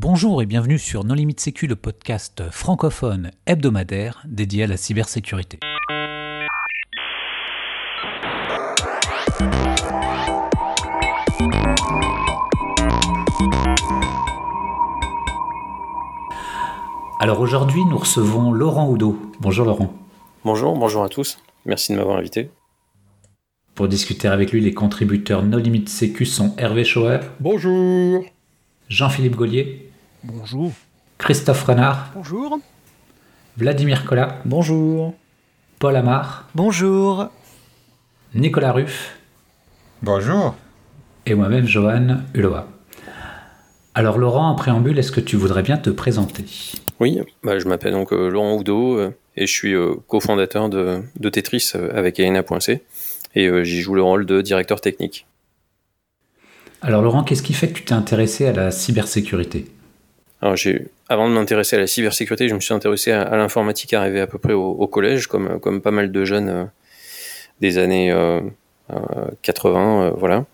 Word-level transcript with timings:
Bonjour 0.00 0.40
et 0.42 0.46
bienvenue 0.46 0.78
sur 0.78 1.02
Non 1.02 1.14
Limite 1.14 1.40
Sécu, 1.40 1.66
le 1.66 1.74
podcast 1.74 2.44
francophone 2.52 3.32
hebdomadaire 3.46 4.22
dédié 4.28 4.62
à 4.62 4.66
la 4.68 4.76
cybersécurité. 4.76 5.58
Alors 17.18 17.40
aujourd'hui, 17.40 17.84
nous 17.84 17.98
recevons 17.98 18.52
Laurent 18.52 18.88
Oudot. 18.88 19.18
Bonjour 19.40 19.66
Laurent. 19.66 19.92
Bonjour, 20.44 20.78
bonjour 20.78 21.02
à 21.02 21.08
tous. 21.08 21.40
Merci 21.66 21.90
de 21.90 21.98
m'avoir 21.98 22.18
invité. 22.18 22.50
Pour 23.74 23.88
discuter 23.88 24.28
avec 24.28 24.52
lui, 24.52 24.60
les 24.60 24.74
contributeurs 24.74 25.42
No 25.42 25.58
Limite 25.58 25.88
Sécu 25.88 26.24
sont 26.24 26.54
Hervé 26.56 26.84
Schauer. 26.84 27.18
Bonjour. 27.40 28.24
Jean-Philippe 28.88 29.34
Gaulier. 29.34 29.87
Bonjour. 30.24 30.72
Christophe 31.16 31.62
Renard. 31.62 32.10
Bonjour. 32.14 32.58
Vladimir 33.56 34.04
Collat. 34.04 34.40
Bonjour. 34.44 35.14
Paul 35.78 35.94
Amar. 35.94 36.48
Bonjour. 36.54 37.28
Nicolas 38.34 38.72
Ruff. 38.72 39.16
Bonjour. 40.02 40.56
Et 41.24 41.34
moi-même, 41.34 41.66
Johan 41.66 42.18
Hulot. 42.34 42.56
Alors 43.94 44.18
Laurent, 44.18 44.50
en 44.50 44.54
préambule, 44.56 44.98
est-ce 44.98 45.12
que 45.12 45.20
tu 45.20 45.36
voudrais 45.36 45.62
bien 45.62 45.76
te 45.76 45.90
présenter? 45.90 46.44
Oui, 46.98 47.20
bah, 47.44 47.58
je 47.58 47.68
m'appelle 47.68 47.92
donc 47.92 48.12
euh, 48.12 48.28
Laurent 48.28 48.56
Oudot 48.56 48.98
euh, 48.98 49.14
et 49.36 49.46
je 49.46 49.52
suis 49.52 49.74
euh, 49.74 49.94
cofondateur 50.08 50.68
de, 50.68 51.02
de, 51.18 51.28
Tetris 51.28 51.72
avec 51.94 52.18
Elena.c 52.18 52.82
et 53.34 53.64
j'y 53.64 53.80
joue 53.82 53.94
le 53.94 54.02
rôle 54.02 54.26
de 54.26 54.40
directeur 54.40 54.80
technique. 54.80 55.26
Alors 56.82 57.02
Laurent, 57.02 57.22
qu'est-ce 57.22 57.42
qui 57.42 57.52
fait 57.52 57.68
que 57.68 57.74
tu 57.74 57.84
t'es 57.84 57.92
intéressé 57.92 58.46
à 58.46 58.52
la 58.52 58.70
cybersécurité? 58.70 59.66
Alors 60.40 60.56
avant 61.08 61.28
de 61.28 61.34
m'intéresser 61.34 61.76
à 61.76 61.80
la 61.80 61.86
cybersécurité, 61.86 62.48
je 62.48 62.54
me 62.54 62.60
suis 62.60 62.74
intéressé 62.74 63.10
à, 63.10 63.36
l'informatique 63.36 63.92
arrivé 63.92 64.20
à 64.20 64.26
peu 64.26 64.38
près 64.38 64.52
au, 64.52 64.86
collège, 64.86 65.26
comme, 65.26 65.58
comme 65.60 65.80
pas 65.80 65.90
mal 65.90 66.12
de 66.12 66.24
jeunes 66.24 66.70
des 67.60 67.78
années 67.78 68.12
80, 69.42 70.14
voilà. 70.16 70.46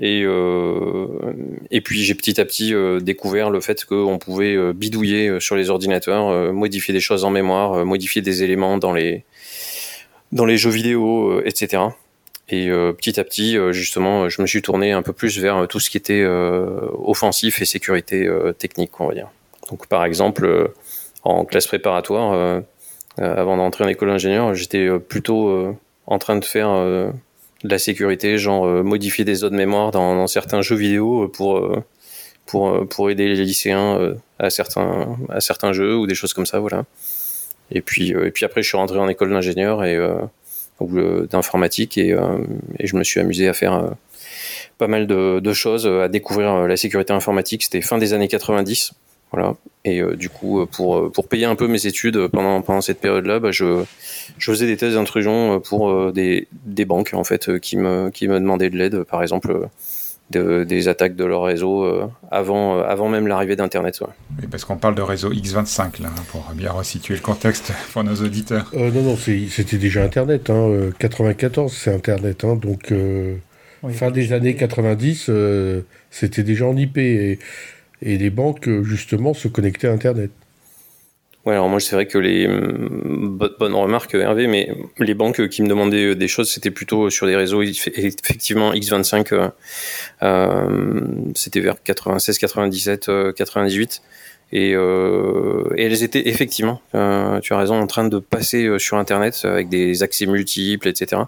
Et, 0.00 0.22
euh, 0.24 1.06
et 1.70 1.80
puis 1.80 2.02
j'ai 2.02 2.14
petit 2.14 2.40
à 2.40 2.44
petit 2.44 2.74
euh, 2.74 3.00
découvert 3.00 3.50
le 3.50 3.60
fait 3.60 3.84
qu'on 3.84 4.18
pouvait 4.18 4.54
euh, 4.54 4.72
bidouiller 4.72 5.40
sur 5.40 5.56
les 5.56 5.70
ordinateurs, 5.70 6.52
modifier 6.52 6.94
des 6.94 7.00
choses 7.00 7.24
en 7.24 7.30
mémoire, 7.30 7.84
modifier 7.84 8.22
des 8.22 8.42
éléments 8.42 8.78
dans 8.78 8.92
les, 8.92 9.24
dans 10.32 10.44
les 10.44 10.56
jeux 10.56 10.70
vidéo, 10.70 11.42
etc. 11.44 11.82
Et 12.50 12.68
petit 12.68 13.20
à 13.20 13.24
petit, 13.24 13.56
justement, 13.70 14.28
je 14.28 14.42
me 14.42 14.46
suis 14.46 14.60
tourné 14.60 14.92
un 14.92 15.02
peu 15.02 15.12
plus 15.12 15.38
vers 15.38 15.68
tout 15.68 15.78
ce 15.78 15.88
qui 15.88 15.96
était 15.96 16.24
offensif 16.24 17.62
et 17.62 17.64
sécurité 17.64 18.28
technique, 18.58 19.00
on 19.00 19.06
va 19.06 19.14
dire. 19.14 19.28
Donc 19.70 19.86
par 19.86 20.04
exemple, 20.04 20.72
en 21.22 21.44
classe 21.44 21.68
préparatoire, 21.68 22.62
avant 23.18 23.56
d'entrer 23.56 23.84
en 23.84 23.88
école 23.88 24.08
d'ingénieur, 24.08 24.54
j'étais 24.54 24.88
plutôt 24.98 25.76
en 26.06 26.18
train 26.18 26.36
de 26.36 26.44
faire 26.44 27.12
de 27.64 27.68
la 27.68 27.78
sécurité, 27.78 28.38
genre 28.38 28.66
euh, 28.66 28.82
modifier 28.82 29.24
des 29.24 29.34
zones 29.34 29.54
mémoire 29.54 29.90
dans, 29.90 30.26
certains 30.26 30.62
jeux 30.62 30.76
vidéo 30.76 31.28
pour 31.28 31.58
euh, 31.58 31.84
pour 32.46 32.70
euh, 32.70 32.84
pour 32.86 33.10
aider 33.10 33.28
les 33.28 33.44
lycéens 33.44 34.16
à 34.38 34.50
certains 34.50 35.16
à 35.28 35.40
certains 35.40 35.72
jeux 35.72 35.96
ou 35.96 36.06
des 36.06 36.14
choses 36.14 36.32
comme 36.32 36.46
ça, 36.46 36.58
voilà. 36.58 36.84
Et 37.70 37.82
puis 37.82 38.10
et 38.10 38.30
puis 38.30 38.44
après, 38.44 38.62
je 38.62 38.68
suis 38.68 38.76
rentré 38.76 38.98
en 38.98 39.08
école 39.08 39.30
d'ingénieur 39.30 39.84
et 39.84 39.98
d'informatique 41.30 41.98
et, 41.98 42.16
et, 42.78 42.86
je 42.86 42.96
me 42.96 43.04
suis 43.04 43.20
amusé 43.20 43.48
à 43.48 43.52
faire 43.52 43.92
pas 44.78 44.88
mal 44.88 45.06
de, 45.06 45.52
choses, 45.52 45.86
à 45.86 46.08
découvrir 46.08 46.66
la 46.66 46.76
sécurité 46.76 47.12
informatique. 47.12 47.64
C'était 47.64 47.82
fin 47.82 47.98
des 47.98 48.14
années 48.14 48.28
90. 48.28 48.92
Voilà. 49.32 49.54
Et 49.84 50.00
euh, 50.00 50.16
du 50.16 50.28
coup, 50.28 50.60
euh, 50.60 50.66
pour, 50.66 50.96
euh, 50.96 51.10
pour 51.10 51.28
payer 51.28 51.44
un 51.44 51.54
peu 51.54 51.68
mes 51.68 51.86
études 51.86 52.28
pendant, 52.28 52.60
pendant 52.62 52.80
cette 52.80 53.00
période-là, 53.00 53.38
bah, 53.38 53.52
je, 53.52 53.84
je 54.38 54.50
faisais 54.50 54.66
des 54.66 54.76
tests 54.76 54.94
d'intrusion 54.94 55.60
pour 55.60 56.12
des, 56.12 56.48
des 56.64 56.84
banques 56.84 57.12
en 57.14 57.24
fait 57.24 57.58
qui 57.60 57.76
me, 57.76 58.10
qui 58.10 58.28
me 58.28 58.38
demandaient 58.40 58.70
de 58.70 58.76
l'aide, 58.76 59.04
par 59.04 59.22
exemple 59.22 59.68
de, 60.30 60.64
des 60.64 60.88
attaques 60.88 61.16
de 61.16 61.24
leur 61.24 61.42
réseau 61.42 61.86
avant, 62.30 62.80
avant 62.80 63.08
même 63.08 63.26
l'arrivée 63.26 63.56
d'Internet. 63.56 64.00
Oui, 64.00 64.46
parce 64.50 64.64
qu'on 64.64 64.76
parle 64.76 64.94
de 64.94 65.02
réseau 65.02 65.32
X25 65.32 66.02
là, 66.02 66.08
hein, 66.08 66.22
pour 66.28 66.50
bien 66.54 66.72
resituer 66.72 67.14
le 67.14 67.20
contexte 67.20 67.72
pour 67.92 68.04
nos 68.04 68.14
auditeurs. 68.14 68.70
non, 68.74 69.02
non, 69.02 69.16
c'était 69.16 69.78
déjà 69.78 70.04
Internet. 70.04 70.50
Hein, 70.50 70.90
94, 70.98 71.72
c'est 71.72 71.94
Internet. 71.94 72.44
Hein, 72.44 72.56
donc, 72.56 72.92
fin 73.90 74.10
des 74.10 74.32
années 74.32 74.54
90, 74.54 75.30
c'était 76.10 76.42
déjà 76.42 76.66
en 76.66 76.76
IP. 76.76 76.98
Et 76.98 77.38
et 78.02 78.16
les 78.16 78.30
banques, 78.30 78.68
justement, 78.82 79.34
se 79.34 79.48
connectaient 79.48 79.88
à 79.88 79.92
Internet. 79.92 80.30
Ouais, 81.46 81.54
alors 81.54 81.68
moi, 81.68 81.80
c'est 81.80 81.94
vrai 81.96 82.06
que 82.06 82.18
les 82.18 82.46
mm, 82.46 83.38
bonnes 83.58 83.74
remarques, 83.74 84.14
Hervé, 84.14 84.46
mais 84.46 84.70
les 84.98 85.14
banques 85.14 85.48
qui 85.48 85.62
me 85.62 85.68
demandaient 85.68 86.14
des 86.14 86.28
choses, 86.28 86.50
c'était 86.50 86.70
plutôt 86.70 87.08
sur 87.10 87.26
des 87.26 87.36
réseaux, 87.36 87.62
effectivement, 87.62 88.72
X25, 88.72 89.32
euh, 89.32 89.48
euh, 90.22 91.00
c'était 91.34 91.60
vers 91.60 91.82
96, 91.82 92.38
97, 92.38 93.10
98. 93.36 94.02
Et, 94.52 94.74
euh, 94.74 95.62
elles 95.78 96.02
étaient 96.02 96.28
effectivement, 96.28 96.80
euh, 96.94 97.38
tu 97.40 97.52
as 97.52 97.58
raison, 97.58 97.80
en 97.80 97.86
train 97.86 98.06
de 98.08 98.18
passer 98.18 98.64
euh, 98.64 98.78
sur 98.78 98.96
Internet 98.96 99.40
avec 99.44 99.68
des 99.68 100.02
accès 100.02 100.26
multiples, 100.26 100.88
etc. 100.88 101.22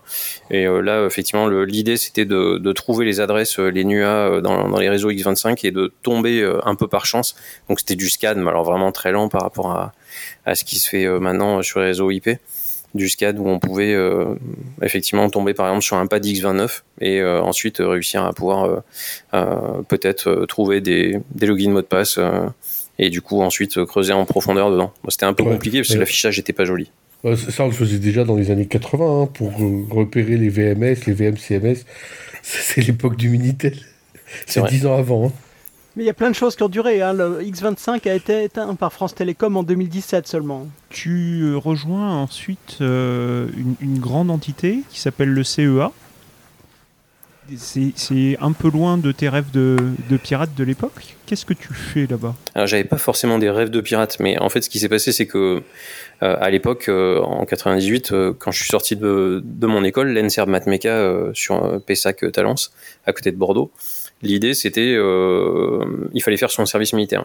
Et 0.50 0.66
euh, 0.66 0.80
là, 0.80 1.06
effectivement, 1.06 1.46
l'idée 1.48 1.96
c'était 1.96 2.24
de, 2.24 2.72
trouver 2.72 3.04
les 3.04 3.20
adresses, 3.20 3.60
euh, 3.60 3.68
les 3.68 3.84
NUA 3.84 4.40
dans, 4.40 4.76
les 4.78 4.88
réseaux 4.88 5.12
X25 5.12 5.64
et 5.64 5.70
de 5.70 5.92
tomber 6.02 6.44
un 6.64 6.74
peu 6.74 6.88
par 6.88 7.06
chance. 7.06 7.36
Donc 7.68 7.78
c'était 7.80 7.96
du 7.96 8.08
SCAD, 8.08 8.38
mais 8.38 8.48
alors 8.48 8.64
vraiment 8.64 8.90
très 8.90 9.12
lent 9.12 9.28
par 9.28 9.42
rapport 9.42 9.70
à, 9.70 9.92
à 10.44 10.54
ce 10.54 10.64
qui 10.64 10.78
se 10.78 10.88
fait 10.88 11.06
maintenant 11.20 11.62
sur 11.62 11.80
les 11.80 11.86
réseaux 11.86 12.10
IP 12.10 12.30
du 12.94 13.08
SCAD 13.08 13.38
où 13.38 13.48
on 13.48 13.58
pouvait 13.58 13.94
euh, 13.94 14.34
effectivement 14.82 15.28
tomber 15.30 15.54
par 15.54 15.66
exemple 15.66 15.84
sur 15.84 15.96
un 15.96 16.06
pad 16.06 16.24
X29 16.24 16.82
et 17.00 17.20
euh, 17.20 17.40
ensuite 17.40 17.78
réussir 17.80 18.24
à 18.24 18.32
pouvoir 18.32 18.82
euh, 19.34 19.82
peut-être 19.88 20.46
trouver 20.46 20.80
des, 20.80 21.18
des 21.34 21.46
logins 21.46 21.70
mot 21.70 21.80
de 21.80 21.86
passe 21.86 22.18
et 22.98 23.10
du 23.10 23.22
coup 23.22 23.40
ensuite 23.40 23.84
creuser 23.84 24.12
en 24.12 24.24
profondeur 24.24 24.70
dedans. 24.70 24.92
C'était 25.08 25.26
un 25.26 25.32
peu 25.32 25.44
compliqué 25.44 25.80
parce 25.80 25.94
que 25.94 25.98
l'affichage 25.98 26.36
n'était 26.36 26.52
pas 26.52 26.64
joli. 26.64 26.90
Ça, 27.50 27.62
on 27.62 27.66
le 27.66 27.72
faisait 27.72 28.00
déjà 28.00 28.24
dans 28.24 28.34
les 28.34 28.50
années 28.50 28.66
80 28.66 29.22
hein, 29.22 29.26
pour 29.26 29.52
repérer 29.90 30.36
les 30.36 30.48
VMS, 30.48 31.06
les 31.06 31.12
VMCMS. 31.12 31.84
C'est 32.42 32.80
l'époque 32.80 33.16
du 33.16 33.28
Minitel. 33.28 33.76
C'est 34.46 34.64
dix 34.66 34.86
ans 34.86 34.98
avant. 34.98 35.28
Hein. 35.28 35.32
Mais 35.96 36.04
il 36.04 36.06
y 36.06 36.10
a 36.10 36.14
plein 36.14 36.30
de 36.30 36.34
choses 36.34 36.56
qui 36.56 36.62
ont 36.62 36.68
duré. 36.68 37.02
Hein. 37.02 37.12
Le 37.12 37.42
X25 37.42 38.08
a 38.08 38.14
été 38.14 38.44
éteint 38.44 38.74
par 38.74 38.92
France 38.92 39.14
Télécom 39.14 39.56
en 39.56 39.62
2017 39.62 40.26
seulement. 40.26 40.66
Tu 40.88 41.42
euh, 41.42 41.56
rejoins 41.56 42.10
ensuite 42.22 42.78
euh, 42.80 43.48
une, 43.56 43.74
une, 43.80 43.98
grande 43.98 44.30
entité 44.30 44.80
qui 44.90 45.00
s'appelle 45.00 45.28
le 45.28 45.44
CEA 45.44 45.92
c'est 47.56 48.36
un 48.40 48.52
peu 48.52 48.70
loin 48.70 48.98
de 48.98 49.12
tes 49.12 49.28
rêves 49.28 49.50
de, 49.50 49.76
de 50.08 50.16
pirate 50.16 50.54
de 50.54 50.64
l'époque. 50.64 51.16
Qu'est-ce 51.26 51.44
que 51.44 51.54
tu 51.54 51.74
fais 51.74 52.06
là-bas? 52.06 52.34
Alors 52.54 52.66
j'avais 52.66 52.84
pas 52.84 52.98
forcément 52.98 53.38
des 53.38 53.50
rêves 53.50 53.70
de 53.70 53.80
pirate, 53.80 54.18
mais 54.20 54.38
en 54.38 54.48
fait 54.48 54.62
ce 54.62 54.70
qui 54.70 54.78
s'est 54.78 54.88
passé 54.88 55.12
c'est 55.12 55.26
que 55.26 55.62
euh, 56.22 56.36
à 56.40 56.50
l'époque, 56.50 56.88
euh, 56.88 57.20
en 57.20 57.44
98, 57.44 58.12
euh, 58.12 58.32
quand 58.38 58.52
je 58.52 58.60
suis 58.60 58.68
sorti 58.68 58.94
de, 58.94 59.42
de 59.44 59.66
mon 59.66 59.82
école, 59.82 60.12
l'ENSERB 60.12 60.48
Matmeca 60.48 61.32
sur 61.34 61.80
Pessac 61.84 62.30
Talence, 62.32 62.72
à 63.06 63.12
côté 63.12 63.32
de 63.32 63.36
Bordeaux, 63.36 63.72
l'idée 64.22 64.54
c'était 64.54 64.92
il 64.92 66.22
fallait 66.22 66.36
faire 66.36 66.50
son 66.50 66.66
service 66.66 66.92
militaire. 66.92 67.24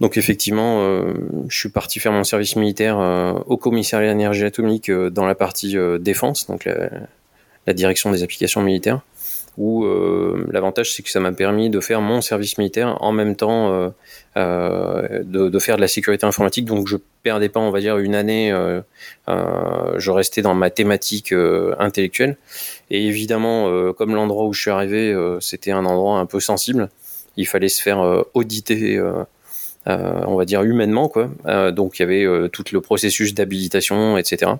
Donc 0.00 0.18
effectivement, 0.18 1.02
je 1.48 1.58
suis 1.58 1.70
parti 1.70 2.00
faire 2.00 2.12
mon 2.12 2.24
service 2.24 2.56
militaire 2.56 2.98
au 3.46 3.56
commissariat 3.56 4.10
d'énergie 4.10 4.44
atomique 4.44 4.90
dans 4.90 5.24
la 5.24 5.34
partie 5.34 5.74
défense, 6.00 6.46
donc 6.46 6.68
la 7.66 7.72
direction 7.72 8.10
des 8.10 8.22
applications 8.22 8.62
militaires, 8.62 9.00
où 9.58 9.84
euh, 9.84 10.46
l'avantage 10.50 10.92
c'est 10.92 11.02
que 11.02 11.10
ça 11.10 11.20
m'a 11.20 11.32
permis 11.32 11.70
de 11.70 11.80
faire 11.80 12.00
mon 12.00 12.20
service 12.20 12.58
militaire 12.58 13.02
en 13.02 13.12
même 13.12 13.36
temps 13.36 13.72
euh, 13.72 13.88
euh, 14.36 15.22
de, 15.22 15.48
de, 15.48 15.58
faire 15.58 15.76
de 15.76 15.80
la 15.80 15.88
sécurité 15.88 16.26
informatique. 16.26 16.66
Donc 16.66 16.88
je 16.88 16.96
perdais 17.22 17.48
pas, 17.48 17.60
on 17.60 17.70
va 17.70 17.80
dire, 17.80 17.98
une 17.98 18.14
année. 18.14 18.50
Je 19.26 20.10
restais 20.10 20.42
dans 20.42 20.54
ma 20.54 20.70
thématique 20.70 21.32
intellectuelle. 21.78 22.36
Et 22.90 23.06
évidemment, 23.06 23.92
comme 23.94 24.14
l'endroit 24.14 24.44
où 24.44 24.52
je 24.52 24.60
suis 24.60 24.70
arrivé, 24.70 25.16
c'était 25.40 25.72
un 25.72 25.84
endroit 25.86 26.18
un 26.18 26.26
peu 26.26 26.38
sensible. 26.38 26.90
Il 27.36 27.46
fallait 27.46 27.68
se 27.68 27.82
faire 27.82 28.24
auditer 28.34 29.00
euh, 29.88 30.24
on 30.26 30.34
va 30.34 30.44
dire 30.44 30.62
humainement 30.62 31.08
quoi. 31.08 31.30
Euh, 31.46 31.70
donc 31.70 31.98
il 31.98 32.02
y 32.02 32.04
avait 32.04 32.24
euh, 32.24 32.48
tout 32.48 32.64
le 32.72 32.80
processus 32.80 33.34
d'habilitation, 33.34 34.18
etc. 34.18 34.52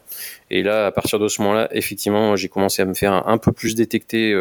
Et 0.50 0.62
là, 0.62 0.86
à 0.86 0.92
partir 0.92 1.18
de 1.18 1.26
ce 1.26 1.42
moment-là, 1.42 1.68
effectivement, 1.72 2.36
j'ai 2.36 2.48
commencé 2.48 2.82
à 2.82 2.84
me 2.84 2.94
faire 2.94 3.26
un 3.26 3.38
peu 3.38 3.50
plus 3.52 3.74
détecter 3.74 4.34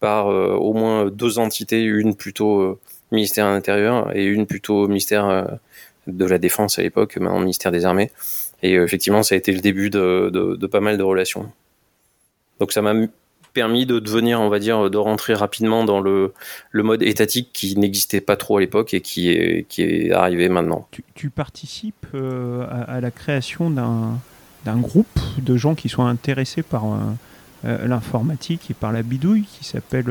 par 0.00 0.26
au 0.26 0.72
moins 0.72 1.06
deux 1.06 1.38
entités, 1.38 1.82
une 1.82 2.14
plutôt 2.14 2.80
ministère 3.12 3.46
de 3.46 3.52
l'Intérieur 3.52 4.14
et 4.16 4.24
une 4.24 4.46
plutôt 4.46 4.88
ministère 4.88 5.58
de 6.06 6.24
la 6.24 6.38
Défense 6.38 6.78
à 6.78 6.82
l'époque, 6.82 7.16
maintenant 7.16 7.40
ministère 7.40 7.72
des 7.72 7.84
Armées. 7.84 8.10
Et 8.62 8.74
effectivement, 8.74 9.22
ça 9.22 9.34
a 9.34 9.38
été 9.38 9.52
le 9.52 9.60
début 9.60 9.90
de, 9.90 10.30
de, 10.32 10.56
de 10.56 10.66
pas 10.66 10.80
mal 10.80 10.96
de 10.96 11.02
relations. 11.02 11.50
Donc 12.60 12.72
ça 12.72 12.80
m'a 12.80 12.94
permis 13.54 13.86
de 13.86 13.98
devenir, 13.98 14.40
on 14.40 14.48
va 14.48 14.58
dire, 14.58 14.90
de 14.90 14.98
rentrer 14.98 15.32
rapidement 15.32 15.84
dans 15.84 16.00
le, 16.00 16.34
le 16.72 16.82
mode 16.82 17.02
étatique 17.02 17.50
qui 17.52 17.78
n'existait 17.78 18.20
pas 18.20 18.36
trop 18.36 18.58
à 18.58 18.60
l'époque 18.60 18.92
et 18.92 19.00
qui 19.00 19.30
est, 19.30 19.66
qui 19.68 19.82
est 19.82 20.12
arrivé 20.12 20.48
maintenant. 20.48 20.88
Tu, 21.14 21.30
participes 21.30 22.06
euh, 22.14 22.66
à, 22.86 23.00
la 23.00 23.10
création 23.10 23.70
d'un 23.70 24.76
groupe 24.76 25.18
de 25.38 25.56
gens 25.56 25.74
qui 25.74 25.88
sont 25.88 26.04
intéressés 26.04 26.62
par 26.62 26.84
euh, 27.64 27.86
l'informatique 27.86 28.70
et 28.70 28.74
par 28.74 28.92
la 28.92 29.02
bidouille 29.02 29.44
qui 29.44 29.64
s'appelle 29.64 30.06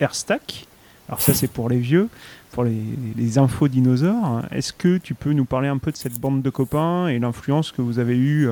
AirStack. 0.00 0.66
Alors 1.08 1.20
ça 1.20 1.34
c'est 1.34 1.50
pour 1.50 1.68
les 1.68 1.78
vieux, 1.78 2.08
pour 2.52 2.64
les, 2.64 2.82
les 3.16 3.38
infos 3.38 3.68
dinosaures. 3.68 4.42
Est-ce 4.52 4.72
que 4.72 4.98
tu 4.98 5.14
peux 5.14 5.32
nous 5.32 5.46
parler 5.46 5.68
un 5.68 5.78
peu 5.78 5.90
de 5.90 5.96
cette 5.96 6.18
bande 6.18 6.42
de 6.42 6.50
copains 6.50 7.08
et 7.08 7.18
l'influence 7.18 7.72
que 7.72 7.82
vous 7.82 7.98
avez 7.98 8.16
eue 8.16 8.48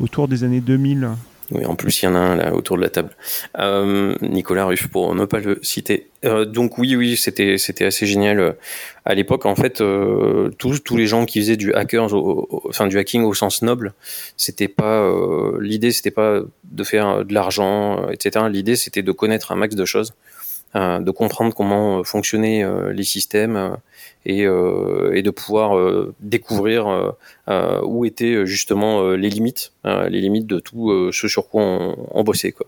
autour 0.00 0.28
des 0.28 0.44
années 0.44 0.60
2000 0.60 1.08
oui, 1.50 1.66
en 1.66 1.76
plus, 1.76 2.02
il 2.02 2.06
y 2.06 2.08
en 2.08 2.14
a 2.14 2.18
un 2.18 2.36
là 2.36 2.54
autour 2.54 2.76
de 2.76 2.82
la 2.82 2.88
table. 2.88 3.10
Euh, 3.58 4.14
Nicolas 4.22 4.64
Ruff, 4.64 4.88
pour 4.88 5.14
ne 5.14 5.24
pas 5.26 5.40
le 5.40 5.58
citer. 5.62 6.08
Euh, 6.24 6.46
donc 6.46 6.78
oui, 6.78 6.96
oui, 6.96 7.16
c'était 7.16 7.58
c'était 7.58 7.84
assez 7.84 8.06
génial. 8.06 8.56
À 9.04 9.14
l'époque, 9.14 9.44
en 9.44 9.54
fait, 9.54 9.80
euh, 9.80 10.50
tous 10.58 10.78
tous 10.78 10.96
les 10.96 11.06
gens 11.06 11.26
qui 11.26 11.40
faisaient 11.40 11.58
du 11.58 11.74
hacker, 11.74 12.08
enfin 12.68 12.86
du 12.86 12.98
hacking 12.98 13.24
au 13.24 13.34
sens 13.34 13.60
noble, 13.60 13.92
c'était 14.36 14.68
pas 14.68 15.10
l'idée, 15.60 15.92
c'était 15.92 16.10
pas 16.10 16.40
de 16.64 16.84
faire 16.84 17.24
de 17.24 17.34
l'argent, 17.34 18.08
etc. 18.08 18.46
L'idée, 18.50 18.76
c'était 18.76 19.02
de 19.02 19.12
connaître 19.12 19.52
un 19.52 19.56
max 19.56 19.74
de 19.74 19.84
choses, 19.84 20.14
de 20.74 21.10
comprendre 21.10 21.54
comment 21.54 22.02
fonctionnaient 22.04 22.64
les 22.92 23.04
systèmes 23.04 23.76
et, 24.26 24.42
et 24.42 25.22
de 25.22 25.30
pouvoir 25.30 25.78
découvrir 26.20 27.14
où 27.84 28.04
étaient 28.04 28.46
justement 28.46 29.10
les 29.12 29.28
limites, 29.28 29.72
les 29.84 30.20
limites 30.20 30.46
de 30.46 30.60
tout 30.60 31.12
ce 31.12 31.28
sur 31.28 31.48
quoi 31.48 31.62
on, 31.62 31.96
on 32.10 32.24
bossait 32.24 32.52
quoi. 32.52 32.66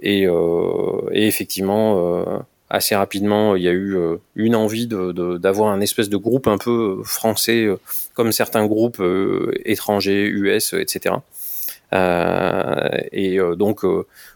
Et, 0.00 0.22
et 0.22 1.26
effectivement 1.26 2.44
assez 2.68 2.94
rapidement, 2.94 3.56
il 3.56 3.62
y 3.62 3.68
a 3.68 3.72
eu 3.72 3.96
une 4.36 4.54
envie 4.54 4.86
d'avoir 4.86 5.70
un 5.70 5.80
espèce 5.80 6.08
de 6.08 6.16
groupe 6.16 6.46
un 6.46 6.58
peu 6.58 7.02
français, 7.04 7.68
comme 8.14 8.32
certains 8.32 8.66
groupes 8.66 9.02
étrangers, 9.64 10.26
US, 10.26 10.74
etc. 10.74 11.16
Euh, 11.92 12.88
et 13.12 13.38
donc, 13.56 13.84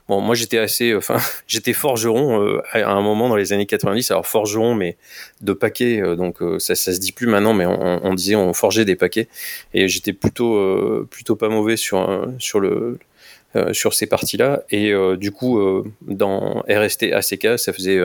bon, 0.09 0.21
moi 0.21 0.35
j'étais 0.35 0.59
assez, 0.59 0.95
enfin, 0.95 1.19
j'étais 1.47 1.73
forgeron 1.73 2.61
à 2.73 2.91
un 2.91 3.03
moment 3.03 3.29
dans 3.29 3.37
les 3.37 3.53
années 3.53 3.67
90. 3.67 4.11
Alors 4.11 4.27
forgeron, 4.27 4.75
mais 4.75 4.97
de 5.41 5.53
paquets, 5.53 6.03
donc 6.17 6.39
ça, 6.59 6.75
ça 6.75 6.93
se 6.93 7.01
dit 7.01 7.13
plus 7.13 7.27
maintenant, 7.27 7.55
mais 7.55 7.67
on, 7.67 8.05
on 8.05 8.15
disait 8.15 8.37
on 8.37 8.53
forgeait 8.53 8.85
des 8.85 8.97
paquets. 8.97 9.29
Et 9.73 9.89
j'étais 9.89 10.13
plutôt, 10.13 11.07
plutôt 11.11 11.37
pas 11.37 11.49
mauvais 11.49 11.77
sur 11.77 12.29
sur 12.39 12.61
le 12.61 12.99
euh, 13.57 13.73
sur 13.73 13.95
ces 13.95 14.09
parties-là. 14.09 14.65
Et 14.71 14.93
euh, 14.93 15.17
du 15.17 15.31
coup, 15.31 15.61
euh, 15.61 15.85
dans 16.03 16.65
RST 16.69 17.13
ACK, 17.13 17.57
ça 17.57 17.73
faisait 17.73 18.01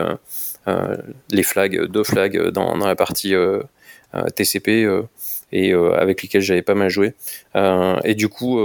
les 1.31 1.42
flags, 1.42 1.86
deux 1.88 2.04
flags 2.04 2.50
dans, 2.50 2.78
dans 2.78 2.86
la 2.86 2.95
partie 2.95 3.34
TCP 4.36 4.88
et 5.51 5.74
avec 5.74 6.22
lesquels 6.22 6.42
j'avais 6.42 6.62
pas 6.62 6.75
mal 6.75 6.90
joué. 6.90 7.13
et 7.56 8.16
du 8.16 8.30
coup, 8.30 8.60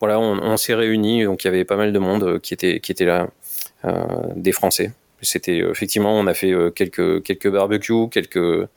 voilà, 0.00 0.20
on, 0.20 0.56
s'est 0.56 0.74
réunis, 0.74 1.24
donc 1.24 1.44
il 1.44 1.46
y 1.46 1.50
avait 1.50 1.64
pas 1.64 1.76
mal 1.76 1.92
de 1.92 1.98
monde 1.98 2.40
qui 2.40 2.54
était 2.54 2.80
qui 2.80 2.92
était 2.92 3.04
là, 3.04 3.28
des 4.34 4.52
Français. 4.52 4.92
C'était 5.22 5.58
effectivement, 5.58 6.18
on 6.18 6.26
a 6.26 6.34
fait 6.34 6.54
quelques 6.74 7.22
quelques 7.22 7.50
barbecues, 7.50 8.08
quelques 8.10 8.68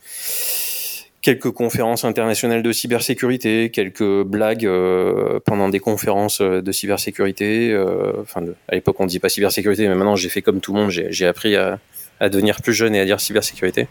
quelques 1.21 1.51
conférences 1.51 2.03
internationales 2.03 2.63
de 2.63 2.71
cybersécurité, 2.71 3.69
quelques 3.69 4.23
blagues 4.23 4.65
euh, 4.65 5.39
pendant 5.45 5.69
des 5.69 5.79
conférences 5.79 6.41
euh, 6.41 6.61
de 6.61 6.71
cybersécurité. 6.71 7.71
Euh, 7.71 8.13
enfin, 8.21 8.44
à 8.67 8.75
l'époque, 8.75 8.99
on 8.99 9.03
ne 9.03 9.09
dit 9.09 9.19
pas 9.19 9.29
cybersécurité, 9.29 9.87
mais 9.87 9.95
maintenant, 9.95 10.15
j'ai 10.15 10.29
fait 10.29 10.41
comme 10.41 10.59
tout 10.59 10.73
le 10.73 10.81
monde. 10.81 10.89
J'ai 10.89 11.27
appris 11.27 11.55
à, 11.55 11.79
à, 12.19 12.29
devenir 12.29 12.61
plus 12.61 12.73
jeune 12.73 12.95
et 12.95 12.99
à 12.99 13.05
dire 13.05 13.19
cybersécurité. 13.19 13.87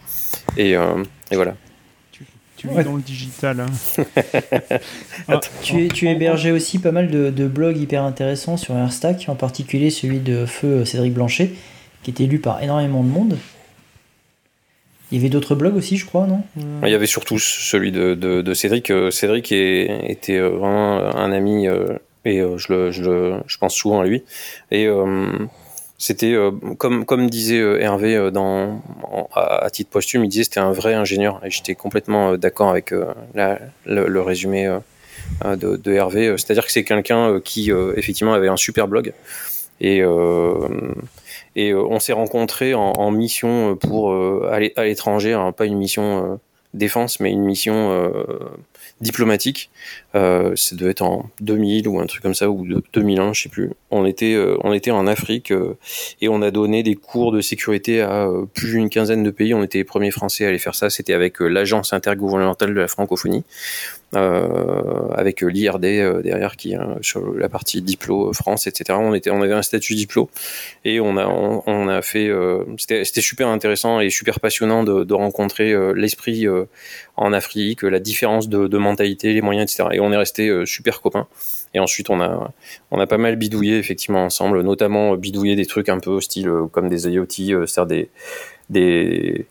Et, 0.57 0.71
et 0.71 1.35
voilà. 1.35 1.55
Tu, 2.61 2.67
dans 2.67 2.95
le 2.95 3.01
digital. 3.01 3.59
Hein. 3.59 4.03
Ah, 5.27 5.39
tu, 5.61 5.85
es, 5.85 5.87
tu 5.87 6.07
hébergeais 6.07 6.51
aussi 6.51 6.79
pas 6.79 6.91
mal 6.91 7.09
de, 7.09 7.29
de, 7.29 7.47
blogs 7.47 7.77
hyper 7.77 8.03
intéressants 8.03 8.57
sur 8.57 8.75
Airstack, 8.75 9.25
en 9.29 9.35
particulier 9.35 9.89
celui 9.89 10.19
de 10.19 10.45
Feu 10.45 10.85
Cédric 10.85 11.13
Blanchet, 11.13 11.51
qui 12.03 12.11
était 12.11 12.25
lu 12.25 12.39
par 12.39 12.61
énormément 12.61 13.03
de 13.03 13.09
monde. 13.09 13.37
Il 15.11 15.17
y 15.17 15.21
avait 15.21 15.29
d'autres 15.29 15.55
blogs 15.55 15.75
aussi, 15.75 15.97
je 15.97 16.05
crois, 16.05 16.27
non? 16.27 16.41
Il 16.83 16.89
y 16.89 16.95
avait 16.95 17.05
surtout 17.05 17.39
celui 17.39 17.91
de, 17.91 18.13
de, 18.13 18.53
Cédric. 18.53 18.91
Euh, 18.91 19.11
Cédric 19.11 19.51
était 19.51 20.37
euh, 20.37 20.49
vraiment 20.49 21.15
un 21.15 21.31
ami 21.31 21.67
euh, 21.67 21.97
et 22.23 22.39
je, 22.39 22.73
le, 22.73 22.91
je, 22.91 23.39
je, 23.45 23.57
pense 23.57 23.75
souvent 23.75 24.01
à 24.01 24.05
lui. 24.05 24.23
Et 24.69 24.87
c'était 26.01 26.35
comme 26.77 27.05
comme 27.05 27.29
disait 27.29 27.59
Hervé 27.59 28.31
dans 28.31 28.81
à, 29.33 29.69
titre 29.69 29.89
posthume, 29.89 30.23
il 30.25 30.29
disait 30.29 30.43
c'était 30.43 30.59
un 30.59 30.71
vrai 30.71 30.93
ingénieur. 30.93 31.39
Et 31.45 31.49
j'étais 31.49 31.75
complètement 31.75 32.37
d'accord 32.37 32.69
avec 32.69 32.91
le, 32.91 34.21
résumé 34.21 34.77
de, 35.45 35.91
Hervé. 35.91 36.35
C'est-à-dire 36.37 36.65
que 36.65 36.71
c'est 36.71 36.83
quelqu'un 36.83 37.39
qui 37.39 37.71
effectivement 37.95 38.33
avait 38.33 38.49
un 38.49 38.57
super 38.57 38.87
blog. 38.87 39.13
Et 39.79 40.03
et 41.55 41.71
euh, 41.71 41.83
on 41.83 41.99
s'est 41.99 42.13
rencontrés 42.13 42.73
en, 42.73 43.11
mission 43.11 43.75
pour 43.75 44.13
euh, 44.13 44.49
aller 44.51 44.73
à 44.77 44.83
l'étranger, 44.83 45.33
hein, 45.33 45.51
pas 45.51 45.65
une 45.65 45.77
mission 45.77 46.33
euh, 46.33 46.35
défense, 46.73 47.19
mais 47.19 47.31
une 47.31 47.43
mission 47.43 48.11
diplomatique. 49.01 49.69
Euh, 50.15 50.55
ça 50.55 50.75
devait 50.75 50.91
être 50.91 51.01
en 51.01 51.29
2000 51.41 51.87
ou 51.87 51.99
un 51.99 52.05
truc 52.05 52.21
comme 52.21 52.33
ça, 52.33 52.49
ou 52.49 52.65
2001, 52.93 53.33
je 53.33 53.43
sais 53.43 53.49
plus. 53.49 53.71
On 53.89 54.05
était, 54.05 54.37
on 54.63 54.73
était 54.73 54.91
en 54.91 55.07
Afrique 55.07 55.53
et 56.21 56.29
on 56.29 56.41
a 56.41 56.51
donné 56.51 56.83
des 56.83 56.95
cours 56.95 57.31
de 57.31 57.41
sécurité 57.41 58.01
à 58.01 58.29
plus 58.53 58.71
d'une 58.71 58.89
quinzaine 58.89 59.23
de 59.23 59.31
pays. 59.31 59.53
On 59.53 59.63
était 59.63 59.79
les 59.79 59.83
premiers 59.83 60.11
Français 60.11 60.45
à 60.45 60.49
aller 60.49 60.59
faire 60.59 60.75
ça. 60.75 60.89
C'était 60.89 61.13
avec 61.13 61.39
l'agence 61.39 61.93
intergouvernementale 61.93 62.73
de 62.73 62.79
la 62.79 62.87
francophonie. 62.87 63.43
Euh, 64.13 65.07
avec 65.15 65.39
l'IRD 65.39 65.85
euh, 65.85 66.21
derrière 66.21 66.57
qui 66.57 66.75
sur 66.99 67.33
la 67.33 67.47
partie 67.47 67.81
diplo 67.81 68.33
France, 68.33 68.67
etc. 68.67 68.99
On 69.01 69.13
était, 69.13 69.29
on 69.29 69.41
avait 69.41 69.53
un 69.53 69.61
statut 69.61 69.95
diplo 69.95 70.29
et 70.83 70.99
on 70.99 71.15
a, 71.15 71.25
on, 71.27 71.87
a 71.87 72.01
fait, 72.01 72.27
euh, 72.27 72.65
c'était 72.77 73.21
super 73.21 73.47
intéressant 73.47 74.01
et 74.01 74.09
super 74.09 74.41
passionnant 74.41 74.83
de, 74.83 75.05
de 75.05 75.13
rencontrer 75.13 75.73
l'esprit 75.95 76.45
en 77.15 77.31
Afrique, 77.31 77.83
la 77.83 77.99
différence 77.99 78.49
de, 78.49 78.67
de, 78.67 78.77
mentalité, 78.77 79.31
les 79.33 79.41
moyens, 79.41 79.71
etc. 79.71 79.89
Et 79.93 80.01
on 80.01 80.11
est 80.11 80.17
resté 80.17 80.65
super 80.65 80.99
copains. 81.01 81.27
Et 81.73 81.79
ensuite, 81.79 82.09
on 82.09 82.19
a, 82.19 82.51
on 82.91 82.99
a 82.99 83.07
pas 83.07 83.17
mal 83.17 83.37
bidouillé 83.37 83.77
effectivement 83.77 84.25
ensemble, 84.25 84.61
notamment 84.61 85.15
bidouillé 85.15 85.55
des 85.55 85.65
trucs 85.65 85.87
un 85.87 85.99
peu 85.99 86.19
style 86.19 86.51
comme 86.73 86.89
des 86.89 87.07
IoT, 87.07 87.65
c'est-à-dire 87.65 87.85
des, 87.85 88.09
des 88.69 89.45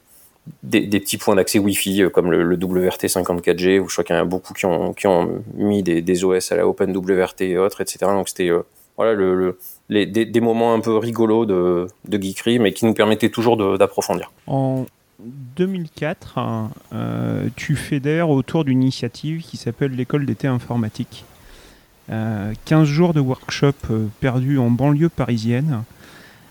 des, 0.62 1.00
petits 1.00 1.18
points 1.18 1.36
d'accès 1.36 1.58
Wi-Fi 1.58 2.02
euh, 2.02 2.10
comme 2.10 2.30
le, 2.30 2.56
WRT54G, 2.56 3.78
où 3.80 3.88
je 3.88 3.94
crois 3.94 4.04
qu'il 4.04 4.16
y 4.16 4.18
en 4.18 4.22
a 4.22 4.24
beaucoup 4.24 4.54
qui 4.54 4.66
ont, 4.66 5.42
mis 5.54 5.82
des, 5.82 6.24
OS 6.24 6.52
à 6.52 6.56
la 6.56 6.66
OpenWRT 6.66 7.42
et 7.42 7.58
autres, 7.58 7.80
etc. 7.80 7.98
Donc 8.02 8.28
c'était 8.28 8.50
euh, 8.50 8.62
voilà, 8.96 9.14
le, 9.14 9.58
les, 9.88 10.06
des, 10.06 10.40
moments 10.40 10.74
un 10.74 10.80
peu 10.80 10.96
rigolos 10.96 11.46
de, 11.46 11.86
de 12.06 12.22
geekery, 12.22 12.58
mais 12.58 12.72
qui 12.72 12.84
nous 12.84 12.94
permettaient 12.94 13.30
toujours 13.30 13.78
d'approfondir. 13.78 14.30
En 14.46 14.86
2004, 15.56 16.38
euh, 16.92 17.48
tu 17.56 17.76
fédères 17.76 18.30
autour 18.30 18.64
d'une 18.64 18.82
initiative 18.82 19.42
qui 19.42 19.56
s'appelle 19.56 19.92
l'école 19.92 20.26
d'été 20.26 20.46
informatique. 20.46 21.24
15 22.64 22.88
jours 22.88 23.14
de 23.14 23.20
workshop 23.20 23.74
perdus 24.18 24.58
en 24.58 24.68
banlieue 24.68 25.08
parisienne. 25.08 25.84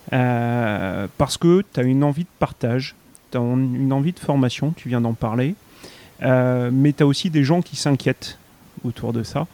parce 0.10 1.38
que 1.38 1.66
tu 1.74 1.80
as 1.82 1.84
une 1.84 2.06
envie 2.06 2.24
de 2.24 2.30
partage, 2.40 2.96
tu 3.32 3.38
as 3.38 3.42
une 3.42 3.94
envie 3.94 4.14
de 4.14 4.20
formation, 4.20 4.74
tu 4.76 4.90
viens 4.90 5.02
d'en 5.02 5.14
parler, 5.14 5.56
euh, 6.24 6.70
mais 6.72 6.94
tu 6.94 7.04
as 7.04 7.08
aussi 7.08 7.30
des 7.30 7.44
gens 7.44 7.62
qui 7.62 7.76
s'inquiètent 7.76 8.38
autour 8.84 9.14
de 9.14 9.24
ça. 9.24 9.48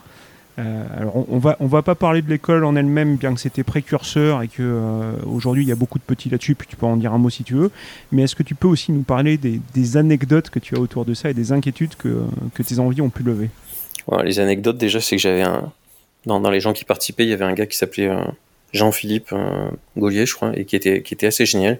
Euh, 0.57 0.85
alors 0.97 1.29
on, 1.29 1.37
va 1.37 1.57
on 1.59 1.67
va 1.67 1.81
pas 1.81 1.95
parler 1.95 2.21
de 2.21 2.29
l'école 2.29 2.63
en 2.63 2.77
elle-même, 2.77 3.17
bien 3.17 3.33
que 3.33 3.41
c'était 3.41 3.65
précurseur 3.65 4.41
et 4.41 4.47
que 4.47 4.61
euh, 4.61 5.11
aujourd'hui 5.25 5.63
il 5.63 5.67
y 5.67 5.71
a 5.73 5.75
beaucoup 5.75 5.99
de 5.99 6.03
petits 6.03 6.29
là-dessus, 6.29 6.55
puis 6.55 6.65
tu 6.65 6.77
peux 6.77 6.85
en 6.85 6.95
dire 6.95 7.13
un 7.13 7.17
mot 7.17 7.29
si 7.29 7.43
tu 7.43 7.55
veux. 7.55 7.71
Mais 8.13 8.23
est-ce 8.23 8.35
que 8.35 8.43
tu 8.43 8.55
peux 8.55 8.67
aussi 8.67 8.93
nous 8.93 9.03
parler 9.03 9.37
des, 9.37 9.59
des, 9.73 9.97
anecdotes 9.97 10.49
que 10.49 10.59
tu 10.59 10.75
as 10.75 10.79
autour 10.79 11.03
de 11.03 11.13
ça 11.13 11.29
et 11.29 11.33
des 11.33 11.51
inquiétudes 11.51 11.95
que, 11.95 12.23
que 12.53 12.63
tes 12.63 12.79
envies 12.79 13.01
ont 13.01 13.09
pu 13.09 13.23
lever? 13.23 13.49
Les 14.23 14.39
anecdotes 14.39 14.77
déjà, 14.77 15.01
c'est 15.01 15.17
que 15.17 15.21
j'avais 15.21 15.41
un 15.41 15.71
dans, 16.25 16.39
dans, 16.39 16.49
les 16.49 16.59
gens 16.59 16.73
qui 16.73 16.85
participaient, 16.85 17.23
il 17.23 17.29
y 17.29 17.33
avait 17.33 17.45
un 17.45 17.53
gars 17.53 17.67
qui 17.67 17.77
s'appelait 17.77 18.09
Jean-Philippe 18.75 19.29
euh, 19.31 19.69
Gaulier, 19.97 20.25
je 20.25 20.35
crois, 20.35 20.51
et 20.55 20.65
qui 20.65 20.75
était 20.75 21.01
qui 21.01 21.13
était 21.13 21.27
assez 21.27 21.45
génial. 21.45 21.79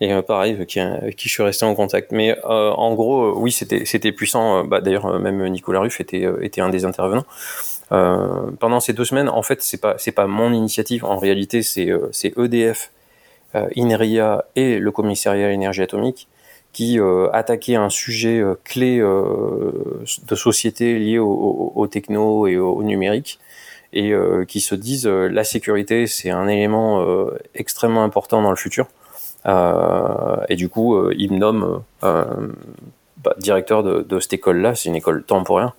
Et 0.00 0.12
euh, 0.12 0.22
pareil, 0.22 0.54
avec 0.54 0.68
qui, 0.68 0.80
avec 0.80 1.16
qui 1.16 1.28
je 1.28 1.34
suis 1.34 1.42
resté 1.42 1.64
en 1.64 1.74
contact. 1.74 2.12
Mais 2.12 2.36
euh, 2.44 2.70
en 2.70 2.94
gros, 2.94 3.38
oui, 3.38 3.52
c'était 3.52 4.12
puissant. 4.12 4.64
Bah, 4.64 4.80
D'ailleurs, 4.80 5.18
même 5.20 5.46
Nicolas 5.48 5.80
Ruff 5.80 6.00
était 6.00 6.60
un 6.60 6.68
des 6.68 6.84
intervenants. 6.84 7.24
pendant 7.90 8.80
ces 8.80 8.92
deux 8.92 9.04
semaines, 9.04 9.28
en 9.28 9.42
fait, 9.42 9.62
c'est 9.62 9.80
pas 9.80 9.94
c'est 9.98 10.12
pas 10.12 10.26
mon 10.26 10.52
initiative. 10.52 11.04
En 11.04 11.18
réalité, 11.18 11.62
c'est 11.62 11.88
EDF, 12.36 12.90
INRIA 13.54 14.44
et 14.56 14.78
le 14.78 14.90
commissariat 14.90 15.46
à 15.46 15.50
l'énergie 15.50 15.82
atomique 15.82 16.28
qui 16.72 16.98
euh, 16.98 17.28
attaquaient 17.32 17.74
un 17.74 17.90
sujet 17.90 18.42
clé 18.64 18.98
de 18.98 20.34
société 20.34 20.98
lié 20.98 21.18
au, 21.18 21.86
techno 21.90 22.46
et 22.46 22.56
au, 22.56 22.82
numérique 22.82 23.38
et 23.92 24.14
qui 24.48 24.60
se 24.60 24.74
disent 24.74 25.06
la 25.06 25.44
sécurité 25.44 26.06
c'est 26.06 26.30
un 26.30 26.48
élément 26.48 27.04
extrêmement 27.54 28.04
important 28.04 28.42
dans 28.42 28.50
le 28.50 28.56
futur. 28.56 28.86
et 29.46 30.56
du 30.56 30.68
coup, 30.68 31.10
ils 31.10 31.32
me 31.32 31.38
nomment 31.38 31.82
bah, 32.00 33.34
directeur 33.38 33.82
de, 33.82 34.00
de 34.00 34.20
cette 34.20 34.32
école-là. 34.32 34.74
C'est 34.74 34.88
une 34.88 34.96
école 34.96 35.22
temporaire. 35.22 35.74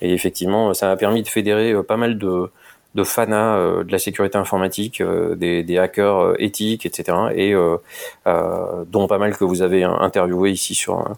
Et 0.00 0.12
effectivement, 0.12 0.74
ça 0.74 0.88
m'a 0.88 0.96
permis 0.96 1.22
de 1.22 1.28
fédérer 1.28 1.80
pas 1.84 1.96
mal 1.96 2.18
de, 2.18 2.50
de 2.94 3.04
fanas 3.04 3.56
euh, 3.56 3.84
de 3.84 3.92
la 3.92 3.98
sécurité 3.98 4.38
informatique, 4.38 5.00
euh, 5.00 5.34
des, 5.34 5.62
des, 5.62 5.78
hackers 5.78 6.18
euh, 6.18 6.34
éthiques, 6.38 6.86
etc. 6.86 7.16
Et 7.34 7.54
dont 8.86 9.06
pas 9.06 9.18
mal 9.18 9.36
que 9.36 9.44
vous 9.44 9.62
avez 9.62 9.84
interviewé 9.84 10.50
ici 10.50 10.74
sur 10.74 11.16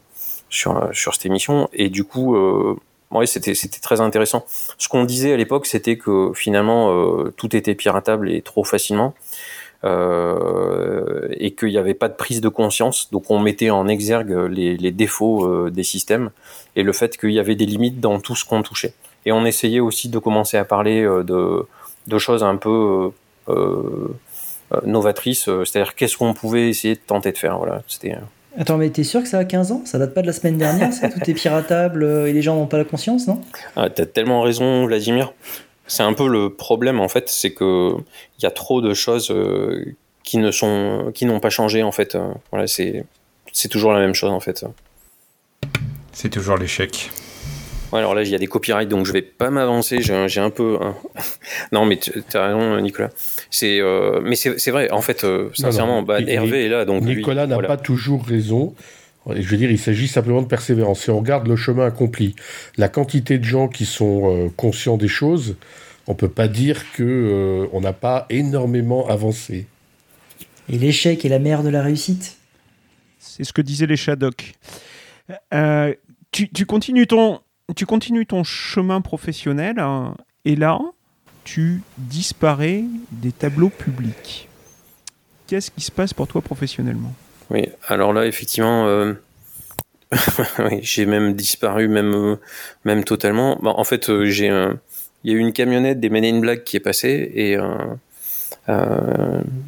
sur 0.49 0.89
sur 0.93 1.15
cette 1.15 1.27
émission. 1.27 1.69
Et 1.73 1.89
du 1.89 2.05
coup, 2.05 2.37
ouais, 3.11 3.27
c'était 3.27 3.55
très 3.83 4.01
intéressant. 4.01 4.45
Ce 4.79 4.89
qu'on 4.89 5.05
disait 5.05 5.33
à 5.33 5.37
l'époque, 5.37 5.67
c'était 5.67 5.97
que 5.97 6.33
finalement 6.35 7.25
tout 7.37 7.55
était 7.55 7.75
piratable 7.75 8.31
et 8.31 8.43
trop 8.43 8.65
facilement. 8.65 9.15
Euh, 9.83 11.27
et 11.31 11.53
qu'il 11.53 11.71
n'y 11.71 11.79
avait 11.79 11.95
pas 11.95 12.11
de 12.11 12.15
prise 12.15 12.43
de 12.43 12.51
conscience. 12.51 13.11
Donc 13.13 13.31
on 13.31 13.39
mettait 13.39 13.71
en 13.71 13.89
exergue 13.89 14.31
les, 14.51 14.91
défauts 14.91 15.71
des 15.71 15.85
systèmes 15.85 16.31
et 16.77 16.83
le 16.83 16.93
fait 16.93 17.17
qu'il 17.17 17.31
y 17.31 17.39
avait 17.39 17.55
des 17.55 17.65
limites 17.65 17.99
dans 17.99 18.21
tout 18.21 18.37
ce 18.37 18.45
qu'on 18.45 18.63
touchait. 18.63 18.93
Et 19.27 19.33
on 19.33 19.45
essayait 19.45 19.81
aussi 19.81 20.09
de 20.09 20.19
commencer 20.19 20.57
à 20.57 20.65
parler 20.65 21.03
euh, 21.03 21.23
de, 21.23 21.67
de 22.07 22.19
choses 22.19 22.43
un 22.43 22.57
peu 22.57 23.11
euh, 23.49 24.09
euh, 24.73 24.81
novatrices, 24.85 25.45
c'est-à-dire 25.45 25.95
qu'est-ce 25.95 26.17
qu'on 26.17 26.35
pouvait 26.35 26.69
essayer 26.69 26.95
de 26.95 27.01
tenter 27.01 27.33
de 27.33 27.39
faire. 27.39 27.59
Voilà, 27.59 27.83
c'était. 27.87 28.17
Attends, 28.59 28.79
mais 28.79 28.91
t'es 28.91 29.05
sûr 29.05 29.23
que 29.23 29.29
ça 29.29 29.39
a 29.39 29.45
15 29.45 29.73
ans? 29.73 29.83
Ça 29.85 29.99
date 29.99 30.13
pas 30.13 30.23
de 30.23 30.27
la 30.27 30.33
semaine 30.33 30.59
dernière, 30.59 30.93
ça? 30.93 31.09
Tout 31.09 31.31
est 31.31 31.35
piratable 31.35 32.05
et 32.27 32.33
les 32.33 32.43
gens 32.43 32.57
n'ont 32.57 32.67
pas 32.67 32.79
la 32.79 32.85
conscience, 32.85 33.27
non? 33.27 33.41
Ah, 33.77 33.89
T'as 33.91 34.07
tellement 34.07 34.43
raison, 34.43 34.87
Vladimir. 34.87 35.33
C'est 35.87 36.03
un 36.03 36.13
peu 36.13 36.29
le 36.29 36.55
problème, 36.55 37.01
en 37.01 37.09
fait, 37.09 37.29
c'est 37.29 37.53
que 37.53 37.95
il 38.39 38.43
y 38.43 38.47
a 38.47 38.51
trop 38.51 38.81
de 38.81 38.95
choses 38.95 39.35
qui 40.25 40.39
ne 40.39 40.51
sont, 40.51 41.11
qui 41.15 41.27
n'ont 41.27 41.41
pas 41.41 41.51
changé, 41.51 41.83
en 41.83 41.93
fait. 41.93 42.17
Voilà, 42.51 42.67
c'est, 42.67 43.05
c'est 43.53 43.69
toujours 43.69 43.93
la 43.93 44.01
même 44.01 44.15
chose, 44.15 44.31
en 44.31 44.41
fait. 44.41 44.65
C'est 46.13 46.29
toujours 46.29 46.57
l'échec. 46.57 47.11
Ouais, 47.93 47.99
alors 47.99 48.15
là, 48.15 48.23
il 48.23 48.29
y 48.29 48.35
a 48.35 48.39
des 48.39 48.47
copyrights, 48.47 48.89
donc 48.89 49.05
je 49.05 49.13
vais 49.13 49.23
pas 49.23 49.51
m'avancer. 49.51 50.01
J'ai 50.01 50.41
un 50.41 50.51
peu. 50.51 50.79
non, 51.73 51.87
mais 51.87 51.99
tu 51.99 52.13
as 52.35 52.47
raison, 52.47 52.81
Nicolas. 52.81 53.11
C'est, 53.51 53.81
euh, 53.81 54.21
mais 54.23 54.37
c'est 54.37 54.71
vrai. 54.71 54.91
En 54.91 55.01
fait, 55.01 55.25
euh, 55.25 55.51
sincèrement, 55.55 56.03
bah, 56.03 56.21
Hervé 56.21 56.67
est 56.67 56.69
là, 56.69 56.85
donc 56.85 57.03
Nicolas 57.03 57.47
n'a 57.47 57.59
pas 57.59 57.77
toujours 57.77 58.25
raison. 58.25 58.75
Je 59.29 59.47
veux 59.49 59.57
dire, 59.57 59.71
il 59.71 59.79
s'agit 59.79 60.09
simplement 60.09 60.41
de 60.41 60.47
persévérance. 60.47 61.03
Si 61.03 61.11
on 61.11 61.19
regarde 61.19 61.47
le 61.47 61.55
chemin 61.55 61.87
accompli, 61.87 62.35
la 62.79 62.89
quantité 62.89 63.39
de 63.39 63.45
gens 63.45 63.69
qui 63.69 63.85
sont 63.85 64.35
euh, 64.35 64.49
conscients 64.57 64.97
des 64.97 65.09
choses, 65.09 65.57
on 66.07 66.15
peut 66.15 66.29
pas 66.29 66.49
dire 66.49 66.91
que 66.93 67.69
on 67.73 67.81
n'a 67.81 67.93
pas 67.93 68.27
énormément 68.31 69.09
avancé. 69.09 69.67
Et 70.69 70.79
l'échec 70.79 71.25
est 71.25 71.29
la 71.29 71.39
mère 71.39 71.63
de 71.63 71.69
la 71.69 71.83
réussite. 71.83 72.39
C'est 73.19 73.45
ce 73.45 73.53
que 73.53 73.61
disaient 73.61 73.87
les 73.87 73.97
Shadok. 73.97 74.55
tu, 76.33 76.49
tu 76.49 76.67
continues 76.67 77.07
ton, 77.07 77.41
tu 77.75 77.87
continues 77.87 78.27
ton 78.27 78.45
chemin 78.45 79.01
professionnel 79.01 79.79
hein, 79.79 80.15
et 80.45 80.57
là, 80.57 80.81
tu 81.45 81.83
disparais 81.99 82.85
des 83.11 83.33
tableaux 83.33 83.71
publics. 83.71 84.49
Qu'est-ce 85.47 85.71
qui 85.71 85.81
se 85.81 85.91
passe 85.91 86.15
pour 86.15 86.29
toi 86.29 86.41
professionnellement? 86.41 87.13
Oui, 87.51 87.69
alors 87.89 88.13
là, 88.13 88.27
effectivement, 88.27 88.87
euh, 88.87 89.15
j'ai 90.81 91.07
même 91.07 91.35
disparu, 91.35 91.89
même, 91.89 92.15
euh, 92.15 92.37
même 92.85 93.05
totalement. 93.05 93.59
En 93.65 93.85
fait, 93.85 94.11
euh, 94.11 94.27
j'ai 94.27 94.47
il 95.23 95.33
y 95.33 95.35
a 95.35 95.37
eu 95.37 95.41
une 95.41 95.53
camionnette 95.53 96.01
des 96.01 96.09
Men 96.09 96.25
in 96.25 96.39
Black 96.41 96.65
qui 96.65 96.79
est 96.79 96.81
passée 96.81 97.31
et 97.35 97.59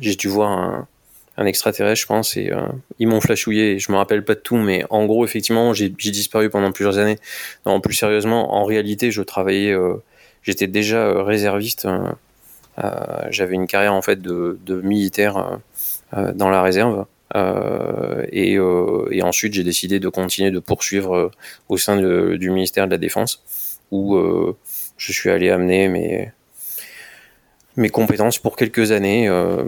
j'ai 0.00 0.14
dû 0.14 0.28
voir 0.28 0.50
un, 0.50 0.88
un 1.36 1.46
extraterrestre, 1.46 2.00
je 2.00 2.06
pense, 2.06 2.36
et 2.36 2.50
euh, 2.52 2.66
ils 2.98 3.08
m'ont 3.08 3.20
flashouillé. 3.20 3.78
Je 3.78 3.90
me 3.90 3.96
rappelle 3.96 4.24
pas 4.24 4.34
de 4.34 4.40
tout, 4.40 4.56
mais 4.56 4.84
en 4.90 5.06
gros, 5.06 5.24
effectivement, 5.24 5.72
j'ai 5.72 5.88
disparu 5.88 6.50
pendant 6.50 6.72
plusieurs 6.72 6.98
années. 6.98 7.18
Non, 7.66 7.80
plus 7.80 7.94
sérieusement, 7.94 8.54
en 8.54 8.64
réalité, 8.64 9.10
je 9.10 9.22
travaillais, 9.22 9.72
euh, 9.72 9.94
j'étais 10.42 10.66
déjà 10.66 10.98
euh, 10.98 11.22
réserviste. 11.22 11.88
J'avais 13.30 13.54
une 13.54 13.66
carrière 13.66 13.94
en 13.94 14.02
fait 14.02 14.20
de, 14.20 14.58
militaire 14.82 15.58
dans 16.12 16.48
la 16.48 16.62
réserve. 16.62 17.06
Et, 18.32 18.58
ensuite, 19.22 19.54
j'ai 19.54 19.64
décidé 19.64 20.00
de 20.00 20.08
continuer 20.08 20.50
de 20.50 20.58
poursuivre 20.58 21.30
au 21.68 21.76
sein 21.76 21.96
du 21.96 22.50
ministère 22.50 22.86
de 22.86 22.92
la 22.92 22.98
Défense, 22.98 23.42
où 23.90 24.18
je 24.96 25.12
suis 25.12 25.30
allé 25.30 25.50
amener 25.50 25.88
mes 25.88 26.32
mes 27.76 27.88
compétences 27.88 28.38
pour 28.38 28.56
quelques 28.56 28.92
années 28.92 29.28
euh, 29.28 29.64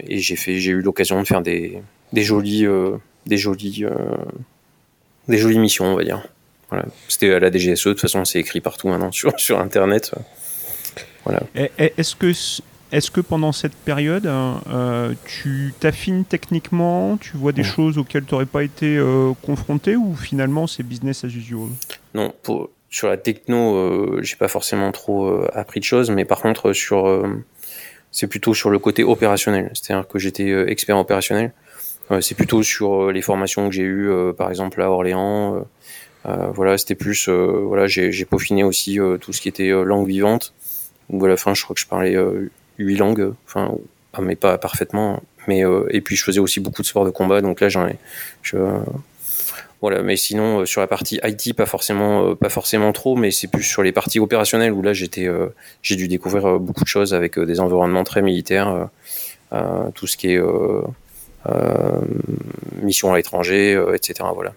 et 0.00 0.18
j'ai 0.18 0.36
fait 0.36 0.58
j'ai 0.58 0.72
eu 0.72 0.80
l'occasion 0.80 1.20
de 1.20 1.26
faire 1.26 1.42
des 1.42 1.80
des 2.12 2.22
jolies 2.22 2.66
euh, 2.66 2.96
des 3.26 3.38
jolies 3.38 3.84
euh, 3.84 3.90
des 5.28 5.38
jolies 5.38 5.58
missions 5.58 5.86
on 5.86 5.96
va 5.96 6.04
dire. 6.04 6.26
Voilà. 6.70 6.84
C'était 7.08 7.32
à 7.32 7.40
la 7.40 7.50
DGSE 7.50 7.84
de 7.84 7.92
toute 7.92 8.00
façon 8.00 8.24
c'est 8.24 8.38
écrit 8.38 8.60
partout 8.60 8.88
maintenant 8.88 9.12
sur 9.12 9.38
sur 9.38 9.60
internet. 9.60 10.12
Voilà. 11.24 11.42
Est-ce 11.54 12.16
que 12.16 12.32
est-ce 12.90 13.10
que 13.10 13.20
pendant 13.20 13.52
cette 13.52 13.74
période, 13.74 14.30
tu 15.26 15.74
t'affines 15.78 16.24
techniquement, 16.24 17.18
tu 17.18 17.36
vois 17.36 17.52
des 17.52 17.62
choses 17.62 17.98
auxquelles 17.98 18.24
tu 18.24 18.32
n'aurais 18.32 18.46
pas 18.46 18.64
été 18.64 18.98
confronté 19.42 19.94
ou 19.94 20.16
finalement 20.16 20.66
c'est 20.66 20.82
business 20.82 21.22
as 21.22 21.28
usual? 21.28 21.68
Non, 22.14 22.32
pour, 22.42 22.70
sur 22.90 23.08
la 23.08 23.16
techno, 23.16 23.76
euh, 23.76 24.20
j'ai 24.22 24.36
pas 24.36 24.48
forcément 24.48 24.92
trop 24.92 25.28
euh, 25.28 25.48
appris 25.52 25.80
de 25.80 25.84
choses, 25.84 26.10
mais 26.10 26.24
par 26.24 26.40
contre 26.40 26.72
sur 26.72 27.06
euh, 27.06 27.44
c'est 28.10 28.26
plutôt 28.26 28.54
sur 28.54 28.70
le 28.70 28.78
côté 28.78 29.04
opérationnel, 29.04 29.70
c'est-à-dire 29.74 30.08
que 30.08 30.18
j'étais 30.18 30.50
expert 30.70 30.96
opérationnel. 30.96 31.52
c'est 32.22 32.34
plutôt 32.34 32.62
sur 32.62 33.12
les 33.12 33.20
formations 33.20 33.68
que 33.68 33.74
j'ai 33.74 33.82
eues, 33.82 34.10
par 34.38 34.48
exemple 34.48 34.80
à 34.80 34.90
Orléans. 34.90 35.66
voilà, 36.24 36.78
c'était 36.78 36.94
plus 36.94 37.28
voilà, 37.28 37.86
j'ai 37.86 38.24
peaufiné 38.24 38.64
aussi 38.64 38.98
tout 39.20 39.34
ce 39.34 39.42
qui 39.42 39.48
était 39.50 39.68
langue 39.68 40.08
vivante. 40.08 40.54
Où 41.10 41.22
à 41.26 41.28
la 41.28 41.36
fin, 41.36 41.52
je 41.52 41.62
crois 41.62 41.74
que 41.74 41.80
je 41.80 41.86
parlais 41.86 42.16
huit 42.78 42.96
langues, 42.96 43.34
enfin, 43.46 43.74
ah, 44.14 44.22
mais 44.22 44.36
pas 44.36 44.56
parfaitement. 44.56 45.22
Mais 45.46 45.64
et 45.90 46.00
puis 46.00 46.16
je 46.16 46.24
faisais 46.24 46.40
aussi 46.40 46.60
beaucoup 46.60 46.80
de 46.80 46.86
sports 46.86 47.04
de 47.04 47.10
combat, 47.10 47.42
donc 47.42 47.60
là 47.60 47.68
j'en 47.68 47.86
ai, 47.86 47.98
je, 48.40 48.56
voilà, 49.80 50.02
mais 50.02 50.16
sinon 50.16 50.60
euh, 50.60 50.66
sur 50.66 50.80
la 50.80 50.86
partie 50.86 51.20
IT, 51.22 51.54
pas 51.54 51.66
forcément, 51.66 52.30
euh, 52.30 52.34
pas 52.34 52.48
forcément 52.48 52.92
trop, 52.92 53.14
mais 53.14 53.30
c'est 53.30 53.46
plus 53.46 53.62
sur 53.62 53.82
les 53.82 53.92
parties 53.92 54.18
opérationnelles 54.18 54.72
où 54.72 54.82
là 54.82 54.92
j'étais, 54.92 55.26
euh, 55.26 55.48
j'ai 55.82 55.94
dû 55.94 56.08
découvrir 56.08 56.58
beaucoup 56.58 56.82
de 56.82 56.88
choses 56.88 57.14
avec 57.14 57.38
des 57.38 57.60
environnements 57.60 58.04
très 58.04 58.22
militaires, 58.22 58.88
tout 59.94 60.06
ce 60.06 60.16
qui 60.16 60.32
est 60.32 60.40
mission 62.82 63.12
à 63.12 63.16
l'étranger, 63.16 63.80
etc. 63.94 64.28
Voilà. 64.34 64.52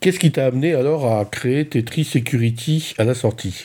Qu'est-ce 0.00 0.18
qui 0.18 0.32
t'a 0.32 0.46
amené 0.46 0.74
alors 0.74 1.12
à 1.12 1.24
créer 1.24 1.66
Tetris 1.66 2.04
Security 2.04 2.94
à 2.98 3.04
la 3.04 3.14
sortie? 3.14 3.64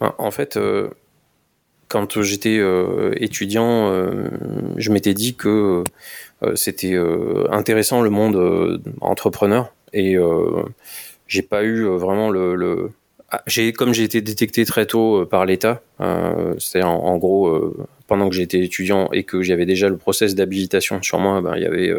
Ben, 0.00 0.14
En 0.18 0.30
fait, 0.30 0.58
quand 1.92 2.22
j'étais 2.22 2.58
étudiant, 3.20 3.92
je 4.78 4.90
m'étais 4.90 5.12
dit 5.12 5.34
que 5.34 5.84
euh, 6.42 6.56
c'était 6.56 6.94
euh, 6.94 7.46
intéressant 7.50 8.02
le 8.02 8.10
monde 8.10 8.36
euh, 8.36 8.78
entrepreneur 9.00 9.72
et 9.92 10.16
j'ai 11.26 11.42
pas 11.42 11.64
eu 11.64 11.84
vraiment 11.84 12.30
le, 12.30 12.90
ah, 13.30 13.42
comme 13.76 13.92
j'ai 13.92 14.04
été 14.04 14.22
détecté 14.22 14.64
très 14.64 14.86
tôt 14.86 15.26
par 15.26 15.44
l'État, 15.44 15.82
c'est-à-dire 15.98 16.88
en, 16.88 17.18
gros 17.18 17.74
pendant 18.06 18.30
que 18.30 18.34
j'étais 18.34 18.60
étudiant 18.60 19.10
et 19.12 19.24
que 19.24 19.42
j'avais 19.42 19.66
déjà 19.66 19.90
le 19.90 19.98
process 19.98 20.34
d'habilitation 20.34 21.02
sur 21.02 21.18
moi, 21.18 21.42
ben, 21.42 21.56
il 21.56 21.62
y 21.62 21.66
avait 21.66 21.92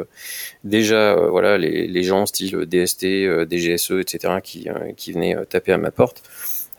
déjà 0.64 1.16
voilà 1.16 1.60
les, 1.60 1.88
les, 1.88 2.04
gens 2.04 2.26
style 2.26 2.66
DST, 2.66 3.06
DGSE, 3.48 3.92
etc. 4.00 4.40
qui, 4.44 4.68
qui 4.98 5.12
venaient 5.12 5.36
taper 5.48 5.74
à 5.74 5.78
ma 5.78 5.92
porte. 5.92 6.24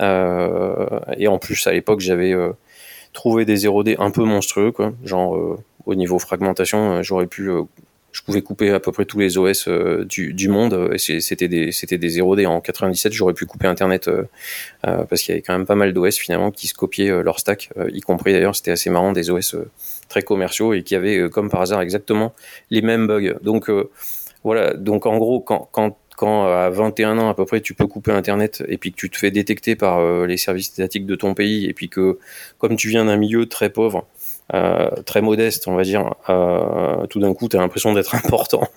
et 0.01 1.29
en 1.29 1.39
plus 1.39 1.65
à 1.69 1.73
l'époque 1.73 2.01
j'avais 2.01 2.35
trouvé 3.15 3.47
des 3.47 3.65
0D 3.65 3.97
un 3.99 4.11
peu 4.11 4.25
monstrueux 4.25 4.73
quoi, 4.73 4.93
genre 5.05 5.59
au 5.87 5.95
niveau 5.95 6.19
fragmentation, 6.19 6.97
euh, 6.97 7.03
j'aurais 7.03 7.27
pu 7.27 7.51
euh, 7.51 7.63
je 8.13 8.23
pouvais 8.23 8.43
couper 8.43 8.71
à 8.71 8.79
peu 8.79 8.93
près 8.93 9.05
tous 9.05 9.19
les 9.19 9.39
OS 9.39 9.67
euh, 9.67 10.05
du, 10.05 10.35
du, 10.35 10.49
monde. 10.49 10.97
C'était 10.99 11.49
des, 11.49 11.73
c'était 11.73 11.99
des 11.99 12.21
0D. 12.21 12.47
En 12.47 12.61
97, 12.61 13.13
j'aurais 13.13 13.35
pu 13.35 13.45
couper 13.45 13.67
Internet 13.67 14.09
parce 14.83 15.21
qu'il 15.23 15.31
y 15.31 15.33
avait 15.33 15.43
quand 15.43 15.53
même 15.53 15.67
pas 15.67 15.75
mal 15.75 15.93
d'OS 15.93 16.17
finalement 16.17 16.53
qui 16.53 16.69
se 16.69 16.75
copiaient 16.75 17.11
leur 17.25 17.41
stack, 17.41 17.71
y 17.93 18.01
compris 18.03 18.33
d'ailleurs, 18.33 18.55
c'était 18.55 18.71
assez 18.71 18.89
marrant, 18.89 19.11
des 19.11 19.33
OS 19.33 19.57
très 20.09 20.23
commerciaux 20.23 20.75
et 20.75 20.85
qui 20.85 20.95
avaient 20.95 21.29
comme 21.29 21.51
par 21.51 21.63
hasard 21.63 21.81
exactement 21.81 22.35
les 22.71 22.83
mêmes 22.83 23.09
bugs. 23.09 23.35
Donc 23.43 23.69
voilà, 24.45 24.75
donc 24.75 25.07
en 25.07 25.17
gros, 25.19 25.41
quand, 25.41 25.69
quand, 25.73 25.97
quand 26.17 26.47
à 26.47 26.71
21 26.71 27.19
ans 27.19 27.29
à 27.29 27.35
peu 27.35 27.45
près 27.45 27.61
tu 27.61 27.75
peux 27.75 27.87
couper 27.87 28.13
Internet 28.13 28.63
et 28.69 28.79
puis 28.79 28.93
que 28.93 28.97
tu 28.97 29.11
te 29.11 29.17
fais 29.17 29.31
détecter 29.31 29.77
par 29.77 30.27
les 30.27 30.37
services 30.37 30.73
étatiques 30.79 31.07
de 31.07 31.15
ton 31.15 31.35
pays 31.35 31.67
et 31.67 31.75
puis 31.75 31.89
que 31.89 32.19
comme 32.59 32.77
tu 32.77 32.89
viens 32.89 33.05
d'un 33.05 33.17
milieu 33.17 33.47
très 33.47 33.71
pauvre, 33.71 34.07
euh, 34.53 34.91
très 35.07 35.23
modeste, 35.23 35.69
on 35.69 35.75
va 35.75 35.85
dire, 35.85 36.17
euh, 36.29 37.07
tout 37.07 37.19
d'un 37.19 37.33
coup, 37.33 37.49
tu 37.49 37.57
as 37.57 37.61
l'impression 37.61 37.95
d'être 37.95 38.15
important. 38.25 38.69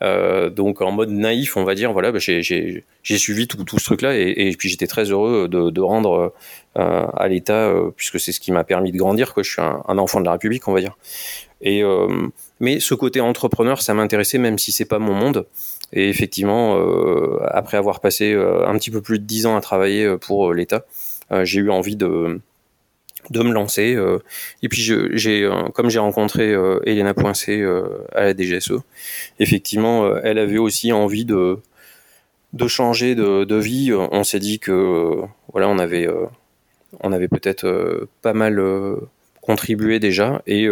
donc 0.00 0.80
en 0.80 0.92
mode 0.92 1.10
naïf, 1.10 1.56
on 1.56 1.64
va 1.64 1.74
dire, 1.74 1.92
voilà, 1.92 2.12
bah, 2.12 2.18
j'ai 2.20 2.84
suivi 3.02 3.48
tout, 3.48 3.64
ce 3.78 3.84
truc-là 3.84 4.16
et, 4.16 4.54
puis 4.56 4.68
j'étais 4.68 4.86
très 4.86 5.04
heureux 5.10 5.48
de, 5.48 5.80
rendre 5.80 6.32
à 6.76 7.28
l'État, 7.28 7.72
puisque 7.96 8.20
c'est 8.20 8.32
ce 8.32 8.40
qui 8.40 8.52
m'a 8.52 8.64
permis 8.64 8.92
de 8.92 8.96
grandir. 8.96 9.34
Quoi. 9.34 9.42
Je 9.42 9.50
suis 9.50 9.62
un, 9.62 9.98
enfant 9.98 10.20
de 10.20 10.26
la 10.26 10.32
République, 10.32 10.66
on 10.68 10.72
va 10.72 10.80
dire. 10.80 10.96
Mais 12.60 12.78
ce 12.78 12.94
côté 12.94 13.20
entrepreneur, 13.20 13.82
ça 13.82 13.94
m'intéressait, 13.94 14.38
même 14.38 14.58
si 14.58 14.70
c'est 14.70 14.84
pas 14.84 14.98
mon 14.98 15.14
monde. 15.14 15.46
Et 15.94 16.08
effectivement, 16.08 16.76
euh, 16.76 17.38
après 17.50 17.76
avoir 17.76 18.00
passé 18.00 18.32
euh, 18.32 18.66
un 18.66 18.76
petit 18.76 18.90
peu 18.90 19.00
plus 19.00 19.20
de 19.20 19.24
dix 19.24 19.46
ans 19.46 19.56
à 19.56 19.60
travailler 19.60 20.04
euh, 20.04 20.18
pour 20.18 20.52
l'État, 20.52 20.84
j'ai 21.42 21.60
eu 21.60 21.70
envie 21.70 21.96
de 21.96 22.40
de 23.30 23.42
me 23.42 23.52
lancer. 23.52 23.96
et 24.62 24.68
puis, 24.68 24.82
j'ai, 24.82 25.50
comme 25.72 25.88
j'ai 25.88 25.98
rencontré 25.98 26.54
Elena 26.84 27.14
Poincé 27.14 27.64
à 28.14 28.24
la 28.24 28.36
DGSE, 28.36 28.74
effectivement, 29.40 30.14
elle 30.18 30.38
avait 30.38 30.58
aussi 30.58 30.92
envie 30.92 31.24
de 31.24 31.58
de 32.52 32.68
changer 32.68 33.14
de, 33.14 33.56
vie. 33.56 33.92
On 33.94 34.22
s'est 34.22 34.38
dit 34.38 34.58
que 34.58 35.22
voilà, 35.50 35.68
on 35.70 35.78
avait 35.78 36.06
on 37.00 37.12
avait 37.12 37.28
peut-être 37.28 38.06
pas 38.20 38.34
mal 38.34 38.62
contribué 39.40 39.98
déjà, 39.98 40.42
et 40.46 40.68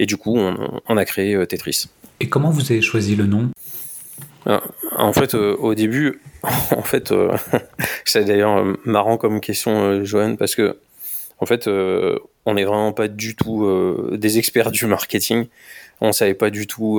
et 0.00 0.06
du 0.06 0.16
coup, 0.16 0.36
on, 0.36 0.96
a 0.96 1.04
créé 1.04 1.46
Tetris. 1.46 1.84
Et 2.18 2.28
comment 2.28 2.50
vous 2.50 2.72
avez 2.72 2.82
choisi 2.82 3.14
le 3.14 3.26
nom? 3.26 3.50
En 4.96 5.12
fait, 5.12 5.34
euh, 5.34 5.56
au 5.56 5.74
début, 5.74 6.20
en 6.42 6.82
fait, 6.82 7.12
euh, 7.12 7.36
c'est 8.04 8.24
d'ailleurs 8.24 8.64
marrant 8.84 9.16
comme 9.16 9.40
question, 9.40 10.04
Joanne, 10.04 10.36
parce 10.36 10.54
que 10.54 10.78
en 11.38 11.44
fait, 11.44 11.68
on 11.68 12.54
n'est 12.54 12.64
vraiment 12.64 12.94
pas 12.94 13.08
du 13.08 13.36
tout 13.36 13.68
des 14.12 14.38
experts 14.38 14.70
du 14.70 14.86
marketing. 14.86 15.48
On 16.00 16.12
savait 16.12 16.32
pas 16.32 16.48
du 16.48 16.66
tout 16.66 16.96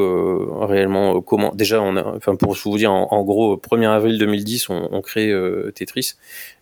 réellement 0.62 1.22
comment. 1.22 1.56
Déjà, 1.56 1.82
on 1.82 1.96
a, 1.98 2.04
enfin 2.04 2.36
pour 2.36 2.54
vous 2.54 2.78
dire, 2.78 2.92
en, 2.92 3.24
gros, 3.24 3.58
1er 3.58 3.88
avril 3.88 4.20
2010, 4.20 4.70
on, 4.70 4.90
on 4.92 5.02
crée 5.02 5.34
Tetris, 5.74 6.14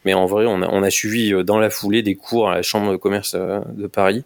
mais 0.06 0.14
en 0.14 0.26
vrai, 0.26 0.46
on 0.46 0.62
a, 0.62 0.70
on 0.70 0.84
a 0.84 0.90
suivi 0.90 1.34
dans 1.44 1.60
la 1.60 1.70
foulée 1.70 2.02
des 2.02 2.16
cours 2.16 2.50
à 2.50 2.56
la 2.56 2.62
Chambre 2.62 2.94
de 2.94 2.96
commerce 2.96 3.36
de 3.36 3.88
Paris 3.88 4.24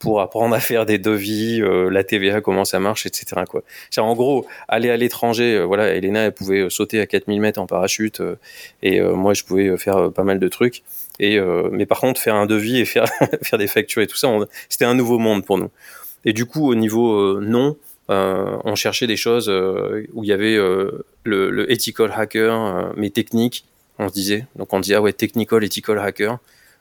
pour 0.00 0.22
apprendre 0.22 0.54
à 0.54 0.60
faire 0.60 0.86
des 0.86 0.98
devis, 0.98 1.60
euh, 1.60 1.90
la 1.90 2.02
TVA, 2.02 2.40
comment 2.40 2.64
ça 2.64 2.80
marche, 2.80 3.04
etc. 3.04 3.42
Quoi. 3.46 3.62
En 3.98 4.14
gros, 4.14 4.46
aller 4.66 4.88
à 4.88 4.96
l'étranger, 4.96 5.56
euh, 5.56 5.64
voilà, 5.64 5.94
Elena, 5.94 6.24
elle 6.24 6.32
pouvait 6.32 6.60
euh, 6.60 6.70
sauter 6.70 7.00
à 7.00 7.06
4000 7.06 7.38
mètres 7.38 7.60
en 7.60 7.66
parachute, 7.66 8.22
et 8.82 9.00
moi, 9.00 9.34
je 9.34 9.44
pouvais 9.44 9.76
faire 9.76 10.10
pas 10.10 10.24
mal 10.24 10.38
de 10.38 10.48
trucs. 10.48 10.82
Et, 11.18 11.38
mais 11.70 11.84
par 11.84 12.00
contre, 12.00 12.18
faire 12.18 12.34
un 12.34 12.46
devis 12.46 12.78
et 12.78 12.86
faire, 12.86 13.04
faire 13.42 13.58
des 13.58 13.66
factures 13.66 14.00
et 14.00 14.06
tout 14.06 14.16
ça, 14.16 14.28
c'était 14.70 14.86
un 14.86 14.94
nouveau 14.94 15.18
monde 15.18 15.44
pour 15.44 15.58
nous. 15.58 15.70
Et 16.24 16.32
du 16.32 16.46
coup, 16.46 16.70
au 16.70 16.74
niveau 16.74 17.40
nom, 17.40 17.76
on 18.08 18.74
cherchait 18.74 19.06
des 19.06 19.18
choses 19.18 19.50
où 19.50 20.24
il 20.24 20.28
y 20.28 20.32
avait 20.32 20.56
le, 20.56 21.04
le, 21.24 21.70
ethical 21.70 22.10
hacker, 22.16 22.94
mais 22.96 23.10
technique, 23.10 23.66
on 23.98 24.08
se 24.08 24.14
disait. 24.14 24.46
Donc 24.56 24.72
on 24.72 24.80
disait, 24.80 24.94
ah 24.94 25.02
ouais, 25.02 25.12
technical, 25.12 25.62
ethical 25.62 25.98
hacker. 25.98 26.38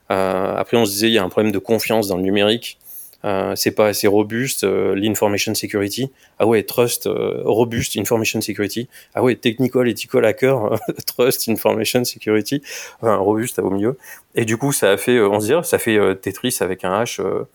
après, 0.07 0.77
on 0.77 0.85
se 0.85 0.91
disait, 0.91 1.09
il 1.09 1.13
y 1.13 1.17
a 1.17 1.23
un 1.23 1.29
problème 1.29 1.51
de 1.51 1.59
confiance 1.59 2.07
dans 2.07 2.15
le 2.15 2.23
numérique. 2.23 2.79
Euh, 3.25 3.53
c'est 3.55 3.71
pas 3.71 3.87
assez 3.87 4.07
robuste, 4.07 4.63
euh, 4.63 4.95
l'information 4.95 5.53
security. 5.53 6.09
Ah 6.39 6.47
ouais, 6.47 6.63
trust, 6.63 7.07
euh, 7.07 7.41
robuste, 7.43 7.97
information 7.97 8.39
security. 8.39 8.87
Ah 9.13 9.23
ouais, 9.23 9.35
technical, 9.35 9.89
ethical, 9.89 10.23
hacker, 10.25 10.79
trust, 11.05 11.49
information 11.49 12.03
security. 12.05 12.61
Enfin, 13.01 13.17
robuste 13.17 13.59
au 13.59 13.71
mieux. 13.71 13.97
Et 14.35 14.45
du 14.45 14.57
coup, 14.57 14.71
ça 14.71 14.91
a 14.91 14.97
fait, 14.97 15.19
on 15.19 15.39
se 15.39 15.47
dirait, 15.47 15.63
ça 15.63 15.79
fait 15.79 15.97
Tetris 16.21 16.57
avec 16.61 16.83
un 16.85 17.03
H 17.03 17.45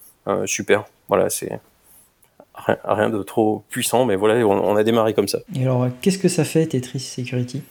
super. 0.47 0.85
Voilà, 1.09 1.31
c'est 1.31 1.61
rien 2.85 3.09
de 3.11 3.23
trop 3.23 3.65
puissant, 3.71 4.05
mais 4.05 4.17
voilà, 4.17 4.47
on, 4.47 4.77
a 4.77 4.85
démarré 4.85 5.15
comme 5.15 5.29
ça. 5.29 5.39
Et 5.57 5.63
alors, 5.63 5.89
qu'est-ce 6.03 6.19
que 6.19 6.29
ça 6.29 6.45
fait 6.45 6.67
Tetris 6.67 7.01
Security? 7.01 7.63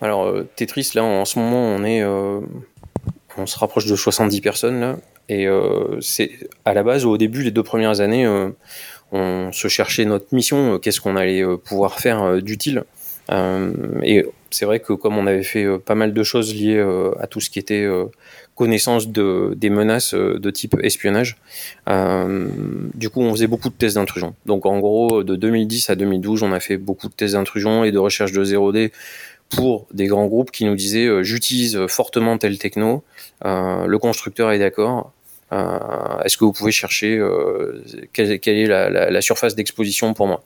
Alors, 0.00 0.34
Tetris, 0.56 0.90
là, 0.94 1.04
en 1.04 1.24
ce 1.24 1.38
moment, 1.38 1.62
on 1.62 1.84
est, 1.84 2.04
on 2.04 3.46
se 3.46 3.58
rapproche 3.58 3.86
de 3.86 3.96
70 3.96 4.40
personnes 4.40 4.80
là, 4.80 4.96
et 5.28 5.46
euh, 5.46 6.00
c'est 6.00 6.30
à 6.64 6.74
la 6.74 6.82
base, 6.82 7.04
au 7.04 7.16
début, 7.16 7.42
les 7.42 7.50
deux 7.50 7.62
premières 7.62 8.00
années, 8.00 8.26
euh, 8.26 8.50
on 9.12 9.50
se 9.52 9.68
cherchait 9.68 10.04
notre 10.04 10.34
mission, 10.34 10.74
euh, 10.74 10.78
qu'est-ce 10.78 11.00
qu'on 11.00 11.16
allait 11.16 11.44
pouvoir 11.64 11.98
faire 11.98 12.40
d'utile. 12.42 12.84
et 14.02 14.24
c'est 14.50 14.64
vrai 14.64 14.78
que 14.78 14.92
comme 14.92 15.18
on 15.18 15.26
avait 15.26 15.42
fait 15.42 15.66
pas 15.80 15.96
mal 15.96 16.12
de 16.12 16.22
choses 16.22 16.54
liées 16.54 16.80
à 17.18 17.26
tout 17.26 17.40
ce 17.40 17.50
qui 17.50 17.58
était 17.58 17.84
connaissance 18.54 19.08
de, 19.08 19.52
des 19.56 19.68
menaces 19.68 20.14
de 20.14 20.50
type 20.50 20.76
espionnage. 20.80 21.36
du 21.88 23.10
coup, 23.10 23.22
on 23.22 23.32
faisait 23.32 23.48
beaucoup 23.48 23.68
de 23.68 23.74
tests 23.74 23.96
d'intrusion. 23.96 24.34
Donc, 24.46 24.64
en 24.64 24.78
gros, 24.78 25.24
de 25.24 25.34
2010 25.34 25.90
à 25.90 25.96
2012, 25.96 26.44
on 26.44 26.52
a 26.52 26.60
fait 26.60 26.76
beaucoup 26.76 27.08
de 27.08 27.14
tests 27.14 27.34
d'intrusion 27.34 27.82
et 27.82 27.90
de 27.90 27.98
recherche 27.98 28.30
de 28.30 28.44
0D 28.44 28.92
pour 29.50 29.86
des 29.92 30.06
grands 30.06 30.26
groupes 30.26 30.52
qui 30.52 30.64
nous 30.64 30.76
disaient 30.76 31.24
j'utilise 31.24 31.86
fortement 31.88 32.38
tel 32.38 32.58
techno, 32.58 33.02
le 33.44 33.96
constructeur 33.96 34.52
est 34.52 34.60
d'accord, 34.60 35.12
est-ce 35.52 36.36
que 36.36 36.44
vous 36.44 36.52
pouvez 36.52 36.72
chercher 36.72 37.16
euh, 37.18 37.82
quelle, 38.12 38.30
est 38.30 38.66
la, 38.66 39.20
surface 39.20 39.54
d'exposition 39.54 40.14
pour 40.14 40.26
moi? 40.26 40.42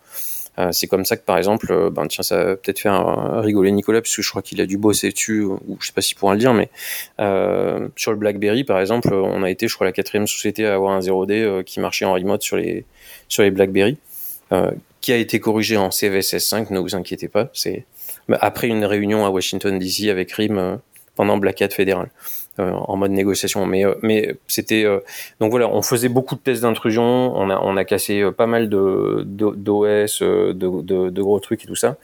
Euh, 0.58 0.72
c'est 0.72 0.88
comme 0.88 1.04
ça 1.04 1.16
que 1.16 1.24
par 1.24 1.38
exemple, 1.38 1.90
ben 1.90 2.06
tiens, 2.06 2.22
ça 2.22 2.44
va 2.44 2.56
peut-être 2.56 2.80
faire 2.80 3.40
rigoler 3.40 3.70
Nicolas 3.70 4.00
parce 4.02 4.14
que 4.14 4.20
je 4.20 4.28
crois 4.28 4.42
qu'il 4.42 4.60
a 4.60 4.66
dû 4.66 4.76
bosser 4.76 5.10
dessus, 5.10 5.42
ou 5.42 5.78
je 5.80 5.86
sais 5.86 5.92
pas 5.92 6.02
s'il 6.02 6.16
pourra 6.16 6.34
le 6.34 6.40
dire, 6.40 6.52
mais 6.52 6.68
sur 7.96 8.10
le 8.10 8.16
BlackBerry 8.16 8.64
par 8.64 8.80
exemple, 8.80 9.12
on 9.12 9.42
a 9.42 9.50
été, 9.50 9.68
je 9.68 9.74
crois, 9.74 9.86
la 9.86 9.92
quatrième 9.92 10.26
société 10.26 10.66
à 10.66 10.74
avoir 10.74 10.92
un 10.92 11.00
0D 11.00 11.64
qui 11.64 11.80
marchait 11.80 12.04
en 12.04 12.12
remote 12.12 12.42
sur 12.42 12.56
les 12.56 12.84
sur 13.28 13.42
les 13.42 13.50
BlackBerry, 13.50 13.96
qui 15.00 15.12
a 15.12 15.16
été 15.16 15.40
corrigé 15.40 15.76
en 15.76 15.90
CVSS 15.90 16.40
5, 16.40 16.70
ne 16.70 16.80
vous 16.80 16.94
inquiétez 16.94 17.28
pas. 17.28 17.48
C'est 17.54 17.86
après 18.40 18.66
une 18.66 18.84
réunion 18.84 19.24
à 19.24 19.30
Washington 19.30 19.78
DC 19.78 20.08
avec 20.08 20.32
RIM 20.32 20.80
pendant 21.20 21.36
Black 21.36 21.60
Hat 21.60 21.68
fédéral. 21.68 22.08
Euh, 22.58 22.72
en 22.72 22.96
mode 22.96 23.10
négociation. 23.10 23.66
Mais, 23.66 23.84
euh, 23.84 23.94
mais 24.00 24.36
c'était 24.46 24.84
euh, 24.86 25.00
donc 25.38 25.50
voilà, 25.50 25.68
on 25.68 25.82
faisait 25.82 26.08
beaucoup 26.08 26.34
de 26.34 26.40
tests 26.40 26.62
d'intrusion, 26.62 27.04
on 27.36 27.50
a, 27.50 27.60
on 27.60 27.76
a 27.76 27.84
cassé 27.84 28.24
pas 28.34 28.46
mal 28.46 28.70
de 28.70 29.22
d'OS, 29.26 30.22
de, 30.22 30.54
de, 30.54 31.10
de, 31.10 31.22
gros 31.22 31.38
trucs 31.40 31.62
et 31.64 31.66
tout 31.66 31.76
ça. 31.76 31.98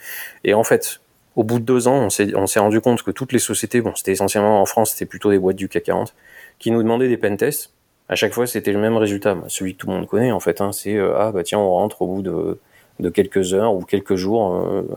Et 0.44 0.52
en 0.52 0.64
fait, 0.64 1.00
au 1.34 1.44
bout 1.44 1.60
de 1.60 1.64
deux 1.64 1.88
ans, 1.88 1.96
on 1.96 2.10
s'est, 2.10 2.34
on 2.36 2.46
s'est 2.46 2.60
rendu 2.60 2.82
compte 2.82 3.02
que 3.02 3.10
toutes 3.10 3.32
les 3.32 3.38
sociétés, 3.38 3.80
bon, 3.80 3.94
c'était 3.94 4.12
essentiellement 4.12 4.60
en 4.60 4.66
France, 4.66 4.90
c'était 4.90 5.06
plutôt 5.06 5.30
des 5.30 5.38
boîtes 5.38 5.56
du 5.56 5.68
CAC 5.70 5.84
40, 5.84 6.14
qui 6.58 6.70
nous 6.70 6.82
demandaient 6.82 7.08
des 7.08 7.16
pen 7.16 7.38
tests. 7.38 7.72
À 8.10 8.16
chaque 8.16 8.34
fois, 8.34 8.46
c'était 8.46 8.72
le 8.72 8.78
même 8.78 8.98
résultat, 8.98 9.34
bah, 9.34 9.46
celui 9.48 9.74
que 9.74 9.78
tout 9.78 9.86
le 9.88 9.94
monde 9.94 10.06
connaît 10.06 10.30
en 10.30 10.40
fait. 10.40 10.60
Hein, 10.60 10.72
c'est 10.72 10.98
ah 10.98 11.32
bah 11.32 11.42
tiens, 11.42 11.58
on 11.58 11.70
rentre 11.70 12.02
au 12.02 12.06
bout 12.06 12.22
de, 12.22 12.60
de 13.00 13.08
quelques 13.08 13.54
heures 13.54 13.74
ou 13.74 13.80
quelques 13.80 14.16
jours, 14.16 14.42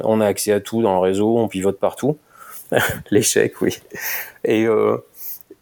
on 0.03 0.19
a 0.19 0.25
accès 0.25 0.51
à 0.51 0.59
tout 0.59 0.81
dans 0.81 0.93
le 0.93 0.99
réseau, 0.99 1.37
on 1.37 1.47
pivote 1.47 1.79
partout. 1.79 2.17
L'échec, 3.11 3.61
oui. 3.61 3.77
Et 4.43 4.65
euh, 4.65 4.97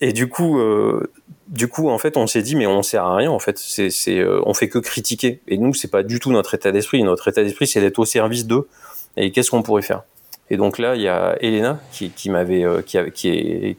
et 0.01 0.13
du 0.13 0.29
coup, 0.29 0.59
euh, 0.59 1.11
du 1.47 1.67
coup, 1.67 1.89
en 1.89 1.97
fait, 1.97 2.17
on 2.17 2.27
s'est 2.27 2.41
dit, 2.41 2.55
mais 2.55 2.67
on 2.67 2.83
sert 2.83 3.03
à 3.03 3.15
rien. 3.15 3.31
En 3.31 3.39
fait, 3.39 3.57
c'est, 3.57 3.89
c'est, 3.89 4.19
euh, 4.19 4.41
on 4.45 4.53
fait 4.53 4.69
que 4.69 4.79
critiquer. 4.79 5.41
Et 5.47 5.57
nous, 5.57 5.73
c'est 5.73 5.89
pas 5.89 6.03
du 6.03 6.19
tout 6.19 6.31
notre 6.31 6.53
état 6.53 6.71
d'esprit. 6.71 7.03
Notre 7.03 7.27
état 7.29 7.43
d'esprit, 7.43 7.67
c'est 7.67 7.81
d'être 7.81 7.99
au 7.99 8.05
service 8.05 8.45
d'eux. 8.45 8.67
Et 9.15 9.31
qu'est-ce 9.31 9.51
qu'on 9.51 9.63
pourrait 9.63 9.81
faire? 9.81 10.03
Et 10.49 10.57
donc 10.57 10.77
là, 10.77 10.95
il 10.95 11.01
y 11.01 11.07
a 11.07 11.37
Elena 11.41 11.79
qui, 11.91 12.09
qui 12.09 12.29
m'avait, 12.29 12.63
euh, 12.63 12.81
qui, 12.81 12.97
qui 13.13 13.29
est, 13.29 13.77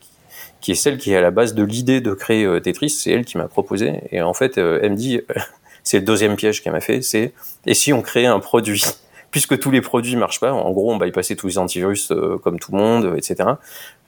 qui 0.60 0.72
est 0.72 0.74
celle 0.74 0.98
qui 0.98 1.12
est 1.12 1.16
à 1.16 1.20
la 1.20 1.30
base 1.30 1.54
de 1.54 1.62
l'idée 1.62 2.00
de 2.00 2.12
créer 2.14 2.44
euh, 2.44 2.60
Tetris. 2.60 2.90
C'est 2.90 3.10
elle 3.12 3.24
qui 3.24 3.38
m'a 3.38 3.48
proposé. 3.48 4.00
Et 4.12 4.22
en 4.22 4.34
fait, 4.34 4.58
elle 4.58 4.90
me 4.90 4.96
dit, 4.96 5.20
c'est 5.84 5.98
le 5.98 6.04
deuxième 6.04 6.36
piège 6.36 6.62
qu'elle 6.62 6.72
m'a 6.72 6.80
fait. 6.80 7.02
C'est 7.02 7.32
et 7.66 7.74
si 7.74 7.92
on 7.92 8.02
créait 8.02 8.26
un 8.26 8.40
produit 8.40 8.82
puisque 9.30 9.58
tous 9.58 9.70
les 9.70 9.80
produits 9.80 10.16
marchent 10.16 10.40
pas, 10.40 10.52
en 10.52 10.70
gros, 10.70 10.92
on 10.92 10.96
bypassait 10.96 11.36
tous 11.36 11.46
les 11.48 11.58
antivirus 11.58 12.10
euh, 12.10 12.38
comme 12.38 12.58
tout 12.58 12.72
le 12.72 12.78
monde, 12.78 13.14
etc. 13.16 13.50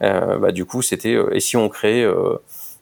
Euh, 0.02 0.38
bah, 0.38 0.52
du 0.52 0.64
coup, 0.64 0.82
c'était 0.82 1.14
euh, 1.14 1.34
et 1.34 1.40
si 1.40 1.56
on 1.56 1.68
créait 1.68 2.06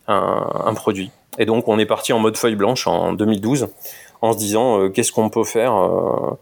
un, 0.06 0.62
un, 0.64 0.74
produit? 0.74 1.10
Et 1.38 1.46
donc, 1.46 1.68
on 1.68 1.78
est 1.78 1.86
parti 1.86 2.12
en 2.12 2.18
mode 2.18 2.36
feuille 2.36 2.56
blanche 2.56 2.86
en 2.86 3.12
2012, 3.12 3.68
en 4.22 4.32
se 4.32 4.38
disant 4.38 4.88
qu'est-ce 4.90 5.12
qu'on 5.12 5.30
peut 5.30 5.44
faire 5.44 6.36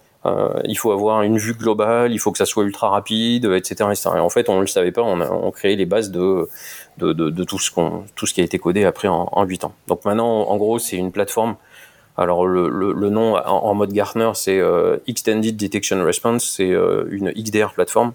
il 0.64 0.76
faut 0.76 0.90
avoir 0.90 1.22
une 1.22 1.38
vue 1.38 1.54
globale, 1.54 2.12
il 2.12 2.18
faut 2.18 2.32
que 2.32 2.38
ça 2.38 2.46
soit 2.46 2.64
ultra 2.64 2.88
rapide, 2.88 3.44
etc. 3.44 3.88
etc. 3.92 4.10
Et 4.16 4.18
en 4.18 4.28
fait, 4.28 4.48
on 4.48 4.56
ne 4.56 4.62
le 4.62 4.66
savait 4.66 4.90
pas, 4.90 5.02
on 5.02 5.20
a 5.20 5.30
on 5.30 5.52
les 5.62 5.86
bases 5.86 6.10
de, 6.10 6.48
de, 6.98 7.12
de, 7.12 7.30
de 7.30 7.44
tout, 7.44 7.60
ce 7.60 7.70
qu'on, 7.70 8.02
tout 8.16 8.26
ce 8.26 8.34
qui 8.34 8.40
a 8.40 8.44
été 8.44 8.58
codé 8.58 8.84
après 8.84 9.06
en, 9.06 9.28
en 9.30 9.44
8 9.44 9.62
ans. 9.62 9.74
Donc 9.86 10.04
maintenant, 10.04 10.48
en 10.48 10.56
gros, 10.56 10.80
c'est 10.80 10.96
une 10.96 11.12
plateforme 11.12 11.54
alors 12.16 12.46
le, 12.46 12.68
le, 12.68 13.10
nom 13.10 13.36
en, 13.36 13.74
mode 13.74 13.92
Gartner, 13.92 14.30
c'est 14.34 14.58
euh, 14.58 14.96
Extended 15.06 15.56
Detection 15.56 16.02
Response, 16.04 16.44
c'est 16.44 16.70
euh, 16.70 17.04
une 17.10 17.30
XDR 17.32 17.72
plateforme. 17.74 18.12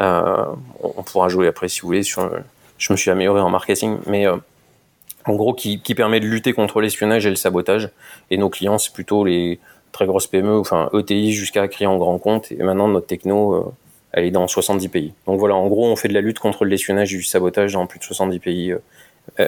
Euh, 0.00 0.44
on, 0.82 1.02
pourra 1.02 1.28
jouer 1.28 1.48
après 1.48 1.68
si 1.68 1.80
vous 1.80 1.88
voulez. 1.88 2.02
Sur, 2.02 2.30
je 2.76 2.92
me 2.92 2.96
suis 2.96 3.10
amélioré 3.10 3.40
en 3.40 3.50
marketing, 3.50 3.98
mais 4.06 4.26
en 4.26 5.34
gros 5.34 5.54
qui, 5.54 5.80
qui, 5.80 5.94
permet 5.94 6.20
de 6.20 6.26
lutter 6.26 6.52
contre 6.52 6.80
l'espionnage 6.80 7.26
et 7.26 7.30
le 7.30 7.36
sabotage. 7.36 7.90
Et 8.30 8.36
nos 8.36 8.50
clients, 8.50 8.78
c'est 8.78 8.92
plutôt 8.92 9.24
les 9.24 9.58
très 9.92 10.06
grosses 10.06 10.26
PME, 10.26 10.58
enfin 10.58 10.90
ETI 10.92 11.32
jusqu'à 11.32 11.66
en 11.86 11.96
grand 11.96 12.18
compte. 12.18 12.52
Et 12.52 12.62
maintenant 12.62 12.88
notre 12.88 13.06
techno, 13.06 13.72
elle 14.12 14.24
est 14.24 14.30
dans 14.30 14.48
70 14.48 14.88
pays. 14.88 15.12
Donc 15.26 15.38
voilà, 15.38 15.54
en 15.54 15.66
gros, 15.68 15.86
on 15.86 15.96
fait 15.96 16.08
de 16.08 16.14
la 16.14 16.20
lutte 16.20 16.38
contre 16.38 16.64
l'espionnage 16.64 17.12
et 17.12 17.16
du 17.16 17.22
sabotage 17.22 17.74
dans 17.74 17.86
plus 17.86 17.98
de 17.98 18.04
70 18.04 18.38
pays 18.38 18.72
euh, 18.72 18.78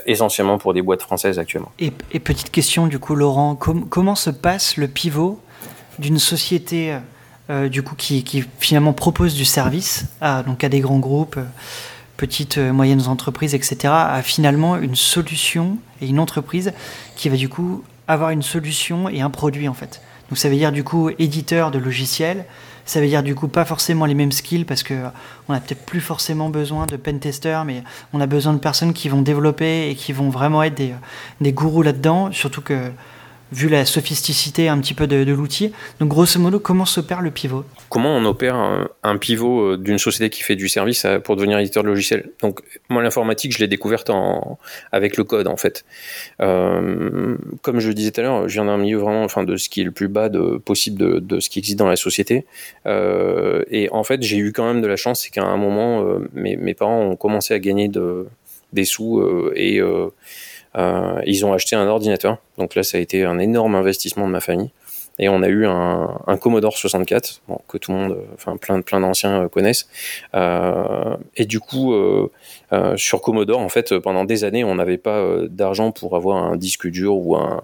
essentiellement 0.06 0.58
pour 0.58 0.74
des 0.74 0.82
boîtes 0.82 1.02
françaises 1.02 1.38
actuellement. 1.38 1.72
Et, 1.78 1.90
petite 1.90 2.50
question 2.50 2.86
du 2.86 2.98
coup, 2.98 3.14
Laurent, 3.14 3.54
comment 3.56 4.14
se 4.14 4.30
passe 4.30 4.76
le 4.76 4.88
pivot 4.88 5.40
d'une 5.98 6.18
société 6.18 6.96
du 7.48 7.82
coup, 7.82 7.96
qui, 7.96 8.22
qui, 8.22 8.44
finalement 8.60 8.92
propose 8.92 9.34
du 9.34 9.44
service 9.44 10.04
à, 10.20 10.42
donc 10.44 10.62
à 10.62 10.68
des 10.68 10.80
grands 10.80 11.00
groupes, 11.00 11.38
petites, 12.16 12.58
moyennes 12.58 13.08
entreprises, 13.08 13.54
etc., 13.54 13.78
à 13.86 14.22
finalement 14.22 14.76
une 14.76 14.94
solution 14.94 15.78
et 16.00 16.06
une 16.06 16.20
entreprise 16.20 16.72
qui 17.16 17.28
va 17.28 17.36
du 17.36 17.48
coup 17.48 17.82
avoir 18.06 18.30
une 18.30 18.42
solution 18.42 19.08
et 19.08 19.20
un 19.20 19.30
produit 19.30 19.68
en 19.68 19.74
fait? 19.74 20.00
Donc 20.30 20.38
ça 20.38 20.48
veut 20.48 20.56
dire 20.56 20.70
du 20.70 20.84
coup 20.84 21.10
éditeur 21.18 21.70
de 21.70 21.78
logiciels, 21.78 22.44
ça 22.90 23.00
veut 23.00 23.06
dire 23.06 23.22
du 23.22 23.36
coup 23.36 23.46
pas 23.46 23.64
forcément 23.64 24.04
les 24.04 24.14
mêmes 24.14 24.32
skills 24.32 24.64
parce 24.64 24.82
que 24.82 24.94
on 25.48 25.54
a 25.54 25.60
peut-être 25.60 25.86
plus 25.86 26.00
forcément 26.00 26.48
besoin 26.48 26.86
de 26.86 26.96
pen 26.96 27.20
testers, 27.20 27.64
mais 27.64 27.84
on 28.12 28.20
a 28.20 28.26
besoin 28.26 28.52
de 28.52 28.58
personnes 28.58 28.92
qui 28.92 29.08
vont 29.08 29.22
développer 29.22 29.90
et 29.90 29.94
qui 29.94 30.12
vont 30.12 30.28
vraiment 30.28 30.64
être 30.64 30.74
des, 30.74 30.94
des 31.40 31.52
gourous 31.52 31.82
là-dedans. 31.82 32.32
Surtout 32.32 32.62
que 32.62 32.90
vu 33.52 33.68
la 33.68 33.84
sophisticité 33.84 34.68
un 34.68 34.78
petit 34.80 34.94
peu 34.94 35.06
de, 35.06 35.30
l'outil. 35.32 35.72
Donc 35.98 36.08
grosso 36.08 36.38
modo, 36.38 36.60
comment 36.60 36.84
s'opère 36.84 37.20
le 37.20 37.30
pivot? 37.30 37.64
Comment 37.88 38.16
on 38.16 38.24
opère 38.24 38.56
un, 39.02 39.16
pivot 39.18 39.72
euh, 39.72 39.76
d'une 39.76 39.98
société 39.98 40.30
qui 40.30 40.42
fait 40.42 40.56
du 40.56 40.68
service 40.68 41.06
pour 41.24 41.36
devenir 41.36 41.58
éditeur 41.58 41.82
de 41.82 41.88
logiciel 41.88 42.30
Donc 42.40 42.60
moi 42.88 43.02
l'informatique, 43.02 43.52
je 43.52 43.58
l'ai 43.58 43.68
découverte 43.68 44.10
en, 44.10 44.58
avec 44.92 45.16
le 45.16 45.24
code 45.24 45.46
en 45.46 45.56
fait. 45.56 45.84
Euh, 46.40 47.36
comme 47.62 47.80
je 47.80 47.88
le 47.88 47.94
disais 47.94 48.10
tout 48.10 48.20
à 48.20 48.24
l'heure, 48.24 48.48
je 48.48 48.54
viens 48.54 48.64
d'un 48.64 48.78
milieu 48.78 48.98
vraiment, 48.98 49.24
enfin 49.24 49.44
de 49.44 49.56
ce 49.56 49.68
qui 49.68 49.80
est 49.80 49.84
le 49.84 49.92
plus 49.92 50.08
bas 50.08 50.28
possible 50.64 51.20
de, 51.20 51.40
ce 51.40 51.48
qui 51.48 51.58
existe 51.58 51.78
dans 51.78 51.88
la 51.88 51.96
société. 51.96 52.46
Euh, 52.86 53.62
et 53.70 53.88
en 53.90 54.04
fait, 54.04 54.22
j'ai 54.22 54.36
eu 54.36 54.52
quand 54.52 54.66
même 54.66 54.80
de 54.80 54.86
la 54.86 54.96
chance, 54.96 55.22
c'est 55.22 55.30
qu'à 55.30 55.44
un 55.44 55.56
moment, 55.56 56.04
mes, 56.34 56.74
parents 56.74 57.02
ont 57.02 57.16
commencé 57.16 57.52
à 57.54 57.58
gagner 57.58 57.88
de, 57.88 58.26
des 58.72 58.84
sous 58.84 59.22
et 59.54 59.80
euh, 59.80 60.08
ils 60.76 61.44
ont 61.44 61.52
acheté 61.52 61.76
un 61.76 61.86
ordinateur. 61.86 62.38
Donc 62.58 62.74
là, 62.74 62.82
ça 62.82 62.98
a 62.98 63.00
été 63.00 63.24
un 63.24 63.38
énorme 63.38 63.74
investissement 63.74 64.26
de 64.26 64.32
ma 64.32 64.40
famille. 64.40 64.70
Et 65.20 65.28
on 65.28 65.42
a 65.42 65.48
eu 65.48 65.66
un, 65.66 66.38
Commodore 66.40 66.78
64, 66.78 67.42
bon, 67.46 67.58
que 67.68 67.76
tout 67.76 67.92
le 67.92 67.98
monde, 67.98 68.16
enfin 68.34 68.56
plein, 68.56 68.80
plein 68.80 69.00
d'anciens 69.00 69.42
euh, 69.42 69.48
connaissent. 69.48 69.86
Euh, 70.34 71.14
et 71.36 71.44
du 71.44 71.60
coup, 71.60 71.92
euh, 71.92 72.30
euh, 72.72 72.96
sur 72.96 73.20
Commodore, 73.20 73.60
en 73.60 73.68
fait, 73.68 73.98
pendant 73.98 74.24
des 74.24 74.44
années, 74.44 74.64
on 74.64 74.76
n'avait 74.76 74.96
pas 74.96 75.18
euh, 75.18 75.46
d'argent 75.46 75.92
pour 75.92 76.16
avoir 76.16 76.42
un 76.42 76.56
disque 76.56 76.88
dur 76.88 77.16
ou, 77.16 77.36
un, 77.36 77.62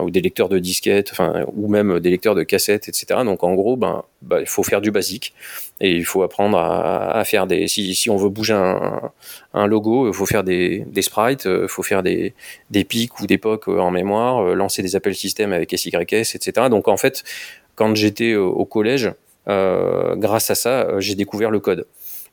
ou 0.00 0.10
des 0.10 0.20
lecteurs 0.20 0.48
de 0.48 0.60
disquettes, 0.60 1.12
ou 1.56 1.66
même 1.66 1.98
des 1.98 2.10
lecteurs 2.10 2.36
de 2.36 2.44
cassettes, 2.44 2.88
etc. 2.88 3.22
Donc 3.24 3.42
en 3.42 3.54
gros, 3.54 3.76
ben, 3.76 4.04
ben, 4.22 4.40
il 4.40 4.46
faut 4.46 4.62
faire 4.62 4.80
du 4.80 4.90
basique 4.90 5.34
et 5.80 5.92
il 5.92 6.04
faut 6.04 6.22
apprendre 6.22 6.58
à, 6.58 7.22
faire 7.24 7.46
des. 7.46 7.68
Si, 7.68 7.94
si, 7.94 8.10
on 8.10 8.16
veut 8.16 8.28
bouger 8.28 8.54
un, 8.54 9.10
un 9.54 9.66
logo, 9.66 10.08
il 10.08 10.14
faut 10.14 10.26
faire 10.26 10.44
des, 10.44 10.84
des 10.86 11.02
sprites, 11.02 11.44
il 11.44 11.68
faut 11.68 11.82
faire 11.82 12.02
des, 12.02 12.34
des 12.70 12.84
pics 12.84 13.20
ou 13.20 13.26
des 13.26 13.38
POC 13.38 13.68
en 13.68 13.90
mémoire, 13.90 14.54
lancer 14.54 14.82
des 14.82 14.96
appels 14.96 15.14
système 15.14 15.52
avec 15.52 15.76
SYS, 15.76 16.34
etc. 16.34 16.68
Donc 16.70 16.88
en 16.88 16.96
fait, 16.96 17.24
quand 17.74 17.94
j'étais 17.94 18.34
au 18.34 18.64
collège, 18.64 19.12
euh, 19.48 20.14
grâce 20.16 20.50
à 20.50 20.54
ça, 20.54 21.00
j'ai 21.00 21.14
découvert 21.14 21.50
le 21.50 21.60
code. 21.60 21.86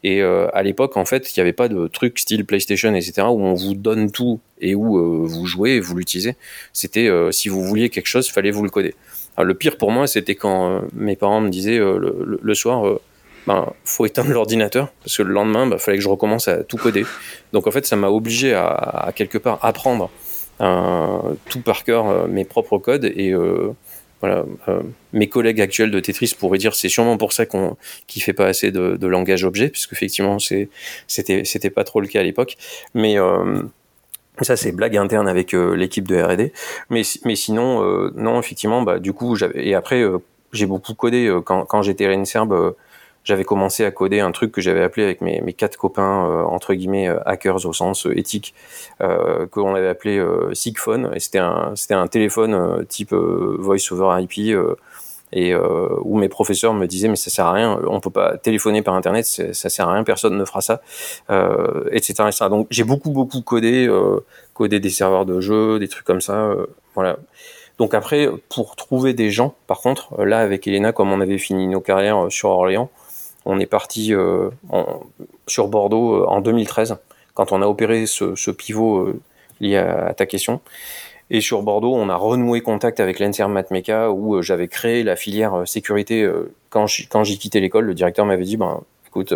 Et 0.03 0.21
euh, 0.21 0.47
à 0.53 0.63
l'époque, 0.63 0.95
en 0.95 1.05
fait, 1.05 1.35
il 1.35 1.39
n'y 1.39 1.41
avait 1.41 1.53
pas 1.53 1.67
de 1.67 1.87
truc 1.87 2.19
style 2.19 2.45
PlayStation, 2.45 2.93
etc., 2.95 3.27
où 3.27 3.41
on 3.41 3.53
vous 3.53 3.73
donne 3.73 4.11
tout 4.11 4.39
et 4.61 4.73
où 4.73 4.97
euh, 4.97 5.25
vous 5.25 5.45
jouez 5.45 5.71
et 5.71 5.79
vous 5.79 5.95
l'utilisez. 5.95 6.35
C'était 6.71 7.07
euh, 7.07 7.31
si 7.31 7.49
vous 7.49 7.63
vouliez 7.63 7.89
quelque 7.89 8.07
chose, 8.07 8.29
fallait 8.29 8.51
vous 8.51 8.63
le 8.63 8.69
coder. 8.69 8.95
Alors, 9.39 9.47
le 9.47 9.53
pire 9.53 9.77
pour 9.77 9.91
moi, 9.91 10.05
c'était 10.05 10.35
quand 10.35 10.81
mes 10.93 11.15
parents 11.15 11.39
me 11.39 11.49
disaient 11.49 11.77
le, 11.77 12.39
le, 12.41 12.55
soir, 12.55 12.99
ben, 13.47 13.71
faut 13.85 14.05
éteindre 14.05 14.31
l'ordinateur 14.31 14.89
parce 15.01 15.15
que 15.15 15.23
le 15.23 15.31
lendemain, 15.31 15.63
il 15.63 15.69
ben, 15.69 15.77
fallait 15.77 15.97
que 15.97 16.03
je 16.03 16.09
recommence 16.09 16.49
à 16.49 16.63
tout 16.63 16.75
coder. 16.75 17.05
Donc 17.53 17.65
en 17.65 17.71
fait, 17.71 17.85
ça 17.85 17.95
m'a 17.95 18.09
obligé 18.09 18.53
à, 18.53 19.13
quelque 19.15 19.37
part 19.37 19.59
apprendre 19.63 20.11
tout 21.47 21.61
par 21.61 21.85
cœur 21.85 22.27
mes 22.27 22.43
propres 22.43 22.79
codes 22.79 23.05
et 23.05 23.33
voilà, 24.21 24.43
euh, 24.67 24.81
mes 25.13 25.29
collègues 25.29 25.61
actuels 25.61 25.91
de 25.91 25.99
Tetris 25.99 26.33
pourraient 26.37 26.57
dire 26.57 26.75
c'est 26.75 26.89
sûrement 26.89 27.17
pour 27.17 27.31
ça 27.31 27.45
qu'on 27.45 27.77
qui 28.07 28.19
fait 28.19 28.33
pas 28.33 28.47
assez 28.47 28.71
de, 28.71 29.07
langage 29.07 29.43
objet, 29.45 29.69
puisque 29.69 29.93
effectivement 29.93 30.37
c'était 30.39 31.43
c'était 31.45 31.69
pas 31.69 31.83
trop 31.83 32.01
le 32.01 32.07
cas 32.07 32.19
à 32.19 32.23
l'époque. 32.23 32.57
Mais 32.93 33.17
euh, 33.17 33.63
ça 34.41 34.55
c'est 34.55 34.71
blague 34.71 34.97
interne 34.97 35.27
avec 35.27 35.53
euh, 35.53 35.75
l'équipe 35.75 36.07
de 36.07 36.21
R&D. 36.21 36.53
Mais 36.89 37.01
mais 37.25 37.35
sinon 37.35 37.83
euh, 37.83 38.11
non 38.15 38.39
effectivement 38.39 38.81
bah 38.81 38.99
du 38.99 39.13
coup 39.13 39.35
j'avais 39.35 39.67
et 39.67 39.75
après 39.75 40.03
j'ai 40.53 40.65
beaucoup 40.65 40.93
codé 40.93 41.33
quand 41.45 41.65
quand 41.65 41.81
j'étais 41.81 42.05
à 42.05 42.09
l'INSERB 42.09 42.73
j'avais 43.23 43.43
commencé 43.43 43.85
à 43.85 43.91
coder 43.91 44.19
un 44.21 44.31
truc 44.31 44.51
que 44.51 44.61
j'avais 44.61 44.81
appelé 44.81 45.03
avec 45.03 45.21
mes, 45.21 45.41
mes 45.41 45.53
quatre 45.53 45.77
copains 45.77 46.25
euh, 46.25 46.43
entre 46.43 46.73
guillemets 46.73 47.07
euh, 47.07 47.19
hackers 47.25 47.65
au 47.65 47.73
sens 47.73 48.05
euh, 48.05 48.17
éthique 48.17 48.53
euh, 49.01 49.45
que 49.47 49.59
l'on 49.59 49.75
avait 49.75 49.87
appelé 49.87 50.17
euh, 50.17 50.53
Sigphone 50.53 51.11
et 51.13 51.19
c'était 51.19 51.39
un 51.39 51.73
c'était 51.75 51.93
un 51.93 52.07
téléphone 52.07 52.85
type 52.87 53.13
voice 53.13 53.91
over 53.91 54.21
IP 54.21 54.57
et 55.31 55.55
où 55.55 56.17
mes 56.17 56.29
professeurs 56.29 56.73
me 56.73 56.87
disaient 56.87 57.07
mais 57.07 57.15
ça 57.15 57.29
sert 57.29 57.45
à 57.45 57.53
rien 57.53 57.79
on 57.87 57.99
peut 57.99 58.09
pas 58.09 58.37
téléphoner 58.37 58.81
par 58.81 58.95
internet 58.95 59.25
ça 59.25 59.69
sert 59.69 59.87
à 59.87 59.93
rien 59.93 60.03
personne 60.03 60.37
ne 60.37 60.45
fera 60.45 60.61
ça 60.61 60.81
etc., 61.91 62.13
etc. 62.27 62.45
donc 62.49 62.67
j'ai 62.71 62.83
beaucoup 62.83 63.11
beaucoup 63.11 63.41
codé 63.41 63.87
codé 64.53 64.79
des 64.79 64.89
serveurs 64.89 65.25
de 65.25 65.39
jeux 65.39 65.77
des 65.77 65.87
trucs 65.87 66.05
comme 66.05 66.21
ça 66.21 66.51
voilà 66.95 67.17
donc 67.77 67.93
après, 67.93 68.27
pour 68.49 68.75
trouver 68.75 69.13
des 69.13 69.31
gens, 69.31 69.55
par 69.65 69.79
contre, 69.79 70.21
là 70.21 70.39
avec 70.39 70.67
Elena, 70.67 70.91
comme 70.91 71.13
on 71.13 71.21
avait 71.21 71.37
fini 71.37 71.65
nos 71.65 71.79
carrières 71.79 72.27
sur 72.29 72.49
Orléans, 72.49 72.89
on 73.45 73.59
est 73.59 73.65
parti 73.65 74.13
euh, 74.13 74.49
sur 75.47 75.67
Bordeaux 75.67 76.23
euh, 76.23 76.25
en 76.27 76.41
2013, 76.41 76.97
quand 77.33 77.51
on 77.51 77.61
a 77.61 77.65
opéré 77.65 78.05
ce, 78.05 78.51
pivot 78.51 78.99
euh, 78.99 79.21
lié 79.61 79.77
à, 79.77 80.13
ta 80.13 80.25
question. 80.25 80.59
Et 81.31 81.41
sur 81.41 81.61
Bordeaux, 81.61 81.93
on 81.93 82.09
a 82.09 82.15
renoué 82.15 82.61
contact 82.61 82.99
avec 82.99 83.19
l'NCR 83.19 83.49
Matmeca 83.49 84.11
où 84.11 84.41
j'avais 84.41 84.67
créé 84.67 85.03
la 85.03 85.15
filière 85.15 85.67
sécurité. 85.67 86.27
quand 86.69 86.87
j'ai 86.87 87.37
quitté 87.37 87.59
l'école, 87.59 87.85
le 87.85 87.93
directeur 87.93 88.25
m'avait 88.25 88.43
dit, 88.43 88.57
ben, 88.57 88.81
écoute, 89.07 89.33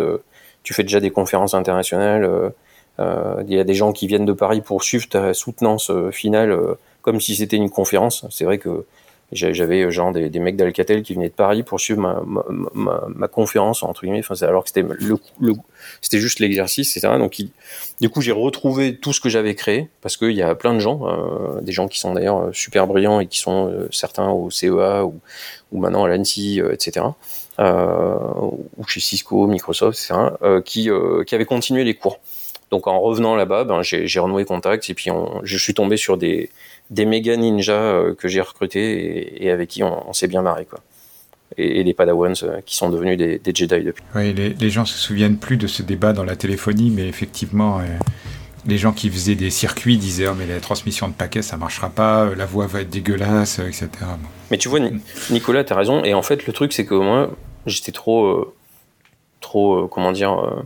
tu 0.64 0.74
fais 0.74 0.82
déjà 0.82 0.98
des 0.98 1.10
conférences 1.10 1.54
internationales, 1.54 2.52
il 2.98 3.54
y 3.54 3.58
a 3.60 3.64
des 3.64 3.74
gens 3.74 3.92
qui 3.92 4.08
viennent 4.08 4.24
de 4.24 4.32
Paris 4.32 4.60
pour 4.60 4.82
suivre 4.82 5.08
ta 5.08 5.34
soutenance 5.34 5.92
finale 6.10 6.58
comme 7.02 7.20
si 7.20 7.36
c'était 7.36 7.56
une 7.56 7.70
conférence. 7.70 8.26
C'est 8.30 8.44
vrai 8.44 8.58
que 8.58 8.86
j'avais 9.34 9.82
euh, 9.82 9.90
genre 9.90 10.12
des, 10.12 10.38
mecs 10.38 10.56
d'Alcatel 10.56 11.02
qui 11.02 11.14
venaient 11.14 11.28
de 11.28 11.34
Paris 11.34 11.62
pour 11.62 11.80
suivre 11.80 12.24
ma, 12.74 13.28
conférence 13.28 13.82
entre 13.82 14.02
guillemets. 14.02 14.22
Alors 14.42 14.64
que 14.64 14.70
c'était 14.70 16.18
juste 16.18 16.38
l'exercice, 16.38 16.96
etc. 16.96 17.14
Donc, 17.18 17.36
du 18.00 18.08
coup, 18.08 18.20
j'ai 18.20 18.32
retrouvé 18.32 18.96
tout 18.96 19.12
ce 19.12 19.20
que 19.20 19.28
j'avais 19.28 19.54
créé 19.54 19.88
parce 20.00 20.16
qu'il 20.16 20.32
y 20.32 20.42
a 20.42 20.54
plein 20.54 20.74
de 20.74 20.78
gens, 20.78 21.00
euh, 21.06 21.60
des 21.60 21.72
gens 21.72 21.88
qui 21.88 21.98
sont 21.98 22.14
d'ailleurs 22.14 22.42
euh, 22.42 22.52
super 22.52 22.86
brillants 22.86 23.20
et 23.20 23.26
qui 23.26 23.38
sont 23.38 23.72
certains 23.90 24.28
au 24.28 24.50
CEA 24.50 25.04
ou, 25.04 25.20
maintenant 25.72 26.04
à 26.04 26.08
l'ANSI, 26.08 26.60
etc. 26.72 27.06
Ou 27.58 28.86
chez 28.86 29.00
Cisco, 29.00 29.46
Microsoft, 29.46 29.98
etc. 29.98 30.62
qui 30.64 30.90
avaient 31.34 31.44
continué 31.44 31.84
les 31.84 31.94
cours. 31.94 32.20
Donc 32.70 32.86
en 32.86 33.00
revenant 33.00 33.36
là-bas, 33.36 33.64
ben, 33.64 33.82
j'ai 33.82 34.18
renoué 34.18 34.44
contact 34.44 34.88
et 34.90 34.94
puis 34.94 35.10
on, 35.10 35.40
je 35.44 35.56
suis 35.56 35.74
tombé 35.74 35.96
sur 35.96 36.16
des, 36.16 36.50
des 36.90 37.06
méga 37.06 37.36
ninjas 37.36 37.72
euh, 37.72 38.14
que 38.14 38.28
j'ai 38.28 38.40
recrutés 38.40 39.44
et, 39.44 39.50
avec 39.50 39.70
qui 39.70 39.82
on, 39.82 40.12
s'est 40.12 40.28
bien 40.28 40.42
marré. 40.42 40.66
Quoi. 40.66 40.80
Et, 41.56 41.84
des 41.84 41.94
Padawans 41.94 42.34
euh, 42.42 42.60
qui 42.64 42.76
sont 42.76 42.90
devenus 42.90 43.16
des, 43.16 43.40
Jedi 43.54 43.82
depuis. 43.82 44.04
Oui, 44.14 44.32
les, 44.32 44.50
les, 44.50 44.70
gens 44.70 44.84
se 44.84 44.98
souviennent 44.98 45.38
plus 45.38 45.56
de 45.56 45.66
ce 45.66 45.82
débat 45.82 46.12
dans 46.12 46.24
la 46.24 46.36
téléphonie, 46.36 46.90
mais 46.90 47.08
effectivement, 47.08 47.78
euh, 47.78 47.84
les 48.66 48.78
gens 48.78 48.92
qui 48.92 49.08
faisaient 49.08 49.34
des 49.34 49.50
circuits 49.50 49.96
disaient 49.96 50.28
oh, 50.28 50.34
mais 50.36 50.46
la 50.46 50.60
transmission 50.60 51.08
de 51.08 51.14
paquets 51.14 51.42
ça 51.42 51.56
marchera 51.56 51.90
pas, 51.90 52.34
la 52.34 52.46
voix 52.46 52.66
va 52.66 52.80
être 52.80 52.90
dégueulasse, 52.90 53.58
etc. 53.60 53.88
Mais 54.50 54.58
tu 54.58 54.68
vois, 54.68 54.80
Nicolas, 55.30 55.64
tu 55.64 55.72
as 55.72 55.76
raison. 55.76 56.04
Et 56.04 56.14
en 56.14 56.22
fait, 56.22 56.46
le 56.46 56.52
truc, 56.52 56.72
c'est 56.72 56.84
que 56.84 56.94
moi, 56.94 57.30
j'étais 57.66 57.92
trop, 57.92 58.54
trop, 59.40 59.88
comment 59.88 60.12
dire, 60.12 60.64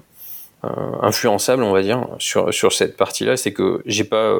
influençable, 0.62 1.62
on 1.62 1.72
va 1.72 1.82
dire, 1.82 2.06
sur, 2.18 2.52
sur 2.52 2.72
cette 2.72 2.96
partie-là. 2.96 3.36
C'est 3.36 3.52
que 3.52 3.82
j'ai 3.86 4.04
pas 4.04 4.36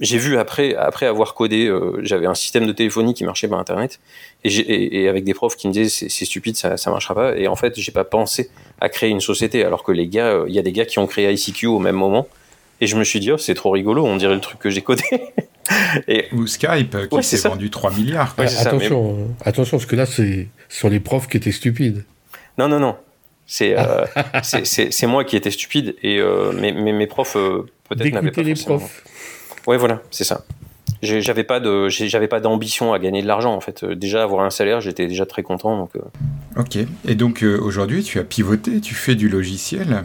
j'ai 0.00 0.18
vu 0.18 0.38
après, 0.38 0.74
après 0.74 1.06
avoir 1.06 1.34
codé, 1.34 1.66
euh, 1.66 1.98
j'avais 2.02 2.26
un 2.26 2.34
système 2.34 2.66
de 2.66 2.72
téléphonie 2.72 3.14
qui 3.14 3.24
marchait 3.24 3.48
par 3.48 3.58
Internet, 3.58 4.00
et, 4.44 5.02
et 5.02 5.08
avec 5.08 5.24
des 5.24 5.34
profs 5.34 5.56
qui 5.56 5.68
me 5.68 5.72
disaient 5.72 6.08
c'est 6.08 6.24
stupide, 6.24 6.56
ça, 6.56 6.76
ça 6.76 6.90
marchera 6.90 7.14
pas. 7.14 7.36
Et 7.36 7.46
en 7.46 7.56
fait, 7.56 7.78
j'ai 7.78 7.92
pas 7.92 8.04
pensé 8.04 8.50
à 8.80 8.88
créer 8.88 9.10
une 9.10 9.20
société, 9.20 9.64
alors 9.64 9.82
que 9.82 9.92
les 9.92 10.06
gars, 10.06 10.28
euh, 10.28 10.44
il 10.48 10.54
y 10.54 10.58
a 10.58 10.62
des 10.62 10.72
gars 10.72 10.86
qui 10.86 10.98
ont 10.98 11.06
créé 11.06 11.30
ICQ 11.32 11.66
au 11.66 11.78
même 11.78 11.96
moment. 11.96 12.26
Et 12.80 12.86
je 12.86 12.96
me 12.96 13.04
suis 13.04 13.20
dit, 13.20 13.30
oh, 13.30 13.38
c'est 13.38 13.54
trop 13.54 13.70
rigolo, 13.70 14.04
on 14.04 14.16
dirait 14.16 14.34
le 14.34 14.40
truc 14.40 14.58
que 14.58 14.70
j'ai 14.70 14.82
codé. 14.82 15.04
et... 16.08 16.26
Ou 16.32 16.46
Skype, 16.46 16.96
qui 17.08 17.22
s'est 17.22 17.48
vendu 17.48 17.70
3 17.70 17.92
milliards. 17.92 18.34
attention, 18.38 19.28
attention, 19.44 19.78
parce 19.78 19.86
que 19.86 19.96
là, 19.96 20.06
c'est 20.06 20.48
sur 20.68 20.88
les 20.88 21.00
profs 21.00 21.28
qui 21.28 21.36
étaient 21.36 21.52
stupides. 21.52 22.04
Non, 22.58 22.68
non, 22.68 22.80
non. 22.80 22.96
C'est 23.46 23.74
euh, 23.78 24.06
c'est 24.42 25.06
moi 25.06 25.24
qui 25.24 25.36
étais 25.36 25.50
stupide 25.50 25.96
et 26.02 26.18
euh, 26.18 26.52
mes, 26.52 26.72
mes, 26.72 27.06
profs 27.06 27.36
euh, 27.36 27.66
peut-être 27.88 28.12
n'avaient 28.12 28.30
pas 28.30 28.42
les 28.42 28.54
profs. 28.54 29.04
Ouais, 29.66 29.76
voilà, 29.76 30.02
c'est 30.10 30.24
ça. 30.24 30.44
J'avais 31.02 31.44
pas 31.44 31.60
de 31.60 31.88
j'avais 31.88 32.28
pas 32.28 32.40
d'ambition 32.40 32.94
à 32.94 32.98
gagner 32.98 33.20
de 33.20 33.26
l'argent 33.26 33.54
en 33.54 33.60
fait. 33.60 33.84
Déjà 33.84 34.22
avoir 34.22 34.44
un 34.44 34.50
salaire, 34.50 34.80
j'étais 34.80 35.06
déjà 35.06 35.26
très 35.26 35.42
content 35.42 35.76
donc. 35.76 35.90
Ok. 36.56 36.78
Et 37.06 37.14
donc 37.14 37.42
aujourd'hui, 37.42 38.02
tu 38.02 38.18
as 38.18 38.24
pivoté, 38.24 38.80
tu 38.80 38.94
fais 38.94 39.14
du 39.14 39.28
logiciel 39.28 40.04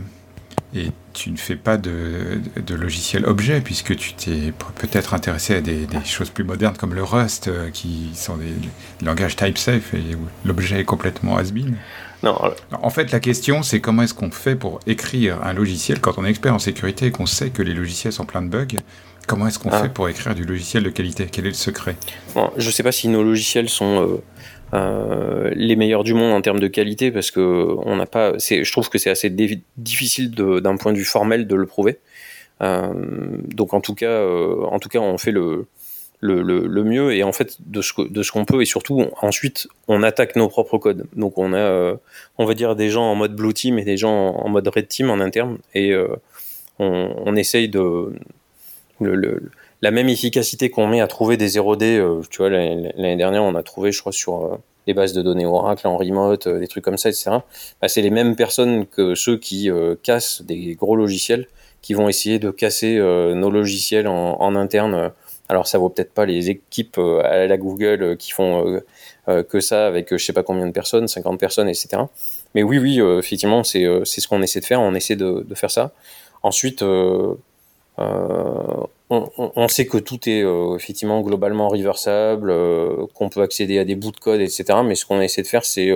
et 0.76 0.92
tu 1.14 1.32
ne 1.32 1.38
fais 1.38 1.56
pas 1.56 1.78
de, 1.78 2.40
de 2.64 2.76
logiciel 2.76 3.26
objet, 3.26 3.62
puisque 3.62 3.96
tu 3.96 4.14
t'es 4.14 4.54
peut-être 4.78 5.14
intéressé 5.14 5.56
à 5.56 5.62
des, 5.62 5.88
choses 6.06 6.30
plus 6.30 6.44
modernes 6.44 6.78
comme 6.78 6.94
le 6.94 7.04
Rust, 7.04 7.48
euh, 7.48 7.72
qui 7.72 8.12
sont 8.14 8.38
des, 8.38 8.54
langages 9.04 9.36
type-safe 9.36 9.94
et 9.94 10.16
où 10.16 10.28
l'objet 10.46 10.82
est 10.82 10.86
complètement 10.86 11.38
has-been. 11.38 11.76
Non. 12.24 12.38
En 12.82 12.90
fait, 12.90 13.12
la 13.12 13.20
question, 13.20 13.64
c'est 13.64 13.80
comment 13.80 14.02
est-ce 14.04 14.14
qu'on 14.14 14.32
fait 14.32 14.56
pour 14.56 14.80
écrire 14.88 15.42
un 15.44 15.54
logiciel 15.54 16.02
quand 16.02 16.18
on 16.18 16.26
est 16.26 16.30
expert 16.30 16.54
en 16.54 16.60
sécurité 16.60 17.08
et 17.08 17.12
qu'on 17.12 17.26
sait 17.26 17.50
que 17.50 17.62
les 17.62 17.74
logiciels 17.74 18.14
sont 18.14 18.26
pleins 18.26 18.42
de 18.42 18.50
bugs 18.50 18.80
Comment 19.28 19.48
est-ce 19.48 19.60
qu'on 19.60 19.70
ah. 19.72 19.84
fait 19.84 19.90
pour 19.90 20.10
écrire 20.10 20.34
du 20.34 20.44
logiciel 20.44 20.82
de 20.82 20.90
qualité? 20.90 21.28
Quel 21.32 21.46
est 21.46 21.50
le 21.50 21.54
secret? 21.54 21.96
Je 22.58 22.66
ne 22.66 22.72
sais 22.72 22.82
pas 22.82 22.92
si 22.92 23.08
nos 23.10 23.24
logiciels 23.24 23.70
sont 23.70 24.02
euh, 24.02 24.24
euh, 24.74 25.52
les 25.56 25.76
meilleurs 25.76 26.04
du 26.04 26.16
monde 26.16 26.34
en 26.34 26.42
termes 26.42 26.60
de 26.60 26.68
qualité 26.68 27.12
parce 27.12 27.30
que 27.30 27.76
on 27.86 27.96
n'a 27.96 28.08
pas. 28.08 28.34
Je 28.40 28.72
trouve 28.72 28.90
que 28.90 28.98
c'est 28.98 29.12
assez 29.12 29.30
difficile 29.78 30.32
d'un 30.32 30.78
point 30.78 30.94
de 30.94 30.98
vue 30.98 31.06
formel 31.06 31.46
de 31.46 31.56
le 31.56 31.68
prouver. 31.68 32.00
Euh, 32.62 32.92
donc 33.54 33.76
en 33.76 33.82
tout 33.82 33.94
cas, 33.94 34.20
en 34.20 34.80
tout 34.80 34.90
cas, 34.90 35.00
on 35.00 35.20
fait 35.20 35.32
le, 35.32 35.68
le, 36.22 36.42
le, 36.42 36.84
mieux 36.84 37.14
et 37.14 37.24
en 37.24 37.32
fait 37.32 37.58
de 37.66 37.82
ce, 37.82 37.94
de 38.02 38.24
ce 38.24 38.32
qu'on 38.32 38.44
peut 38.44 38.62
et 38.62 38.66
surtout 38.66 39.06
ensuite 39.22 39.68
on 39.88 40.04
attaque 40.04 40.36
nos 40.36 40.50
propres 40.50 40.78
codes 40.78 41.06
donc 41.16 41.38
on 41.38 41.54
a 41.54 41.94
on 42.38 42.46
va 42.46 42.54
dire 42.56 42.76
des 42.76 42.90
gens 42.90 43.04
en 43.04 43.16
mode 43.16 43.36
blue 43.36 43.54
team 43.54 43.80
et 43.80 43.86
des 43.86 43.96
gens 43.96 44.36
en, 44.36 44.50
mode 44.50 44.68
red 44.68 44.90
team 44.90 45.10
en 45.10 45.22
interne 45.22 45.60
et 45.74 45.96
on, 46.78 47.14
on, 47.26 47.36
essaye 47.38 47.70
de 47.70 48.12
le, 49.00 49.50
la 49.82 49.92
même 49.92 50.10
efficacité 50.10 50.70
qu'on 50.70 50.88
met 50.88 51.02
à 51.02 51.08
trouver 51.08 51.38
des 51.38 51.58
0D, 51.58 51.84
euh, 51.84 52.22
tu 52.30 52.40
vois, 52.40 52.50
l'année 52.50 53.16
dernière, 53.16 53.44
on 53.44 53.56
a 53.56 53.64
trouvé, 53.64 53.92
je 53.92 54.00
crois, 54.00 54.12
sur 54.12 54.46
euh, 54.46 54.58
les 54.88 54.94
bases 54.94 55.14
de 55.14 55.22
données 55.22 55.46
Oracle 55.46 55.88
en 55.88 55.98
remote, 55.98 56.48
euh, 56.48 56.60
des 56.60 56.68
trucs 56.68 56.84
comme 56.84 56.98
ça, 56.98 57.10
etc. 57.10 57.32
Bah, 57.82 57.88
c'est 57.88 58.02
les 58.02 58.10
mêmes 58.10 58.36
personnes 58.36 58.86
que 58.86 59.16
ceux 59.16 59.38
qui 59.38 59.70
cassent 60.04 60.42
des 60.42 60.76
gros 60.76 60.96
logiciels, 60.96 61.48
qui 61.82 61.94
vont 61.94 62.10
essayer 62.10 62.40
de 62.40 62.52
casser 62.52 62.98
nos 62.98 63.50
logiciels 63.50 64.08
en, 64.08 64.56
interne. 64.56 65.12
Alors, 65.50 65.68
ça 65.68 65.78
vaut 65.78 65.90
peut-être 65.90 66.14
pas 66.14 66.26
les 66.26 66.50
équipes 66.50 66.98
à 66.98 67.46
la 67.48 67.58
Google 67.58 68.16
qui 68.18 68.32
font 68.32 68.82
que 69.28 69.60
ça 69.60 69.88
avec 69.88 70.16
je 70.16 70.24
sais 70.24 70.34
pas 70.34 70.44
combien 70.44 70.66
de 70.68 70.72
personnes, 70.72 71.08
50 71.08 71.40
personnes, 71.40 71.68
etc. 71.68 72.04
Mais 72.56 72.64
oui, 72.64 72.78
oui, 72.78 73.00
effectivement, 73.18 73.64
c'est 73.64 73.84
ce 74.06 74.28
qu'on 74.28 74.42
essaie 74.42 74.60
de 74.60 74.66
faire. 74.66 74.80
On 74.80 74.94
essaie 74.94 75.16
de, 75.16 75.44
faire 75.56 75.72
ça. 75.72 75.92
Ensuite, 76.44 76.84
euh, 78.00 78.84
on, 79.10 79.68
sait 79.68 79.88
que 79.88 79.98
tout 79.98 80.30
est 80.30 80.44
euh, 80.44 80.76
effectivement 80.76 81.22
globalement 81.22 81.68
reversable, 81.68 82.52
euh, 82.52 83.08
qu'on 83.14 83.30
peut 83.30 83.42
accéder 83.42 83.80
à 83.80 83.86
des 83.86 83.96
bouts 83.96 84.12
de 84.12 84.20
code, 84.20 84.40
etc. 84.40 84.66
Mais 84.86 84.96
ce 84.96 85.06
qu'on 85.06 85.20
essaie 85.20 85.42
de 85.42 85.48
faire, 85.48 85.66
c'est 85.66 85.92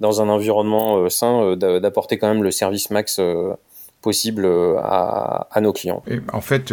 dans 0.00 0.22
un 0.22 0.28
environnement 0.28 1.08
sain, 1.08 1.56
d'apporter 1.56 2.18
quand 2.18 2.28
même 2.28 2.42
le 2.42 2.50
service 2.50 2.90
max 2.90 3.20
possible 4.00 4.46
à, 4.78 5.58
nos 5.60 5.72
clients. 5.72 6.02
en 6.32 6.40
fait, 6.40 6.72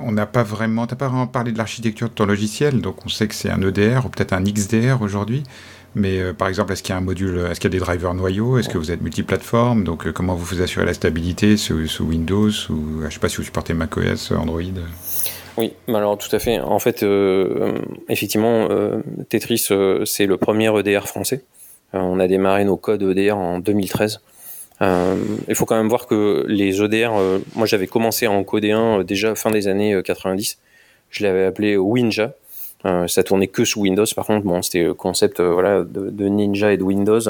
on 0.00 0.12
n'a 0.12 0.26
pas 0.26 0.42
vraiment, 0.42 0.86
t'as 0.86 0.96
pas 0.96 1.10
parlé 1.32 1.52
de 1.52 1.58
l'architecture 1.58 2.08
de 2.08 2.14
ton 2.14 2.26
logiciel, 2.26 2.80
donc 2.80 3.04
on 3.04 3.08
sait 3.08 3.28
que 3.28 3.34
c'est 3.34 3.50
un 3.50 3.60
EDR 3.62 4.04
ou 4.04 4.08
peut-être 4.08 4.32
un 4.32 4.42
XDR 4.42 5.00
aujourd'hui. 5.00 5.42
Mais 5.96 6.20
euh, 6.20 6.34
par 6.34 6.48
exemple, 6.48 6.72
est-ce 6.74 6.82
qu'il 6.82 6.92
y 6.92 6.94
a 6.94 6.98
un 6.98 7.02
module, 7.02 7.38
est-ce 7.50 7.58
qu'il 7.58 7.72
y 7.72 7.74
a 7.74 7.78
des 7.78 7.84
drivers 7.84 8.12
noyaux? 8.12 8.58
Est-ce 8.58 8.68
que 8.68 8.76
vous 8.76 8.90
êtes 8.90 9.00
multiplateforme? 9.00 9.82
Donc, 9.82 10.06
euh, 10.06 10.12
comment 10.12 10.34
vous 10.34 10.44
vous 10.44 10.60
assurez 10.60 10.84
la 10.84 10.92
stabilité 10.92 11.56
sous, 11.56 11.86
Windows 12.00 12.50
ou 12.68 13.00
je 13.00 13.06
ne 13.06 13.10
sais 13.10 13.18
pas 13.18 13.30
si 13.30 13.38
vous 13.38 13.44
supportez 13.44 13.72
macOS, 13.72 14.30
Android? 14.32 14.60
Oui, 15.56 15.72
alors 15.88 16.18
tout 16.18 16.28
à 16.36 16.38
fait. 16.38 16.60
En 16.60 16.78
fait, 16.78 17.02
euh, 17.02 17.78
effectivement, 18.10 18.68
Tetris, 19.30 19.68
c'est 20.04 20.26
le 20.26 20.36
premier 20.36 20.68
EDR 20.78 21.06
français. 21.08 21.44
on 21.94 22.20
a 22.20 22.28
démarré 22.28 22.66
nos 22.66 22.76
codes 22.76 23.02
EDR 23.02 23.38
en 23.38 23.58
2013. 23.58 24.20
Il 24.80 25.54
faut 25.54 25.64
quand 25.64 25.76
même 25.76 25.88
voir 25.88 26.06
que 26.06 26.44
les 26.48 26.82
EDR, 26.82 27.10
moi 27.54 27.66
j'avais 27.66 27.86
commencé 27.86 28.26
à 28.26 28.30
en 28.30 28.44
coder 28.44 28.72
un 28.72 29.02
déjà 29.04 29.34
fin 29.34 29.50
des 29.50 29.68
années 29.68 30.00
90. 30.04 30.58
Je 31.10 31.24
l'avais 31.24 31.44
appelé 31.44 31.76
Winja. 31.76 32.34
Euh, 32.84 33.08
ça 33.08 33.22
tournait 33.22 33.48
que 33.48 33.64
sous 33.64 33.80
Windows. 33.80 34.04
Par 34.14 34.26
contre, 34.26 34.46
bon, 34.46 34.62
c'était 34.62 34.84
le 34.84 34.94
concept 34.94 35.40
euh, 35.40 35.52
voilà 35.52 35.82
de, 35.82 36.28
Ninja 36.28 36.72
et 36.72 36.76
de 36.76 36.82
Windows. 36.82 37.20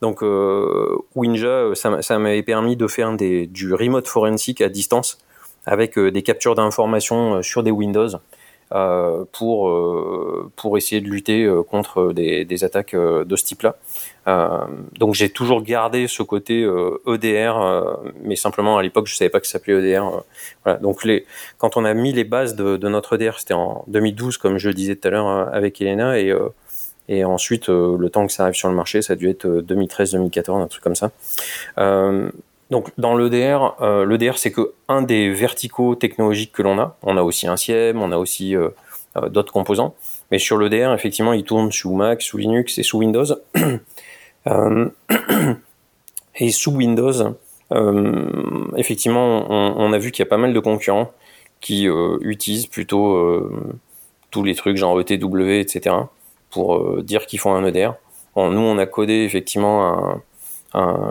Donc 0.00 0.22
euh, 0.22 0.96
Winja, 1.14 1.70
ça, 1.74 2.18
m'avait 2.18 2.42
permis 2.42 2.76
de 2.76 2.86
faire 2.86 3.12
du 3.16 3.74
remote 3.74 4.08
forensic 4.08 4.60
à 4.60 4.68
distance 4.68 5.18
avec 5.66 5.98
des 5.98 6.22
captures 6.22 6.54
d'informations 6.54 7.42
sur 7.42 7.62
des 7.62 7.70
Windows. 7.72 8.08
Euh, 8.72 9.24
pour, 9.30 9.68
euh, 9.68 10.50
pour 10.56 10.76
essayer 10.76 11.00
de 11.00 11.06
lutter 11.06 11.44
euh, 11.44 11.62
contre 11.62 12.12
des 12.12 12.64
attaques 12.64 12.96
de 12.96 13.36
ce 13.36 13.44
type-là. 13.44 13.76
Donc 14.26 15.14
j'ai 15.14 15.30
toujours 15.30 15.62
gardé 15.62 16.08
ce 16.08 16.22
côté 16.22 16.62
EDR, 17.06 17.56
e 17.56 18.12
mais 18.22 18.36
simplement 18.36 18.78
à 18.78 18.82
l'époque 18.82 19.06
je 19.06 19.14
savais 19.14 19.30
pas 19.30 19.40
que 19.40 19.46
ça 19.46 19.52
s'appelait 19.52 19.74
EDR. 19.74 20.22
Donc 20.80 21.06
quand 21.58 21.76
on 21.76 21.84
a 21.84 21.94
mis 21.94 22.12
les 22.12 22.24
bases 22.24 22.56
de, 22.56 22.88
notre 22.88 23.14
EDR, 23.14 23.38
c'était 23.38 23.54
en 23.54 23.84
2012 23.88 24.38
comme 24.38 24.58
je 24.58 24.68
le 24.68 24.74
disais 24.74 24.96
tout 24.96 25.08
à 25.08 25.10
l'heure 25.10 25.54
avec 25.54 25.80
Elena 25.80 26.18
et 27.08 27.24
ensuite, 27.24 27.68
le 27.68 28.08
temps 28.08 28.26
que 28.26 28.32
ça 28.32 28.44
arrive 28.44 28.56
sur 28.56 28.68
le 28.68 28.74
marché, 28.74 29.00
ça 29.00 29.12
a 29.12 29.16
dû 29.16 29.28
être 29.28 29.46
2013-2014, 29.46 30.62
un 30.62 30.66
truc 30.66 30.82
comme 30.82 30.96
ça. 30.96 31.12
Euh, 31.78 32.30
donc 32.70 32.90
dans 32.98 33.16
l'EDR, 33.16 33.76
euh, 33.80 34.04
l'EDR 34.04 34.38
c'est 34.38 34.50
que 34.50 34.72
un 34.88 35.02
des 35.02 35.30
verticaux 35.30 35.94
technologiques 35.94 36.52
que 36.52 36.62
l'on 36.62 36.78
a. 36.78 36.96
On 37.02 37.16
a 37.16 37.22
aussi 37.22 37.46
un 37.46 37.56
SIEM, 37.56 38.02
on 38.02 38.10
a 38.10 38.18
aussi 38.18 38.56
euh, 38.56 38.70
euh, 39.16 39.28
d'autres 39.28 39.52
composants. 39.52 39.94
Mais 40.32 40.38
sur 40.40 40.58
l'EDR, 40.58 40.92
effectivement, 40.92 41.32
il 41.32 41.44
tourne 41.44 41.70
sous 41.70 41.94
Mac, 41.94 42.22
sous 42.22 42.38
Linux 42.38 42.78
et 42.78 42.82
sous 42.82 42.98
Windows. 42.98 43.26
et 46.36 46.50
sous 46.50 46.72
Windows, 46.72 47.36
effectivement, 48.76 49.46
on, 49.50 49.92
a 49.92 49.98
vu 49.98 50.12
qu'il 50.12 50.24
y 50.24 50.26
a 50.26 50.30
pas 50.30 50.36
mal 50.36 50.52
de 50.52 50.60
concurrents 50.60 51.12
qui 51.60 51.88
utilisent 52.20 52.66
plutôt 52.66 53.50
tous 54.30 54.44
les 54.44 54.54
trucs 54.54 54.76
genre 54.76 55.00
ETW, 55.00 55.60
etc. 55.60 55.96
pour 56.50 57.02
dire 57.02 57.26
qu'ils 57.26 57.40
font 57.40 57.54
un 57.54 57.64
EDR. 57.66 57.94
nous, 58.36 58.60
on 58.60 58.78
a 58.78 58.86
codé 58.86 59.24
effectivement 59.24 60.20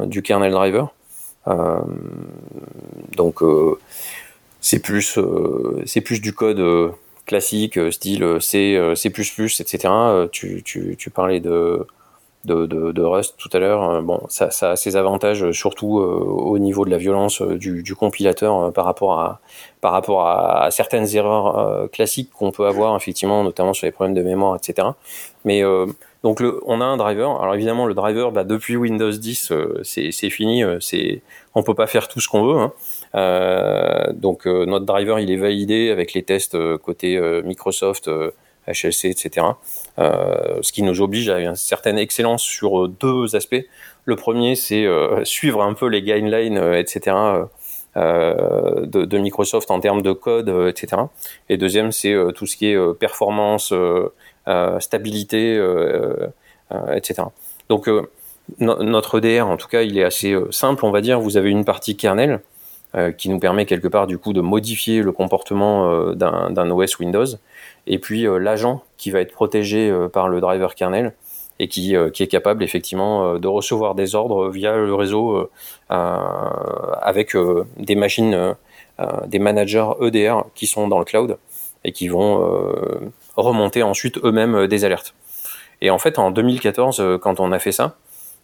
du 0.05 0.21
kernel 0.21 0.51
driver 0.51 0.93
euh, 1.47 1.79
donc 3.15 3.43
euh, 3.43 3.77
c'est 4.61 4.79
plus 4.79 5.17
euh, 5.17 5.83
plus 6.03 6.21
du 6.21 6.33
code 6.33 6.93
classique, 7.25 7.79
style 7.91 8.37
C, 8.41 8.93
C++, 8.95 9.09
etc. 9.09 9.93
Tu 10.31 11.09
parlais 11.13 11.39
de, 11.39 11.85
de, 12.45 12.65
de, 12.65 13.01
Rust 13.01 13.35
tout 13.37 13.49
à 13.53 13.59
l'heure. 13.59 14.01
Bon, 14.01 14.21
ça, 14.29 14.51
ça, 14.51 14.71
a 14.71 14.75
ses 14.75 14.95
avantages, 14.95 15.51
surtout 15.51 15.97
au 15.97 16.57
niveau 16.59 16.85
de 16.85 16.89
la 16.89 16.97
violence 16.97 17.41
du, 17.41 17.83
du 17.83 17.95
compilateur 17.95 18.71
par 18.73 18.85
rapport 18.85 19.19
à, 19.19 19.39
par 19.81 19.91
rapport 19.91 20.27
à, 20.27 20.69
certaines 20.71 21.15
erreurs 21.15 21.89
classiques 21.91 22.31
qu'on 22.31 22.51
peut 22.51 22.67
avoir, 22.67 22.95
effectivement, 22.95 23.43
notamment 23.43 23.73
sur 23.73 23.85
les 23.85 23.91
problèmes 23.91 24.15
de 24.15 24.23
mémoire, 24.23 24.55
etc. 24.55 24.87
Mais 25.43 25.63
donc 26.25 26.39
le, 26.39 26.59
on 26.65 26.81
a 26.81 26.85
un 26.85 26.97
driver. 26.97 27.39
Alors 27.39 27.53
évidemment, 27.53 27.85
le 27.85 27.93
driver, 27.93 28.31
bah, 28.31 28.43
depuis 28.43 28.75
Windows 28.75 29.11
10, 29.11 29.51
euh, 29.51 29.79
c'est 29.83 30.31
fini. 30.31 30.63
Euh, 30.63 30.79
c'est, 30.79 31.21
on 31.53 31.61
peut 31.61 31.75
pas 31.75 31.85
faire 31.85 32.07
tout 32.07 32.19
ce 32.19 32.27
qu'on 32.27 32.43
veut. 32.43 32.59
Hein. 32.59 32.73
Euh, 33.13 34.11
donc 34.11 34.47
notre 34.47 34.85
driver, 34.85 35.19
il 35.19 35.31
est 35.31 35.37
validé 35.37 35.91
avec 35.91 36.15
les 36.15 36.23
tests 36.23 36.57
côté 36.79 37.21
Microsoft, 37.43 38.09
HLC, 38.67 39.05
etc. 39.05 39.45
ce 39.97 40.71
qui 40.71 40.81
nous 40.81 41.01
oblige 41.01 41.29
à 41.29 41.39
une 41.39 41.55
certaine 41.55 41.97
excellence 41.97 42.43
sur 42.43 42.87
deux 42.87 43.35
aspects. 43.35 43.65
Le 44.05 44.15
premier, 44.15 44.55
c'est 44.55 44.85
suivre 45.23 45.61
un 45.63 45.73
peu 45.73 45.87
les 45.87 46.01
guidelines, 46.01 46.57
etc. 46.73 47.15
De, 47.95 49.17
Microsoft 49.17 49.71
en 49.71 49.79
termes 49.79 50.01
de 50.01 50.11
code, 50.11 50.49
etc. 50.67 51.03
Et 51.49 51.57
deuxième, 51.57 51.91
c'est 51.91 52.15
tout 52.35 52.45
ce 52.45 52.57
qui 52.57 52.67
est 52.67 52.93
performance, 52.95 53.73
euh, 54.47 54.79
stabilité, 54.79 55.57
euh, 55.57 56.27
euh, 56.71 56.93
etc. 56.93 57.23
Donc 57.67 57.89
notre 58.59 59.17
EDR, 59.17 59.47
en 59.47 59.57
tout 59.57 59.67
cas, 59.67 59.81
il 59.81 59.97
est 59.97 60.03
assez 60.03 60.35
simple, 60.51 60.85
on 60.85 60.91
va 60.91 61.01
dire. 61.01 61.19
Vous 61.19 61.37
avez 61.37 61.49
une 61.49 61.65
partie 61.65 61.97
kernel 61.97 62.41
qui 63.17 63.27
nous 63.27 63.39
permet 63.39 63.65
quelque 63.65 63.89
part 63.89 64.07
du 64.07 64.17
coup 64.17 64.31
de 64.31 64.39
modifier 64.39 65.01
le 65.01 65.11
comportement 65.11 66.13
d'un 66.13 66.71
OS 66.71 66.97
Windows, 66.99 67.25
et 67.87 67.99
puis 67.99 68.25
l'agent 68.39 68.83
qui 68.97 69.11
va 69.11 69.21
être 69.21 69.31
protégé 69.31 69.93
par 70.11 70.29
le 70.29 70.41
driver 70.41 70.75
kernel 70.75 71.13
et 71.59 71.67
qui, 71.67 71.95
qui 72.13 72.23
est 72.23 72.27
capable 72.27 72.63
effectivement 72.63 73.37
de 73.37 73.47
recevoir 73.47 73.95
des 73.95 74.15
ordres 74.15 74.49
via 74.49 74.75
le 74.75 74.93
réseau 74.93 75.49
avec 75.89 77.37
des 77.77 77.95
machines, 77.95 78.55
des 79.27 79.39
managers 79.39 79.89
EDR 80.01 80.43
qui 80.55 80.67
sont 80.67 80.87
dans 80.87 80.99
le 80.99 81.05
cloud 81.05 81.37
et 81.83 81.91
qui 81.91 82.07
vont 82.07 83.11
remonter 83.35 83.83
ensuite 83.83 84.17
eux-mêmes 84.23 84.55
euh, 84.55 84.67
des 84.67 84.85
alertes. 84.85 85.13
Et 85.81 85.89
en 85.89 85.99
fait, 85.99 86.19
en 86.19 86.31
2014, 86.31 86.99
euh, 86.99 87.17
quand 87.17 87.39
on 87.39 87.51
a 87.51 87.59
fait 87.59 87.71
ça, 87.71 87.95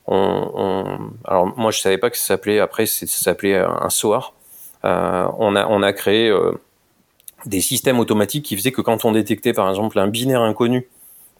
on, 0.08 1.12
alors 1.25 1.54
moi 1.58 1.69
je 1.69 1.80
savais 1.80 1.99
pas 1.99 2.10
que 2.10 2.17
ça 2.17 2.25
s'appelait, 2.25 2.60
après 2.60 2.88
ça 2.88 3.06
s'appelait 3.06 3.58
un 3.58 3.89
SOAR. 3.89 4.34
Euh, 4.84 5.27
on, 5.38 5.56
a, 5.56 5.67
on 5.67 5.84
a 5.84 5.93
créé 5.93 6.36
des 7.45 7.62
systèmes 7.62 7.99
automatiques 7.99 8.45
qui 8.45 8.56
faisaient 8.56 8.71
que 8.71 8.82
quand 8.82 9.06
on 9.06 9.12
détectait 9.12 9.54
par 9.54 9.69
exemple 9.69 9.99
un 9.99 10.08
binaire 10.08 10.41
inconnu 10.41 10.88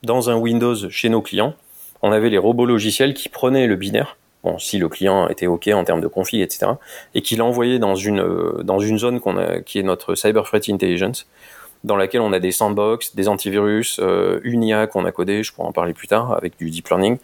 dans 0.04 0.30
un 0.30 0.36
Windows 0.36 0.90
chez 0.90 1.10
nos 1.10 1.22
clients, 1.22 1.54
on 2.02 2.12
avait 2.12 2.30
les 2.30 2.38
robots 2.38 2.66
logiciels 2.66 3.14
qui 3.14 3.30
prenaient 3.30 3.68
le 3.68 3.76
binaire 3.76 4.18
bon, 4.44 4.58
si 4.60 4.78
le 4.78 4.90
client 4.90 5.28
était 5.28 5.48
OK 5.48 5.68
en 5.68 5.84
termes 5.84 6.02
de 6.02 6.08
config, 6.08 6.42
etc., 6.42 6.74
et 7.14 7.22
qu'il 7.22 7.42
a 7.42 7.46
envoyé 7.46 7.80
dans 7.80 7.96
une, 7.96 8.24
dans 8.64 8.80
une 8.80 8.98
zone 8.98 9.22
qui 9.66 9.80
est 9.80 9.84
notre 9.84 10.16
Cyber 10.16 10.44
Threat 10.44 10.70
Intelligence, 10.70 11.28
dans 11.84 11.96
laquelle 11.96 12.22
on 12.22 12.32
a 12.32 12.40
des 12.40 12.52
sandbox, 12.52 13.16
des 13.16 13.28
antivirus, 13.28 14.00
euh, 14.00 14.40
une 14.44 14.64
IA 14.64 14.86
qu'on 14.88 15.06
a 15.06 15.12
codé, 15.12 15.44
je 15.44 15.52
pourrais 15.52 15.68
en 15.68 15.72
parler 15.72 15.94
plus 15.94 16.08
tard, 16.08 16.34
avec 16.34 16.58
du 16.58 16.70
deep 16.70 16.88
learning. 16.90 17.18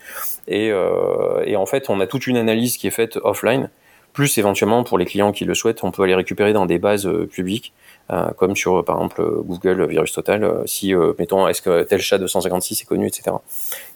Et, 0.48 0.72
euh, 0.72 1.44
et, 1.46 1.56
en 1.56 1.66
fait, 1.66 1.90
on 1.90 2.00
a 2.00 2.08
toute 2.08 2.26
une 2.26 2.38
analyse 2.38 2.78
qui 2.78 2.88
est 2.88 2.92
faite 2.92 3.18
offline, 3.24 3.70
plus 4.18 4.38
éventuellement 4.40 4.84
pour 4.84 4.98
les 4.98 5.06
clients 5.06 5.32
qui 5.32 5.46
le 5.46 5.54
souhaitent, 5.54 5.84
on 5.84 5.92
peut 5.92 6.02
aller 6.02 6.16
récupérer 6.16 6.52
dans 6.52 6.66
des 6.66 6.80
bases 6.80 7.06
euh, 7.06 7.28
publiques, 7.28 7.72
euh, 8.12 8.32
comme 8.36 8.56
sur 8.56 8.84
par 8.84 8.96
exemple 8.96 9.24
Google 9.46 9.86
Virus 9.86 10.12
Total, 10.12 10.44
euh, 10.44 10.66
si 10.66 10.94
mettons 11.20 11.48
est-ce 11.48 11.62
que 11.62 11.84
tel 11.84 12.02
chat 12.02 12.18
256 12.18 12.82
est 12.82 12.86
connu, 12.86 13.06
etc. 13.08 13.36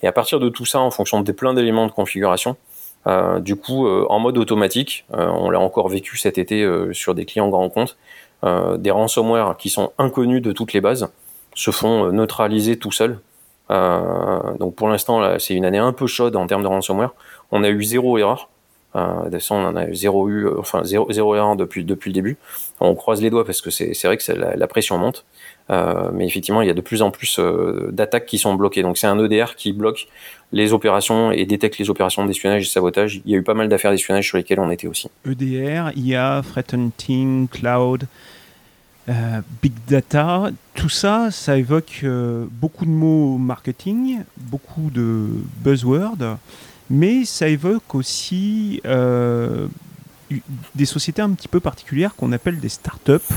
Et 0.04 0.08
à 0.08 0.12
partir 0.12 0.40
de 0.40 0.50
tout 0.50 0.66
ça, 0.66 0.80
en 0.80 0.92
fonction 0.92 1.22
de 1.22 1.32
plein 1.32 1.56
d'éléments 1.56 1.88
de 1.88 1.92
configuration, 1.92 2.56
du 3.40 3.56
coup, 3.56 3.88
en 3.88 4.20
mode 4.20 4.38
automatique, 4.38 5.06
on 5.10 5.50
l'a 5.50 5.60
encore 5.60 5.90
vécu 5.90 6.18
cet 6.18 6.38
été 6.38 6.64
sur 6.94 7.16
des 7.16 7.26
clients 7.26 7.50
grands 7.50 7.68
comptes, 7.70 7.98
euh, 8.44 8.78
des 8.78 8.90
ransomware 8.90 9.56
qui 9.58 9.70
sont 9.70 9.92
inconnus 10.00 10.42
de 10.42 10.52
toutes 10.52 10.74
les 10.74 10.82
bases 10.82 11.10
se 11.54 11.70
font 11.70 12.06
euh, 12.08 12.12
neutraliser 12.12 12.80
tout 12.80 12.92
seuls. 12.92 13.20
Euh, 13.70 14.58
donc 14.58 14.76
pour 14.76 14.90
l'instant, 14.90 15.38
c'est 15.38 15.54
une 15.54 15.66
année 15.66 15.78
un 15.78 15.94
peu 15.94 16.08
chaude 16.08 16.36
en 16.36 16.48
termes 16.48 16.64
de 16.64 16.68
ransomware. 16.68 17.12
On 17.52 17.64
a 17.64 17.70
eu 17.70 17.84
zéro 17.84 18.18
erreur. 18.18 18.50
Euh, 18.96 19.40
on 19.50 19.56
en 19.56 19.76
a 19.76 19.94
zéro 19.94 20.28
eu, 20.30 20.48
enfin 20.58 20.84
zéro, 20.84 21.12
zéro 21.12 21.36
erreur 21.36 21.56
depuis 21.56 21.84
depuis 21.84 22.10
le 22.10 22.14
début. 22.14 22.38
On 22.80 22.96
croise 22.96 23.22
les 23.22 23.30
doigts 23.30 23.46
parce 23.46 23.62
que 23.62 23.70
c'est 23.70 24.04
vrai 24.04 24.18
que 24.18 24.32
la, 24.32 24.68
pression 24.68 24.98
monte. 24.98 25.26
Euh, 25.70 26.10
mais 26.14 26.26
effectivement, 26.26 26.62
il 26.62 26.68
y 26.68 26.72
a 26.72 26.74
de 26.74 26.82
plus 26.82 27.02
en 27.02 27.12
plus 27.12 27.40
euh, 27.40 27.90
d'attaques 27.92 28.26
qui 28.26 28.38
sont 28.38 28.56
bloquées. 28.56 28.82
Donc 28.82 28.98
c'est 28.98 29.08
un 29.08 29.18
EDR 29.24 29.56
qui 29.56 29.72
bloque 29.72 30.08
les 30.52 30.74
opérations 30.74 31.32
et 31.32 31.46
détecte 31.46 31.78
les 31.78 31.90
opérations 31.90 32.26
d'espionnage 32.26 32.64
et 32.64 32.66
de 32.66 32.70
sabotage. 32.70 33.22
Il 33.26 33.32
y 33.32 33.36
a 33.36 33.38
eu 33.38 33.44
pas 33.44 33.54
mal 33.54 33.70
d'affaires 33.70 33.92
d'espionnage 33.92 34.28
sur 34.28 34.38
lesquelles 34.38 34.60
on 34.60 34.70
était 34.70 34.88
aussi. 34.88 35.10
EDR, 35.26 35.92
IA, 35.96 36.42
Threat 36.52 36.74
Hunting, 36.74 37.48
Cloud, 37.48 38.06
euh, 39.08 39.42
Big 39.62 39.74
Data, 39.88 40.50
tout 40.76 40.90
ça, 40.90 41.32
ça 41.32 41.58
évoque 41.58 42.04
beaucoup 42.52 42.86
de 42.86 42.92
mots 42.92 43.38
marketing, 43.38 44.20
beaucoup 44.38 44.90
de 44.92 45.28
buzzwords, 45.64 46.38
mais 46.92 47.24
ça 47.26 47.48
évoque 47.48 47.96
aussi 47.96 48.82
euh, 48.86 49.68
des 50.76 50.86
sociétés 50.86 51.22
un 51.22 51.32
petit 51.32 51.48
peu 51.48 51.60
particulières 51.60 52.16
qu'on 52.16 52.34
appelle 52.34 52.60
des 52.60 52.70
startups 52.70 53.34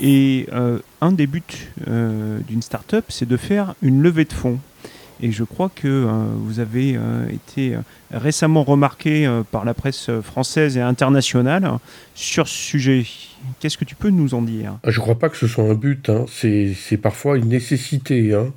et 0.00 0.46
euh, 0.52 0.80
un 1.00 1.12
des 1.12 1.26
buts 1.26 1.42
euh, 1.86 2.40
d'une 2.40 2.60
start-up, 2.60 3.04
c'est 3.08 3.26
de 3.26 3.36
faire 3.36 3.74
une 3.82 4.02
levée 4.02 4.24
de 4.24 4.32
fonds. 4.32 4.58
Et 5.20 5.32
je 5.32 5.42
crois 5.42 5.68
que 5.74 6.06
vous 6.36 6.60
avez 6.60 6.96
été 7.28 7.76
récemment 8.12 8.62
remarqué 8.62 9.28
par 9.50 9.64
la 9.64 9.74
presse 9.74 10.10
française 10.22 10.76
et 10.76 10.80
internationale 10.80 11.78
sur 12.14 12.46
ce 12.46 12.54
sujet. 12.54 13.04
Qu'est-ce 13.58 13.76
que 13.76 13.84
tu 13.84 13.96
peux 13.96 14.10
nous 14.10 14.34
en 14.34 14.42
dire? 14.42 14.78
Je 14.84 14.96
ne 14.96 15.02
crois 15.02 15.18
pas 15.18 15.28
que 15.28 15.36
ce 15.36 15.48
soit 15.48 15.64
un 15.64 15.74
but, 15.74 16.08
hein. 16.08 16.26
c'est 16.28 16.96
parfois 17.02 17.36
une 17.36 17.48
nécessité. 17.48 18.32
Hein. 18.32 18.52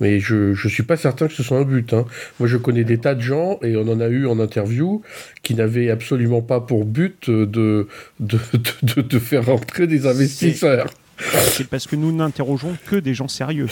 Mais 0.00 0.18
je 0.18 0.50
ne 0.50 0.68
suis 0.68 0.82
pas 0.82 0.96
certain 0.96 1.28
que 1.28 1.34
ce 1.34 1.42
soit 1.42 1.58
un 1.58 1.64
but. 1.64 1.92
Hein. 1.92 2.04
Moi, 2.40 2.48
je 2.48 2.56
connais 2.56 2.84
des 2.84 2.98
tas 2.98 3.14
de 3.14 3.20
gens, 3.20 3.58
et 3.62 3.76
on 3.76 3.88
en 3.88 4.00
a 4.00 4.08
eu 4.08 4.26
en 4.26 4.40
interview, 4.40 5.02
qui 5.42 5.54
n'avaient 5.54 5.90
absolument 5.90 6.42
pas 6.42 6.60
pour 6.60 6.84
but 6.84 7.30
de, 7.30 7.44
de, 8.18 8.38
de, 8.82 9.00
de 9.00 9.18
faire 9.18 9.46
rentrer 9.46 9.86
des 9.86 10.06
investisseurs. 10.06 10.86
C'est 11.16 11.68
parce 11.68 11.86
que 11.86 11.96
nous 11.96 12.12
n'interrogeons 12.12 12.76
que 12.86 12.96
des 12.96 13.14
gens 13.14 13.28
sérieux 13.28 13.68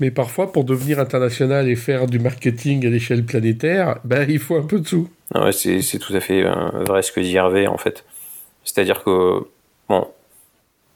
Mais 0.00 0.10
parfois, 0.10 0.52
pour 0.52 0.64
devenir 0.64 0.98
international 0.98 1.68
et 1.68 1.76
faire 1.76 2.06
du 2.06 2.18
marketing 2.18 2.84
à 2.86 2.90
l'échelle 2.90 3.24
planétaire, 3.24 3.98
ben, 4.04 4.28
il 4.28 4.38
faut 4.38 4.56
un 4.56 4.64
peu 4.66 4.80
de 4.80 4.86
sous. 4.86 5.08
Ouais, 5.34 5.52
c'est 5.52 5.98
tout 5.98 6.14
à 6.14 6.20
fait 6.20 6.44
euh, 6.44 6.52
vrai 6.84 7.02
ce 7.02 7.12
que 7.12 7.20
dit 7.20 7.36
Hervé, 7.36 7.68
en 7.68 7.78
fait. 7.78 8.04
C'est-à-dire 8.64 9.04
que, 9.04 9.44
bon, 9.88 10.08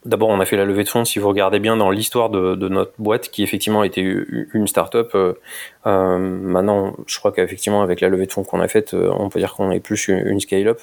D'abord, 0.03 0.29
on 0.29 0.39
a 0.39 0.45
fait 0.45 0.57
la 0.57 0.65
levée 0.65 0.83
de 0.83 0.89
fonds. 0.89 1.05
Si 1.05 1.19
vous 1.19 1.27
regardez 1.27 1.59
bien 1.59 1.77
dans 1.77 1.91
l'histoire 1.91 2.31
de, 2.31 2.55
notre 2.67 2.93
boîte, 2.97 3.29
qui 3.29 3.43
effectivement 3.43 3.83
était 3.83 4.01
une 4.01 4.67
start-up, 4.67 5.11
euh, 5.13 5.33
euh, 5.85 6.17
maintenant, 6.17 6.95
je 7.05 7.19
crois 7.19 7.31
qu'effectivement, 7.31 7.83
avec 7.83 8.01
la 8.01 8.09
levée 8.09 8.25
de 8.25 8.31
fonds 8.31 8.43
qu'on 8.43 8.61
a 8.61 8.67
faite, 8.67 8.95
euh, 8.95 9.11
on 9.15 9.29
peut 9.29 9.37
dire 9.37 9.53
qu'on 9.53 9.69
est 9.69 9.79
plus 9.79 10.07
une, 10.07 10.39
scale-up. 10.39 10.79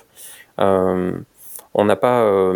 on 0.56 1.84
n'a 1.84 1.96
pas, 1.96 2.54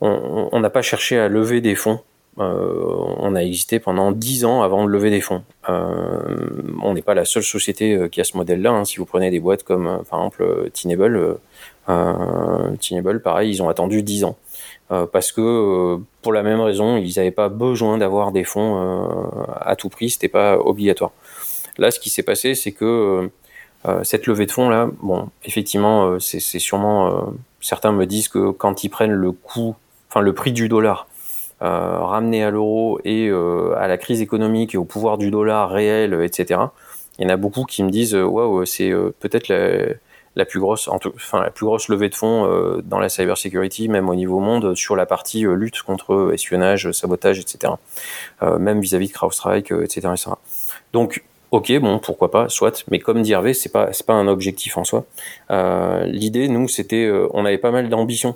on 0.00 0.60
n'a 0.60 0.70
pas 0.70 0.82
cherché 0.82 1.18
à 1.18 1.28
lever 1.28 1.60
des 1.60 1.76
fonds. 1.76 2.00
on 2.36 3.34
a 3.36 3.40
existé 3.40 3.78
pendant 3.78 4.10
10 4.10 4.44
ans 4.46 4.62
avant 4.62 4.84
de 4.84 4.90
lever 4.90 5.10
des 5.10 5.20
fonds. 5.20 5.44
on 5.68 6.94
n'est 6.94 7.02
pas 7.02 7.14
la 7.14 7.24
seule 7.24 7.44
société 7.44 8.08
qui 8.10 8.20
a 8.20 8.24
ce 8.24 8.36
modèle-là. 8.36 8.72
Hein. 8.72 8.84
Si 8.84 8.96
vous 8.96 9.04
prenez 9.04 9.30
des 9.30 9.38
boîtes 9.38 9.62
comme, 9.62 10.02
par 10.10 10.18
exemple, 10.18 10.68
Tinable, 10.72 11.36
Tinable, 12.80 13.22
pareil, 13.22 13.50
ils 13.50 13.62
ont 13.62 13.68
attendu 13.68 14.02
10 14.02 14.24
ans. 14.24 14.36
Euh, 14.90 15.06
parce 15.06 15.32
que 15.32 15.40
euh, 15.40 15.98
pour 16.20 16.32
la 16.32 16.42
même 16.42 16.60
raison, 16.60 16.98
ils 16.98 17.14
n'avaient 17.16 17.30
pas 17.30 17.48
besoin 17.48 17.96
d'avoir 17.96 18.32
des 18.32 18.44
fonds 18.44 18.82
euh, 18.82 19.44
à 19.60 19.76
tout 19.76 19.88
prix, 19.88 20.10
c'était 20.10 20.28
pas 20.28 20.58
obligatoire. 20.58 21.12
Là, 21.78 21.90
ce 21.90 21.98
qui 21.98 22.10
s'est 22.10 22.22
passé, 22.22 22.54
c'est 22.54 22.72
que 22.72 23.30
cette 24.02 24.26
levée 24.26 24.46
de 24.46 24.50
fonds 24.50 24.70
là, 24.70 24.88
bon, 25.02 25.28
effectivement, 25.44 26.18
c'est 26.18 26.40
sûrement 26.40 27.34
certains 27.60 27.92
me 27.92 28.06
disent 28.06 28.28
que 28.28 28.50
quand 28.50 28.82
ils 28.82 28.88
prennent 28.88 29.12
le 29.12 29.32
coût, 29.32 29.74
enfin 30.08 30.20
le 30.20 30.32
prix 30.32 30.52
du 30.52 30.68
dollar 30.68 31.06
ramené 31.60 32.44
à 32.44 32.50
l'euro 32.50 33.00
et 33.04 33.28
à 33.30 33.88
la 33.88 33.98
crise 33.98 34.22
économique 34.22 34.74
et 34.74 34.78
au 34.78 34.84
pouvoir 34.84 35.18
du 35.18 35.30
dollar 35.30 35.68
réel, 35.68 36.14
etc. 36.22 36.60
Il 37.18 37.24
y 37.24 37.26
en 37.26 37.30
a 37.30 37.36
beaucoup 37.36 37.64
qui 37.64 37.82
me 37.82 37.90
disent 37.90 38.14
waouh, 38.14 38.64
c'est 38.64 38.92
peut-être 39.18 39.48
la, 39.48 39.96
la 40.36 40.44
plus 40.44 40.60
grosse, 40.60 40.88
enfin 40.88 41.42
la 41.42 41.50
plus 41.50 41.66
grosse 41.66 41.88
levée 41.88 42.08
de 42.08 42.14
fonds 42.14 42.46
euh, 42.46 42.82
dans 42.84 42.98
la 42.98 43.08
cybersécurité, 43.08 43.88
même 43.88 44.08
au 44.08 44.14
niveau 44.14 44.40
monde, 44.40 44.74
sur 44.74 44.96
la 44.96 45.06
partie 45.06 45.46
euh, 45.46 45.54
lutte 45.54 45.82
contre 45.82 46.32
espionnage, 46.32 46.90
sabotage, 46.92 47.38
etc. 47.38 47.74
Euh, 48.42 48.58
même 48.58 48.80
vis-à-vis 48.80 49.08
de 49.08 49.12
CrowdStrike, 49.12 49.70
etc., 49.70 50.08
etc. 50.12 50.30
Donc 50.92 51.24
Ok, 51.50 51.70
bon, 51.78 52.00
pourquoi 52.00 52.32
pas, 52.32 52.48
soit. 52.48 52.84
Mais 52.90 52.98
comme 52.98 53.22
dit 53.22 53.30
Hervé, 53.30 53.54
c'est 53.54 53.70
pas 53.70 53.90
pas 54.04 54.14
un 54.14 54.26
objectif 54.26 54.76
en 54.76 54.82
soi. 54.82 55.04
L'idée, 56.04 56.48
nous, 56.48 56.66
c'était, 56.66 57.08
on 57.32 57.44
avait 57.44 57.58
pas 57.58 57.70
mal 57.70 57.88
d'ambition 57.88 58.34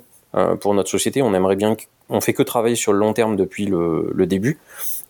pour 0.60 0.72
notre 0.72 0.88
société. 0.88 1.20
On 1.20 1.34
aimerait 1.34 1.56
bien, 1.56 1.76
on 2.10 2.20
fait 2.20 2.32
que 2.32 2.44
travailler 2.44 2.76
sur 2.76 2.92
le 2.92 3.00
long 3.00 3.14
terme 3.14 3.34
depuis 3.34 3.66
le, 3.66 4.24
début, 4.26 4.60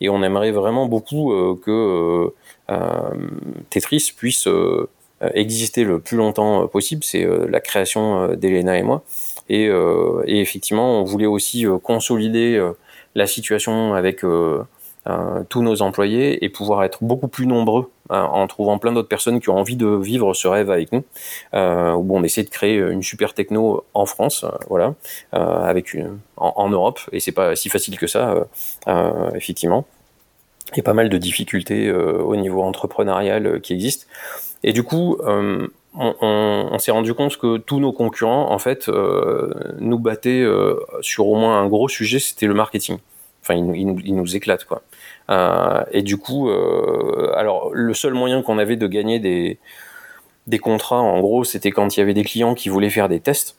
et 0.00 0.08
on 0.08 0.22
aimerait 0.22 0.52
vraiment 0.52 0.86
beaucoup 0.86 1.34
que 1.62 2.32
Tetris 3.70 4.12
puisse 4.16 4.46
euh, 4.46 4.88
exister 5.34 5.84
le 5.84 6.00
plus 6.00 6.16
longtemps 6.16 6.62
euh, 6.62 6.66
possible, 6.66 7.02
c'est 7.04 7.24
euh, 7.24 7.46
la 7.48 7.60
création 7.60 8.34
d'Elena 8.34 8.78
et 8.78 8.82
moi. 8.82 9.02
Et, 9.48 9.64
et, 9.64 10.40
effectivement, 10.42 11.00
on 11.00 11.04
voulait 11.04 11.24
aussi 11.24 11.64
consolider 11.82 12.62
la 13.14 13.26
situation 13.26 13.94
avec 13.94 14.20
tous 14.20 15.62
nos 15.62 15.80
employés 15.80 16.44
et 16.44 16.50
pouvoir 16.50 16.84
être 16.84 16.98
beaucoup 17.00 17.28
plus 17.28 17.46
nombreux 17.46 17.90
en 18.10 18.46
trouvant 18.46 18.76
plein 18.76 18.92
d'autres 18.92 19.08
personnes 19.08 19.40
qui 19.40 19.48
ont 19.48 19.56
envie 19.56 19.76
de 19.76 19.86
vivre 19.86 20.34
ce 20.34 20.48
rêve 20.48 20.70
avec 20.70 20.92
nous. 20.92 21.02
Euh, 21.54 21.94
où 21.94 22.14
on 22.14 22.22
essaie 22.24 22.42
de 22.42 22.50
créer 22.50 22.76
une 22.76 23.02
super 23.02 23.32
techno 23.32 23.86
en 23.94 24.04
France, 24.04 24.44
voilà, 24.68 24.92
avec 25.32 25.94
une, 25.94 26.18
en, 26.36 26.52
en, 26.56 26.68
Europe, 26.68 27.00
et 27.12 27.18
c'est 27.18 27.32
pas 27.32 27.56
si 27.56 27.70
facile 27.70 27.98
que 27.98 28.06
ça, 28.06 28.46
effectivement. 29.34 29.86
Il 30.74 30.76
y 30.76 30.80
a 30.80 30.82
pas 30.82 30.92
mal 30.92 31.08
de 31.08 31.16
difficultés 31.16 31.90
au 31.90 32.36
niveau 32.36 32.62
entrepreneurial 32.62 33.62
qui 33.62 33.72
existent. 33.72 34.04
Et 34.64 34.72
du 34.72 34.82
coup, 34.82 35.18
euh, 35.24 35.66
on, 35.94 36.78
s'est 36.78 36.90
rendu 36.90 37.14
compte 37.14 37.36
que 37.36 37.58
tous 37.58 37.80
nos 37.80 37.92
concurrents, 37.92 38.50
en 38.52 38.58
fait, 38.58 38.88
euh, 38.88 39.52
nous 39.78 39.98
battaient 39.98 40.42
euh, 40.42 40.76
sur 41.00 41.26
au 41.28 41.36
moins 41.36 41.60
un 41.60 41.66
gros 41.68 41.88
sujet, 41.88 42.18
c'était 42.18 42.46
le 42.46 42.54
marketing. 42.54 42.98
Enfin, 43.42 43.54
ils, 43.54 44.14
nous 44.14 44.36
éclatent, 44.36 44.66
quoi. 44.66 44.82
et 45.92 46.02
du 46.02 46.18
coup, 46.18 46.50
alors, 47.34 47.70
le 47.72 47.94
seul 47.94 48.12
moyen 48.12 48.42
qu'on 48.42 48.58
avait 48.58 48.76
de 48.76 48.86
gagner 48.86 49.20
des, 49.20 49.58
des 50.46 50.58
contrats, 50.58 51.00
en 51.00 51.20
gros, 51.20 51.44
c'était 51.44 51.70
quand 51.70 51.96
il 51.96 52.00
y 52.00 52.02
avait 52.02 52.12
des 52.12 52.24
clients 52.24 52.54
qui 52.54 52.68
voulaient 52.68 52.90
faire 52.90 53.08
des 53.08 53.20
tests. 53.20 53.56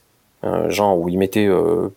Genre 0.68 0.96
où 0.96 1.08
ils 1.08 1.18
mettaient 1.18 1.48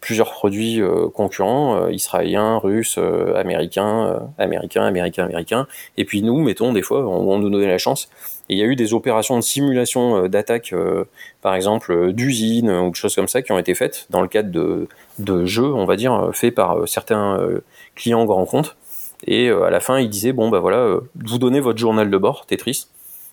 plusieurs 0.02 0.32
produits 0.32 0.82
concurrents, 1.14 1.88
israéliens, 1.90 2.58
russes, 2.58 2.98
américains, 3.36 4.28
américains, 4.40 4.86
américains, 4.86 5.26
américains. 5.26 5.68
Et 5.98 6.06
puis 6.06 6.24
nous, 6.24 6.40
mettons, 6.40 6.74
des 6.74 6.82
fois, 6.82 7.08
on 7.08 7.38
nous 7.38 7.50
donnait 7.52 7.68
la 7.68 7.78
chance. 7.78 8.10
Et 8.50 8.56
il 8.56 8.58
y 8.58 8.64
a 8.64 8.66
eu 8.66 8.76
des 8.76 8.94
opérations 8.94 9.38
de 9.38 9.42
simulation 9.42 10.28
d'attaque, 10.28 10.74
par 11.42 11.56
exemple, 11.56 12.12
d'usines 12.12 12.70
ou 12.70 12.90
de 12.90 12.96
choses 12.96 13.16
comme 13.16 13.30
ça, 13.30 13.42
qui 13.42 13.54
ont 13.54 13.58
été 13.58 13.74
faites 13.74 14.06
dans 14.10 14.22
le 14.22 14.28
cadre 14.28 14.52
de, 14.52 14.88
de 15.20 15.46
jeux, 15.46 15.74
on 15.74 15.86
va 15.86 15.96
dire, 15.96 16.30
faits 16.34 16.54
par 16.54 16.86
certains 16.86 17.40
clients 17.96 18.26
grands 18.26 18.46
comptes. 18.46 18.76
Et 19.26 19.50
à 19.50 19.70
la 19.70 19.80
fin, 19.80 19.98
ils 19.98 20.10
disaient, 20.10 20.34
bon, 20.34 20.50
bah 20.50 20.60
voilà, 20.60 20.98
vous 21.16 21.38
donnez 21.38 21.62
votre 21.62 21.80
journal 21.80 22.12
de 22.12 22.18
bord, 22.18 22.46
Tetris, 22.46 22.88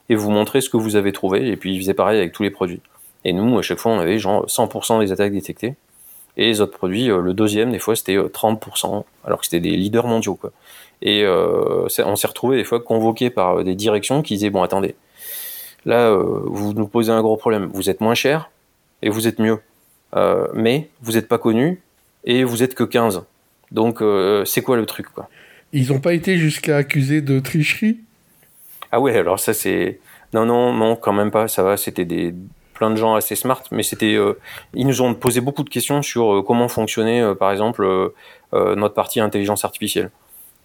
et 0.09 0.15
vous 0.15 0.31
montrez 0.31 0.61
ce 0.61 0.71
que 0.71 0.77
vous 0.77 0.95
avez 0.95 1.11
trouvé. 1.11 1.49
Et 1.49 1.57
puis 1.57 1.75
ils 1.75 1.81
faisaient 1.81 1.95
pareil 1.95 2.19
avec 2.19 2.33
tous 2.33 2.45
les 2.45 2.51
produits. 2.51 2.81
Et 3.25 3.33
nous, 3.33 3.59
à 3.59 3.63
chaque 3.63 3.79
fois, 3.79 3.93
on 3.93 3.99
avait 3.99 4.19
genre 4.19 4.47
100% 4.47 5.01
des 5.01 5.13
attaques 5.13 5.33
détectées. 5.33 5.75
Et 6.37 6.47
les 6.47 6.61
autres 6.61 6.77
produits, 6.77 7.11
euh, 7.11 7.21
le 7.21 7.35
deuxième, 7.35 7.73
des 7.73 7.79
fois, 7.79 7.97
c'était 7.97 8.17
30%, 8.17 8.99
euh, 8.99 9.01
alors 9.25 9.41
que 9.41 9.47
c'était 9.47 9.61
des 9.61 9.77
leaders 9.77 10.07
mondiaux. 10.07 10.37
Quoi. 10.37 10.53
Et 11.03 11.25
euh, 11.25 11.87
on 12.05 12.17
s'est 12.17 12.27
retrouvé 12.27 12.57
des 12.57 12.65
fois 12.65 12.81
convoqué 12.81 13.31
par 13.31 13.65
des 13.65 13.75
directions 13.75 14.23
qui 14.23 14.35
disaient, 14.35 14.51
bon, 14.51 14.63
attendez, 14.63 14.95
Là, 15.87 16.15
vous 16.15 16.75
nous 16.75 16.87
posez 16.87 17.11
un 17.11 17.23
gros 17.23 17.39
problème. 17.39 17.71
Vous 17.73 17.89
êtes 17.89 18.03
moins 18.03 18.15
cher 18.15 18.51
et 19.01 19.09
vous 19.09 19.27
êtes 19.27 19.39
mieux. 19.39 19.59
mais 20.53 20.91
vous 21.01 21.13
n'êtes 21.13 21.27
pas 21.27 21.39
connu 21.39 21.81
et 22.25 22.45
vous 22.45 22.63
êtes 22.63 22.75
que 22.75 22.85
15. 22.85 23.23
Donc, 23.73 24.03
c'est 24.45 24.61
quoi 24.61 24.77
le 24.77 24.85
truc 24.85 25.07
quoi? 25.09 25.31
Ils 25.73 25.91
n'ont 25.91 26.01
pas 26.01 26.13
été 26.13 26.37
jusqu'à 26.37 26.77
accuser 26.77 27.23
de 27.23 27.41
tricherie? 27.41 27.99
Ah 28.93 29.01
ouais, 29.01 29.17
alors 29.17 29.41
ça 29.41 29.55
c'est... 29.55 30.01
Non, 30.35 30.45
non, 30.45 30.75
non, 30.75 30.97
quand 30.97 31.13
même 31.13 31.31
pas, 31.31 31.49
ça 31.49 31.63
va, 31.63 31.77
c'était 31.77 32.05
des 32.05 32.35
plein 32.75 32.91
de 32.91 32.97
gens 32.97 33.15
assez 33.15 33.35
smart, 33.35 33.63
mais 33.71 33.83
c'était, 33.83 34.17
ils 34.75 34.87
nous 34.87 35.01
ont 35.01 35.15
posé 35.15 35.41
beaucoup 35.41 35.63
de 35.63 35.71
questions 35.71 36.03
sur 36.03 36.45
comment 36.47 36.69
fonctionnait, 36.69 37.35
par 37.37 37.53
exemple, 37.53 38.13
notre 38.53 38.95
partie 38.95 39.21
intelligence 39.21 39.65
artificielle. 39.65 40.11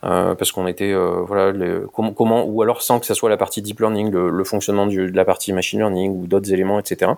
Euh, 0.06 0.36
parce 0.36 0.51
qu'on 0.51 0.68
était 0.68 0.91
euh, 0.91 1.22
voilà 1.26 1.51
comment, 1.91 2.43
ou 2.45 2.62
alors 2.62 2.84
sans 2.84 2.99
que 2.99 3.08
ça 3.08 3.16
soit 3.16 3.30
la 3.30 3.38
partie 3.38 3.64
deep 3.64 3.80
learning 3.80 4.12
le, 4.12 4.43
fonctionnement 4.43 4.86
de 4.86 5.01
la 5.01 5.26
partie 5.26 5.51
machine 5.51 5.80
learning 5.80 6.12
ou 6.12 6.28
d'autres 6.28 6.53
éléments 6.53 6.78
etc 6.78 7.14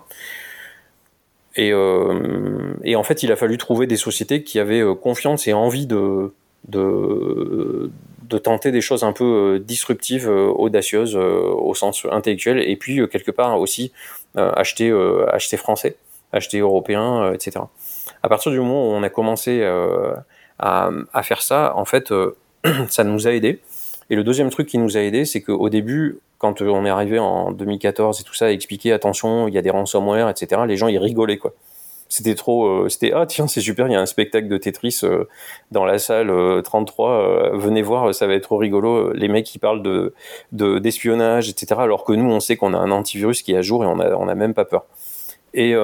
et, 1.56 1.70
euh, 1.70 2.72
et, 2.84 2.96
en 2.96 3.02
fait 3.02 3.22
il 3.22 3.30
a 3.30 3.36
fallu 3.36 3.58
trouver 3.58 3.86
des 3.86 3.96
sociétés 3.96 4.42
qui 4.42 4.58
avaient 4.58 4.82
confiance 5.02 5.46
et 5.48 5.52
envie 5.52 5.86
de, 5.86 6.32
de, 6.68 7.90
de 8.22 8.38
tenter 8.38 8.72
des 8.72 8.80
choses 8.80 9.02
un 9.02 9.12
peu 9.12 9.62
disruptives 9.62 10.30
audacieuses 10.30 11.14
au 11.14 11.74
sens 11.74 12.06
intellectuel 12.10 12.58
et 12.58 12.76
puis 12.76 13.06
quelque 13.08 13.32
part 13.32 13.60
aussi 13.60 13.92
acheter 14.34 14.90
acheter 15.30 15.58
français 15.58 15.96
acheter 16.32 16.60
européen 16.60 17.34
etc 17.34 17.60
à 18.22 18.28
partir 18.30 18.50
du 18.50 18.58
moment 18.60 18.88
où 18.88 18.92
on 18.92 19.02
a 19.02 19.10
commencé 19.10 19.62
à, 20.58 20.90
à, 21.12 21.22
faire 21.22 21.42
ça 21.42 21.74
en 21.76 21.84
fait 21.84 22.12
ça 22.88 23.04
nous 23.04 23.26
a 23.26 23.32
aidé. 23.32 23.60
Et 24.10 24.16
le 24.16 24.24
deuxième 24.24 24.50
truc 24.50 24.68
qui 24.68 24.78
nous 24.78 24.96
a 24.96 25.00
aidé, 25.00 25.24
c'est 25.24 25.42
qu'au 25.42 25.68
début, 25.68 26.18
quand 26.38 26.62
on 26.62 26.86
est 26.86 26.90
arrivé 26.90 27.18
en 27.18 27.52
2014 27.52 28.20
et 28.20 28.24
tout 28.24 28.34
ça, 28.34 28.50
expliquer 28.52 28.92
attention, 28.92 29.48
il 29.48 29.54
y 29.54 29.58
a 29.58 29.62
des 29.62 29.70
ransomware, 29.70 30.28
etc. 30.28 30.62
Les 30.66 30.76
gens 30.76 30.88
ils 30.88 30.98
rigolaient 30.98 31.36
quoi. 31.36 31.52
C'était 32.08 32.34
trop, 32.34 32.66
euh, 32.66 32.88
c'était 32.88 33.12
ah 33.12 33.26
tiens 33.26 33.46
c'est 33.48 33.60
super, 33.60 33.86
il 33.86 33.92
y 33.92 33.96
a 33.96 34.00
un 34.00 34.06
spectacle 34.06 34.48
de 34.48 34.56
Tetris 34.56 35.00
euh, 35.02 35.24
dans 35.72 35.84
la 35.84 35.98
salle 35.98 36.32
33, 36.62 37.10
euh, 37.10 37.50
venez 37.58 37.82
voir, 37.82 38.14
ça 38.14 38.26
va 38.26 38.32
être 38.32 38.44
trop 38.44 38.56
rigolo. 38.56 39.12
Les 39.12 39.28
mecs 39.28 39.44
qui 39.44 39.58
parlent 39.58 39.82
de 39.82 40.14
d'espionnage, 40.52 41.50
etc. 41.50 41.74
Alors 41.78 42.04
que 42.04 42.12
nous 42.14 42.30
on 42.30 42.40
sait 42.40 42.56
qu'on 42.56 42.72
a 42.72 42.78
un 42.78 42.90
antivirus 42.92 43.42
qui 43.42 43.52
est 43.52 43.58
à 43.58 43.62
jour 43.62 43.84
et 43.84 43.86
on 43.86 44.00
a 44.00 44.14
on 44.14 44.28
a 44.28 44.34
même 44.34 44.54
pas 44.54 44.64
peur. 44.64 44.86
Et 45.54 45.74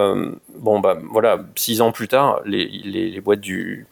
bon 0.55 0.81
bah 0.81 0.99
voilà, 1.11 1.41
six 1.57 1.81
ans 1.81 1.91
plus 1.91 2.07
tard, 2.09 2.41
les, 2.45 2.69
les 2.69 3.21
boîtes 3.21 3.41
du 3.41 3.87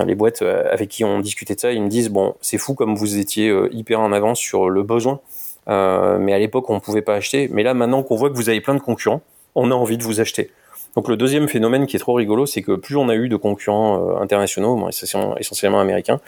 les 0.00 0.14
boîtes 0.14 0.42
euh, 0.42 0.64
avec 0.70 0.88
qui 0.88 1.04
on 1.04 1.20
discutait 1.20 1.54
de 1.54 1.60
ça, 1.60 1.72
ils 1.72 1.82
me 1.82 1.88
disent 1.88 2.10
bon, 2.10 2.34
c'est 2.40 2.58
fou 2.58 2.74
comme 2.74 2.94
vous 2.94 3.18
étiez 3.18 3.48
euh, 3.48 3.68
hyper 3.72 4.00
en 4.00 4.12
avance 4.12 4.38
sur 4.38 4.70
le 4.70 4.82
besoin, 4.82 5.20
euh, 5.68 6.18
mais 6.18 6.32
à 6.32 6.38
l'époque 6.38 6.70
on 6.70 6.80
pouvait 6.80 7.02
pas 7.02 7.14
acheter. 7.14 7.48
Mais 7.52 7.62
là 7.62 7.74
maintenant 7.74 8.02
qu'on 8.02 8.16
voit 8.16 8.30
que 8.30 8.36
vous 8.36 8.48
avez 8.48 8.60
plein 8.60 8.74
de 8.74 8.80
concurrents, 8.80 9.22
on 9.54 9.70
a 9.70 9.74
envie 9.74 9.98
de 9.98 10.02
vous 10.02 10.20
acheter. 10.20 10.50
Donc 10.94 11.08
le 11.08 11.16
deuxième 11.16 11.48
phénomène 11.48 11.86
qui 11.86 11.96
est 11.96 11.98
trop 11.98 12.12
rigolo, 12.12 12.44
c'est 12.44 12.60
que 12.60 12.72
plus 12.72 12.96
on 12.96 13.08
a 13.08 13.14
eu 13.14 13.30
de 13.30 13.36
concurrents 13.36 14.20
internationaux, 14.20 14.90
essentiellement 14.90 15.80
américains, 15.80 16.20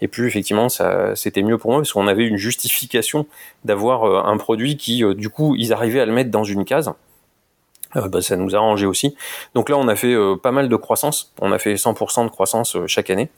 et 0.00 0.06
plus 0.06 0.28
effectivement 0.28 0.68
ça 0.68 1.16
c'était 1.16 1.42
mieux 1.42 1.58
pour 1.58 1.72
moi 1.72 1.80
parce 1.80 1.92
qu'on 1.92 2.06
avait 2.06 2.24
une 2.24 2.36
justification 2.36 3.26
d'avoir 3.64 4.28
un 4.28 4.36
produit 4.36 4.76
qui 4.76 5.02
du 5.16 5.28
coup 5.28 5.56
ils 5.56 5.72
arrivaient 5.72 5.98
à 5.98 6.06
le 6.06 6.12
mettre 6.12 6.30
dans 6.30 6.44
une 6.44 6.64
case 6.64 6.92
euh, 7.96 8.08
bah, 8.08 8.22
ça 8.22 8.36
nous 8.36 8.54
a 8.54 8.58
arrangé 8.58 8.86
aussi. 8.86 9.14
Donc 9.54 9.68
là, 9.68 9.76
on 9.78 9.88
a 9.88 9.96
fait 9.96 10.14
euh, 10.14 10.36
pas 10.36 10.52
mal 10.52 10.68
de 10.68 10.76
croissance. 10.76 11.32
On 11.40 11.52
a 11.52 11.58
fait 11.58 11.74
100% 11.74 12.24
de 12.24 12.30
croissance 12.30 12.76
euh, 12.76 12.86
chaque 12.86 13.10
année. 13.10 13.30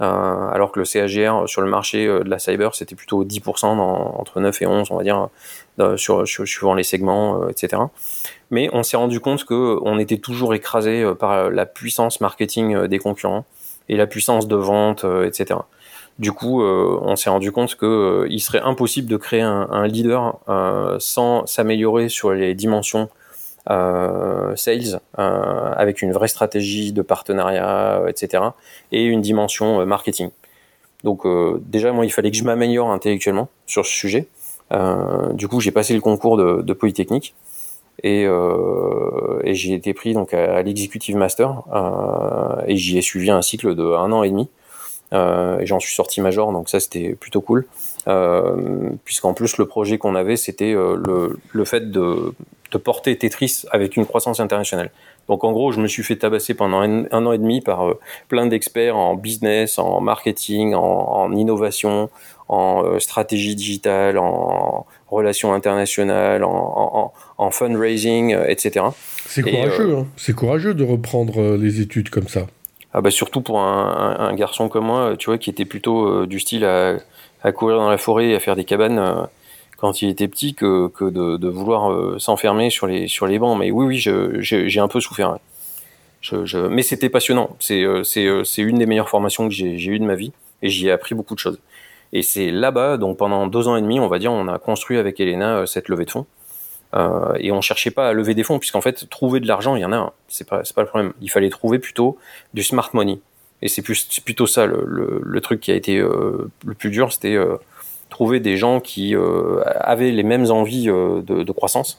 alors 0.00 0.72
que 0.72 0.80
le 0.80 0.84
CAGR 0.84 1.48
sur 1.48 1.62
le 1.62 1.68
marché 1.68 2.06
de 2.06 2.28
la 2.28 2.40
cyber, 2.40 2.74
c'était 2.74 2.96
plutôt 2.96 3.24
10%, 3.24 3.64
entre 3.64 4.40
9 4.40 4.62
et 4.62 4.66
11, 4.66 4.88
on 4.90 4.96
va 4.96 5.04
dire, 5.04 5.28
sur, 5.96 6.26
suivant 6.26 6.74
les 6.74 6.82
segments, 6.82 7.48
etc. 7.48 7.80
Mais 8.50 8.68
on 8.72 8.82
s'est 8.82 8.96
rendu 8.96 9.20
compte 9.20 9.44
qu'on 9.44 9.98
était 10.00 10.18
toujours 10.18 10.52
écrasé 10.52 11.08
par 11.16 11.48
la 11.48 11.64
puissance 11.64 12.20
marketing 12.20 12.88
des 12.88 12.98
concurrents 12.98 13.44
et 13.88 13.96
la 13.96 14.08
puissance 14.08 14.48
de 14.48 14.56
vente, 14.56 15.06
etc. 15.24 15.60
Du 16.18 16.32
coup, 16.32 16.64
on 16.64 17.14
s'est 17.14 17.30
rendu 17.30 17.52
compte 17.52 17.76
qu'il 17.76 18.40
serait 18.40 18.62
impossible 18.62 19.08
de 19.08 19.16
créer 19.16 19.42
un, 19.42 19.86
leader 19.86 20.40
sans 20.98 21.46
s'améliorer 21.46 22.08
sur 22.08 22.32
les 22.32 22.54
dimensions 22.54 23.02
euh, 23.02 23.23
sales 23.68 25.00
euh, 25.18 25.72
avec 25.76 26.02
une 26.02 26.12
vraie 26.12 26.28
stratégie 26.28 26.92
de 26.92 27.02
partenariat, 27.02 28.00
euh, 28.00 28.08
etc. 28.08 28.42
et 28.92 29.04
une 29.04 29.20
dimension 29.20 29.84
marketing. 29.86 30.30
Donc 31.02 31.26
déjà, 31.66 31.92
moi, 31.92 32.06
il 32.06 32.10
fallait 32.10 32.30
que 32.30 32.36
je 32.36 32.44
m'améliore 32.44 32.90
intellectuellement 32.90 33.48
sur 33.66 33.84
ce 33.84 33.92
sujet. 33.92 34.26
du 35.34 35.48
coup, 35.48 35.60
j'ai 35.60 35.70
passé 35.70 35.92
le 35.92 36.00
concours 36.00 36.38
de, 36.38 36.62
de 36.62 36.72
Polytechnique 36.72 37.34
et, 38.02 38.24
euh, 38.26 39.40
et 39.44 39.54
j'ai 39.54 39.74
été 39.74 39.94
pris 39.94 40.14
donc 40.14 40.34
à, 40.34 40.62
l'executive 40.62 41.16
master 41.16 41.62
euh, 41.72 42.62
et 42.66 42.76
j'y 42.76 42.98
ai 42.98 43.02
suivi 43.02 43.30
un 43.30 43.42
cycle 43.42 43.74
de 43.74 43.84
un 43.84 44.10
an 44.12 44.22
et 44.22 44.30
demi 44.30 44.48
euh, 45.12 45.60
et 45.60 45.66
j'en 45.66 45.78
suis 45.78 45.94
sorti 45.94 46.20
major 46.20 46.52
donc 46.52 46.68
ça 46.68 46.80
c'était 46.80 47.14
plutôt 47.14 47.40
cool 47.40 47.66
puisqu'en 49.04 49.32
plus 49.32 49.56
le 49.56 49.66
projet 49.66 49.96
qu'on 49.96 50.14
avait 50.14 50.36
c'était 50.36 50.72
le, 50.72 51.38
le 51.52 51.64
fait 51.64 51.90
de 51.90 52.34
de 52.74 52.78
porter 52.78 53.16
Tetris 53.16 53.62
avec 53.70 53.96
une 53.96 54.04
croissance 54.04 54.40
internationale. 54.40 54.90
Donc 55.28 55.44
en 55.44 55.52
gros, 55.52 55.72
je 55.72 55.80
me 55.80 55.86
suis 55.86 56.02
fait 56.02 56.16
tabasser 56.16 56.54
pendant 56.54 56.80
un, 56.80 57.06
an 57.26 57.32
et 57.32 57.38
demi 57.38 57.60
par 57.60 57.88
euh, 57.88 57.98
plein 58.28 58.46
d'experts 58.46 58.96
en 58.96 59.14
business, 59.14 59.78
en 59.78 60.00
marketing, 60.00 60.74
en, 60.74 61.32
innovation, 61.32 62.10
en 62.48 62.84
euh, 62.84 62.98
stratégie 62.98 63.54
digitale, 63.54 64.18
en 64.18 64.86
relations 65.08 65.54
internationales, 65.54 66.44
en, 66.44 67.12
fundraising, 67.50 68.34
euh, 68.34 68.44
etc. 68.48 68.86
C'est 69.26 69.42
courageux, 69.42 69.96
hein. 69.96 70.06
c'est 70.16 70.34
courageux 70.34 70.74
de 70.74 70.84
reprendre 70.84 71.56
les 71.56 71.80
études 71.80 72.10
comme 72.10 72.28
ça. 72.28 72.46
Ah 72.92 73.00
bah 73.00 73.10
surtout 73.10 73.40
pour 73.40 73.60
un, 73.60 74.34
garçon 74.34 74.68
comme 74.68 74.84
moi, 74.86 75.14
tu 75.18 75.26
vois, 75.26 75.38
qui 75.38 75.50
était 75.50 75.64
plutôt 75.64 76.26
du 76.26 76.38
style 76.38 76.64
à, 76.64 76.98
à, 77.42 77.50
courir 77.50 77.78
dans 77.78 77.90
la 77.90 77.98
forêt 77.98 78.28
et 78.28 78.36
à 78.36 78.40
faire 78.40 78.54
des 78.54 78.64
cabanes 78.64 79.26
quand 79.76 80.02
il 80.02 80.08
était 80.08 80.28
petit 80.28 80.54
que, 80.54 80.90
de, 81.00 81.48
vouloir 81.48 81.92
euh, 81.92 82.18
s'enfermer 82.18 82.70
sur 82.70 82.86
les, 82.86 83.38
bancs. 83.38 83.58
Mais 83.58 83.70
oui, 83.70 83.86
oui, 83.86 84.40
j'ai 84.40 84.80
un 84.80 84.88
peu 84.88 85.00
souffert. 85.00 85.38
Je, 86.20 86.56
mais 86.68 86.82
c'était 86.82 87.10
passionnant. 87.10 87.56
C'est 87.60 87.82
euh, 87.82 88.02
euh, 88.16 88.44
c'est 88.44 88.62
une 88.62 88.78
des 88.78 88.86
meilleures 88.86 89.10
formations 89.10 89.46
que 89.46 89.54
j'ai 89.54 89.86
eues 89.86 89.98
de 89.98 90.06
ma 90.06 90.14
vie 90.14 90.32
et 90.62 90.70
j'y 90.70 90.88
ai 90.88 90.90
appris 90.90 91.14
beaucoup 91.14 91.34
de 91.34 91.40
choses. 91.40 91.58
Et 92.12 92.22
c'est 92.22 92.50
là-bas, 92.50 92.96
donc 92.96 93.18
pendant 93.18 93.46
deux 93.46 93.68
ans 93.68 93.76
et 93.76 93.82
demi, 93.82 94.00
on 94.00 94.08
va 94.08 94.18
dire, 94.18 94.32
on 94.32 94.48
a 94.48 94.58
construit 94.58 94.98
avec 94.98 95.20
Elena 95.20 95.66
cette 95.66 95.88
levée 95.88 96.04
de 96.04 96.10
fonds. 96.10 96.26
Et 97.40 97.50
on 97.50 97.60
cherchait 97.60 97.90
pas 97.90 98.08
à 98.08 98.12
lever 98.12 98.34
des 98.34 98.44
fonds, 98.44 98.60
puisqu'en 98.60 98.80
fait, 98.80 99.10
trouver 99.10 99.40
de 99.40 99.48
l'argent, 99.48 99.74
il 99.74 99.80
y 99.80 99.84
en 99.84 99.92
a 99.92 100.12
C'est 100.28 100.48
pas, 100.48 100.62
pas 100.76 100.82
le 100.82 100.86
problème. 100.86 101.12
Il 101.20 101.28
fallait 101.28 101.50
trouver 101.50 101.80
plutôt 101.80 102.16
du 102.54 102.62
smart 102.62 102.88
money. 102.92 103.18
Et 103.62 103.68
c'est 103.68 103.82
plutôt 103.82 104.46
ça 104.46 104.64
le, 104.64 105.40
truc 105.40 105.60
qui 105.60 105.72
a 105.72 105.74
été 105.74 105.98
le 105.98 106.74
plus 106.78 106.90
dur, 106.90 107.12
c'était 107.12 107.36
trouver 108.14 108.38
des 108.38 108.56
gens 108.56 108.78
qui 108.78 109.16
euh, 109.16 109.60
avaient 109.80 110.12
les 110.12 110.22
mêmes 110.22 110.48
envies 110.52 110.88
euh, 110.88 111.20
de, 111.20 111.52
croissance. 111.52 111.98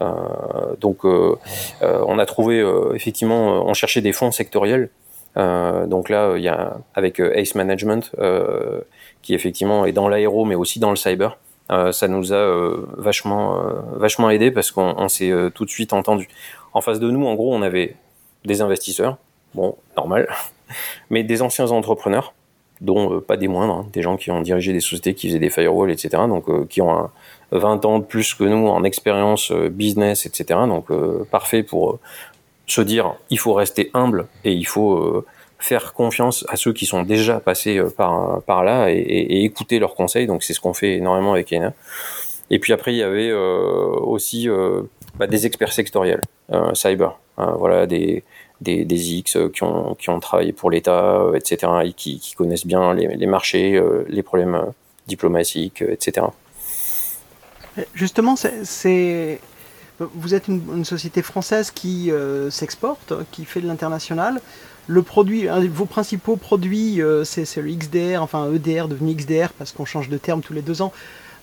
Euh, 0.00 0.76
donc, 0.78 0.98
on 1.02 2.18
a 2.20 2.26
trouvé 2.26 2.64
effectivement, 2.94 3.68
on 3.68 3.74
cherchait 3.74 4.00
des 4.00 4.12
fonds 4.12 4.30
sectoriels. 4.30 4.90
donc 5.34 6.08
là, 6.08 6.34
il 6.36 6.44
y 6.44 6.48
a 6.48 6.76
avec 6.94 7.18
Ace 7.18 7.56
Management 7.56 8.12
qui 9.22 9.34
effectivement 9.34 9.86
est 9.86 9.92
dans 10.00 10.08
l'aéro, 10.08 10.44
mais 10.44 10.54
aussi 10.54 10.78
dans 10.78 10.90
le 10.90 11.00
cyber. 11.04 11.36
ça 11.68 12.06
nous 12.06 12.32
a 12.32 12.42
vachement, 12.96 13.44
vachement 14.04 14.30
aidé 14.30 14.52
parce 14.52 14.70
qu'on 14.70 15.08
s'est 15.08 15.32
tout 15.52 15.64
de 15.64 15.70
suite 15.70 15.92
entendu. 15.92 16.28
En 16.74 16.80
face 16.80 17.00
de 17.00 17.10
nous, 17.10 17.26
en 17.26 17.34
gros, 17.34 17.52
on 17.52 17.62
avait 17.62 17.96
des 18.44 18.60
investisseurs, 18.60 19.16
bon, 19.54 19.74
normal, 19.96 20.28
mais 21.10 21.24
des 21.24 21.42
anciens 21.42 21.70
entrepreneurs 21.72 22.34
dont 22.80 23.14
euh, 23.14 23.20
pas 23.20 23.36
des 23.36 23.48
moindres, 23.48 23.74
hein, 23.74 23.86
des 23.92 24.02
gens 24.02 24.16
qui 24.16 24.30
ont 24.30 24.40
dirigé 24.40 24.72
des 24.72 24.80
sociétés 24.80 25.14
qui 25.14 25.28
faisaient 25.28 25.38
des 25.38 25.50
firewalls, 25.50 25.90
etc. 25.90 26.22
Donc 26.28 26.48
euh, 26.48 26.64
qui 26.68 26.80
ont 26.80 27.10
20 27.50 27.84
ans 27.84 27.98
de 27.98 28.04
plus 28.04 28.34
que 28.34 28.44
nous 28.44 28.68
en 28.68 28.84
expérience 28.84 29.50
euh, 29.50 29.68
business, 29.68 30.26
etc. 30.26 30.60
Donc 30.66 30.86
parfait 31.30 31.62
pour 31.62 31.98
se 32.66 32.80
dire 32.80 33.14
il 33.30 33.38
faut 33.38 33.54
rester 33.54 33.90
humble 33.94 34.26
et 34.44 34.52
il 34.52 34.66
faut 34.66 35.24
faire 35.58 35.92
confiance 35.92 36.44
à 36.48 36.56
ceux 36.56 36.72
qui 36.72 36.86
sont 36.86 37.02
déjà 37.02 37.40
passés 37.40 37.82
par, 37.96 38.42
par 38.42 38.62
là 38.62 38.90
et, 38.90 38.98
et, 38.98 39.44
écouter 39.44 39.78
leurs 39.78 39.94
conseils. 39.94 40.26
Donc 40.26 40.42
c'est 40.42 40.52
ce 40.52 40.60
qu'on 40.60 40.74
fait 40.74 40.96
énormément 40.96 41.32
avec 41.32 41.52
ENA. 41.52 41.72
Et 42.50 42.58
puis 42.58 42.72
après 42.72 42.92
il 42.92 42.98
y 42.98 43.02
avait 43.02 43.32
aussi 43.32 44.48
bah, 45.16 45.26
des 45.26 45.46
experts 45.46 45.72
sectoriels, 45.72 46.20
cyber, 46.74 47.18
hein, 47.38 47.54
voilà 47.58 47.86
des 47.86 48.22
des, 48.60 48.84
des 48.84 49.14
X 49.14 49.36
euh, 49.36 49.48
qui 49.48 49.62
ont, 49.62 49.94
qui 49.94 50.10
ont 50.10 50.20
travaillé 50.20 50.52
pour 50.52 50.70
l'État, 50.70 51.20
euh, 51.20 51.34
etc., 51.34 51.72
et 51.84 51.92
qui, 51.92 52.34
connaissent 52.36 52.66
bien 52.66 52.94
les, 52.94 53.26
marchés, 53.26 53.74
euh, 53.74 54.04
les 54.08 54.22
problèmes 54.22 54.60
diplomatiques, 55.06 55.82
etc. 55.82 56.26
Justement, 57.94 58.34
c'est 58.36 59.40
vous 59.98 60.34
êtes 60.34 60.46
une, 60.48 60.84
société 60.84 61.22
française 61.22 61.70
qui 61.70 62.10
s'exporte, 62.50 63.14
qui 63.32 63.44
fait 63.44 63.60
de 63.60 63.66
l'international. 63.66 64.40
Le 64.86 65.02
produit, 65.02 65.48
vos 65.68 65.86
principaux 65.86 66.36
produits, 66.36 67.00
c'est 67.24 67.56
le 67.56 67.72
XDR, 67.72 68.22
enfin 68.22 68.52
EDR 68.52 68.86
devenu 68.86 69.14
XDR 69.14 69.52
parce 69.56 69.72
qu'on 69.72 69.84
change 69.84 70.08
de 70.08 70.18
terme 70.18 70.40
tous 70.40 70.52
les 70.52 70.62
deux 70.62 70.82
ans. 70.82 70.92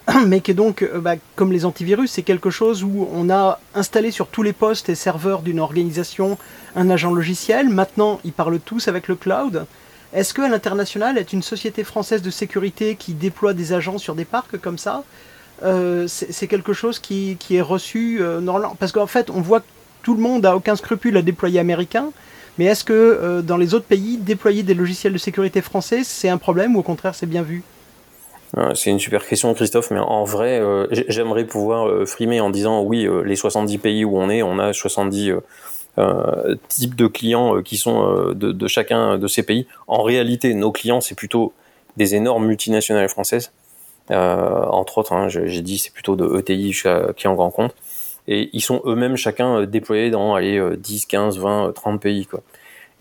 mais 0.28 0.42
qui 0.42 0.52
est 0.52 0.56
donc, 0.56 0.84
euh, 0.84 1.00
bah, 1.00 1.16
comme 1.36 1.52
les 1.52 1.66
antivirus, 1.66 2.12
c'est 2.12 2.22
quelque 2.22 2.50
chose 2.50 2.84
où 2.84 3.08
on 3.12 3.30
a 3.30 3.60
installé 3.74 4.12
sur 4.12 4.28
tous 4.28 4.44
les 4.44 4.54
postes 4.54 4.90
et 4.90 4.96
serveurs 4.96 5.42
d'une 5.42 5.60
organisation 5.60 6.38
un 6.76 6.90
agent 6.90 7.12
logiciel. 7.12 7.70
Maintenant, 7.70 8.20
ils 8.24 8.34
parlent 8.34 8.60
tous 8.60 8.88
avec 8.88 9.08
le 9.08 9.16
cloud. 9.16 9.66
Est-ce 10.14 10.34
que 10.34 10.42
l'international 10.42 11.18
est 11.18 11.34
une 11.34 11.42
société 11.42 11.84
française 11.84 12.22
de 12.22 12.30
sécurité 12.30 12.96
qui 12.96 13.14
déploie 13.14 13.54
des 13.54 13.74
agents 13.74 13.98
sur 13.98 14.16
des 14.16 14.26
parcs 14.26 14.58
comme 14.58 14.78
ça 14.78 15.04
euh, 15.64 16.08
C'est 16.08 16.48
quelque 16.48 16.74
chose 16.74 17.00
qui, 17.00 17.38
est 17.50 17.62
reçu 17.62 18.20
euh, 18.22 18.40
normalement? 18.40 18.76
Parce 18.80 18.92
qu'en 18.92 19.08
fait, 19.08 19.30
on 19.30 19.42
voit 19.42 19.62
que 19.62 19.66
tout 20.04 20.14
le 20.14 20.22
monde 20.22 20.46
a 20.46 20.56
aucun 20.56 20.76
scrupule 20.76 21.18
à 21.18 21.24
déployer 21.24 21.60
américain. 21.60 22.12
Mais 22.58 22.66
est-ce 22.66 22.86
que 22.86 23.42
dans 23.42 23.58
les 23.58 23.74
autres 23.74 23.86
pays, 23.86 24.16
déployer 24.18 24.64
des 24.64 24.76
logiciels 24.76 25.12
de 25.12 25.18
sécurité 25.18 25.62
français, 25.62 26.04
c'est 26.06 26.30
un 26.30 26.38
problème 26.38 26.78
ou 26.78 26.80
au 26.80 26.84
contraire 26.84 27.14
c'est 27.14 27.26
bien 27.26 27.42
vu? 27.42 27.64
C'est 28.74 28.90
une 28.90 29.00
super 29.00 29.26
question, 29.28 29.54
Christophe, 29.54 29.92
mais 29.92 30.00
en 30.00 30.24
vrai, 30.24 30.60
euh, 30.60 30.88
j'aimerais 31.10 31.46
pouvoir 31.46 31.88
euh, 31.88 32.06
frimer 32.06 32.40
en 32.40 32.50
disant 32.50 32.82
oui, 32.84 33.08
les 33.26 33.36
70 33.36 33.78
pays 33.80 34.06
où 34.06 34.18
on 34.18 34.30
est, 34.30 34.44
on 34.44 34.60
a 34.60 34.74
70 34.74 35.34
types 36.68 36.96
de 36.96 37.08
clients 37.08 37.62
qui 37.62 37.78
sont 37.78 38.34
de, 38.34 38.68
chacun 38.68 39.18
de 39.18 39.28
ces 39.28 39.44
pays. 39.44 39.66
En 39.88 40.04
réalité, 40.04 40.54
nos 40.54 40.72
clients, 40.72 41.00
c'est 41.00 41.16
plutôt 41.16 41.54
des 41.96 42.16
énormes 42.16 42.46
multinationales 42.46 43.08
françaises. 43.08 43.52
entre 44.10 44.98
autres, 44.98 45.14
hein, 45.14 45.30
j'ai 45.30 45.62
dit, 45.62 45.78
c'est 45.78 45.94
plutôt 45.94 46.18
de 46.18 46.38
ETI 46.38 46.76
qui 47.16 47.28
en 47.28 47.34
grand 47.34 47.50
compte. 47.50 47.74
Et 48.28 48.50
ils 48.52 48.62
sont 48.62 48.82
eux-mêmes 48.86 49.16
chacun 49.16 49.64
déployés 49.66 50.10
dans 50.10 50.36
allez, 50.36 50.62
10, 50.78 51.06
15, 51.06 51.40
20, 51.40 51.74
30 51.74 52.02
pays. 52.02 52.28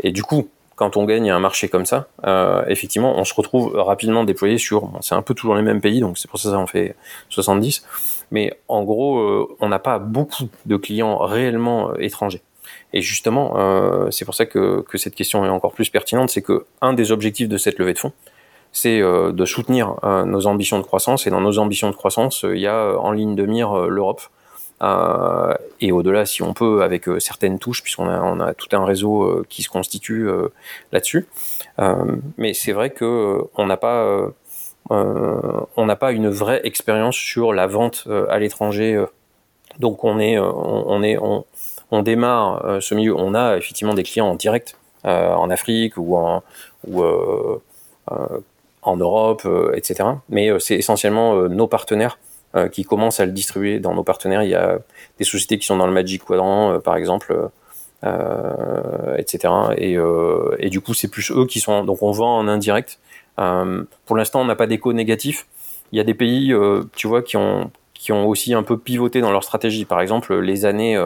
Et 0.00 0.12
du 0.12 0.22
coup, 0.22 0.48
quand 0.76 0.96
on 0.96 1.04
gagne 1.04 1.30
un 1.30 1.38
marché 1.38 1.68
comme 1.68 1.86
ça, 1.86 2.08
euh, 2.26 2.64
effectivement, 2.66 3.18
on 3.18 3.24
se 3.24 3.34
retrouve 3.34 3.74
rapidement 3.74 4.24
déployé 4.24 4.58
sur, 4.58 4.90
c'est 5.00 5.14
un 5.14 5.22
peu 5.22 5.34
toujours 5.34 5.54
les 5.54 5.62
mêmes 5.62 5.80
pays, 5.80 6.00
donc 6.00 6.18
c'est 6.18 6.28
pour 6.28 6.38
ça 6.38 6.58
en 6.58 6.66
fait 6.66 6.96
70, 7.28 7.86
mais 8.30 8.58
en 8.68 8.82
gros, 8.82 9.18
euh, 9.18 9.56
on 9.60 9.68
n'a 9.68 9.78
pas 9.78 9.98
beaucoup 9.98 10.48
de 10.66 10.76
clients 10.76 11.18
réellement 11.18 11.90
euh, 11.90 11.94
étrangers. 12.00 12.42
Et 12.92 13.02
justement, 13.02 13.56
c'est 14.10 14.24
pour 14.24 14.34
ça 14.34 14.46
que, 14.46 14.80
que, 14.88 14.98
cette 14.98 15.14
question 15.14 15.44
est 15.44 15.48
encore 15.48 15.72
plus 15.72 15.90
pertinente, 15.90 16.30
c'est 16.30 16.42
que 16.42 16.64
un 16.80 16.92
des 16.92 17.12
objectifs 17.12 17.48
de 17.48 17.58
cette 17.58 17.78
levée 17.78 17.92
de 17.92 17.98
fonds, 17.98 18.12
c'est 18.72 19.00
de 19.00 19.44
soutenir 19.44 19.96
nos 20.02 20.46
ambitions 20.46 20.78
de 20.78 20.84
croissance, 20.84 21.26
et 21.26 21.30
dans 21.30 21.40
nos 21.40 21.58
ambitions 21.58 21.90
de 21.90 21.94
croissance, 21.94 22.44
il 22.48 22.60
y 22.60 22.66
a 22.66 22.96
en 22.98 23.10
ligne 23.10 23.34
de 23.34 23.44
mire 23.46 23.74
l'Europe, 23.86 24.22
euh, 24.82 25.54
et 25.80 25.92
au-delà, 25.92 26.26
si 26.26 26.42
on 26.42 26.52
peut, 26.52 26.82
avec 26.82 27.08
euh, 27.08 27.20
certaines 27.20 27.58
touches, 27.58 27.82
puisqu'on 27.82 28.08
a, 28.08 28.54
tout 28.54 28.68
un 28.76 28.84
réseau 28.84 29.22
euh, 29.22 29.46
qui 29.48 29.62
se 29.62 29.68
constitue 29.68 30.28
là-dessus. 30.92 31.26
mais 32.36 32.54
c'est 32.54 32.72
vrai 32.72 32.90
que 32.90 33.40
on 33.56 33.66
n'a 33.66 33.76
pas, 33.76 34.32
une 36.12 36.28
vraie 36.28 36.60
expérience 36.64 37.16
sur 37.16 37.52
la 37.52 37.66
vente 37.66 38.08
à 38.28 38.38
l'étranger. 38.38 39.04
donc 39.78 40.04
on 40.04 40.18
est, 40.18 40.38
on, 40.38 41.02
est, 41.02 41.18
on, 41.18 42.02
démarre 42.02 42.78
ce 42.80 42.94
milieu. 42.94 43.14
On 43.16 43.34
a 43.34 43.56
effectivement 43.56 43.94
des 43.94 44.02
clients 44.02 44.28
en 44.28 44.34
direct 44.34 44.76
en 45.04 45.50
Afrique 45.50 45.96
ou 45.96 46.16
en 46.16 46.42
Europe, 48.96 49.48
etc. 49.74 50.10
Mais 50.28 50.50
c'est 50.58 50.76
essentiellement 50.76 51.48
nos 51.48 51.66
partenaires 51.66 52.18
euh, 52.56 52.68
qui 52.68 52.84
commencent 52.84 53.18
à 53.18 53.26
le 53.26 53.32
distribuer 53.32 53.80
dans 53.80 53.94
nos 53.94 54.04
partenaires. 54.04 54.44
Il 54.44 54.50
y 54.50 54.54
a 54.54 54.78
des 55.18 55.24
sociétés 55.24 55.58
qui 55.58 55.66
sont 55.66 55.76
dans 55.76 55.88
le 55.88 55.92
Magic 55.92 56.22
Quadrant, 56.22 56.74
euh, 56.74 56.78
par 56.78 56.94
exemple, 56.94 57.50
euh, 58.04 59.16
etc. 59.16 59.52
Et, 59.76 60.70
du 60.70 60.80
coup, 60.80 60.94
c'est 60.94 61.08
plus 61.08 61.32
eux 61.32 61.46
qui 61.46 61.58
sont. 61.58 61.82
Donc, 61.82 62.04
on 62.04 62.12
vend 62.12 62.38
en 62.38 62.46
indirect. 62.46 63.00
pour 63.36 64.16
l'instant, 64.16 64.42
on 64.42 64.44
n'a 64.44 64.54
pas 64.54 64.68
d'écho 64.68 64.92
négatif. 64.92 65.48
Il 65.90 65.98
y 65.98 66.00
a 66.00 66.04
des 66.04 66.14
pays, 66.14 66.54
tu 66.94 67.08
vois, 67.08 67.22
qui 67.22 67.36
ont 67.36 67.72
qui 67.92 68.12
ont 68.12 68.28
aussi 68.28 68.54
un 68.54 68.62
peu 68.62 68.78
pivoté 68.78 69.20
dans 69.20 69.32
leur 69.32 69.42
stratégie. 69.42 69.84
Par 69.84 70.00
exemple, 70.00 70.38
les 70.38 70.64
années, 70.64 70.96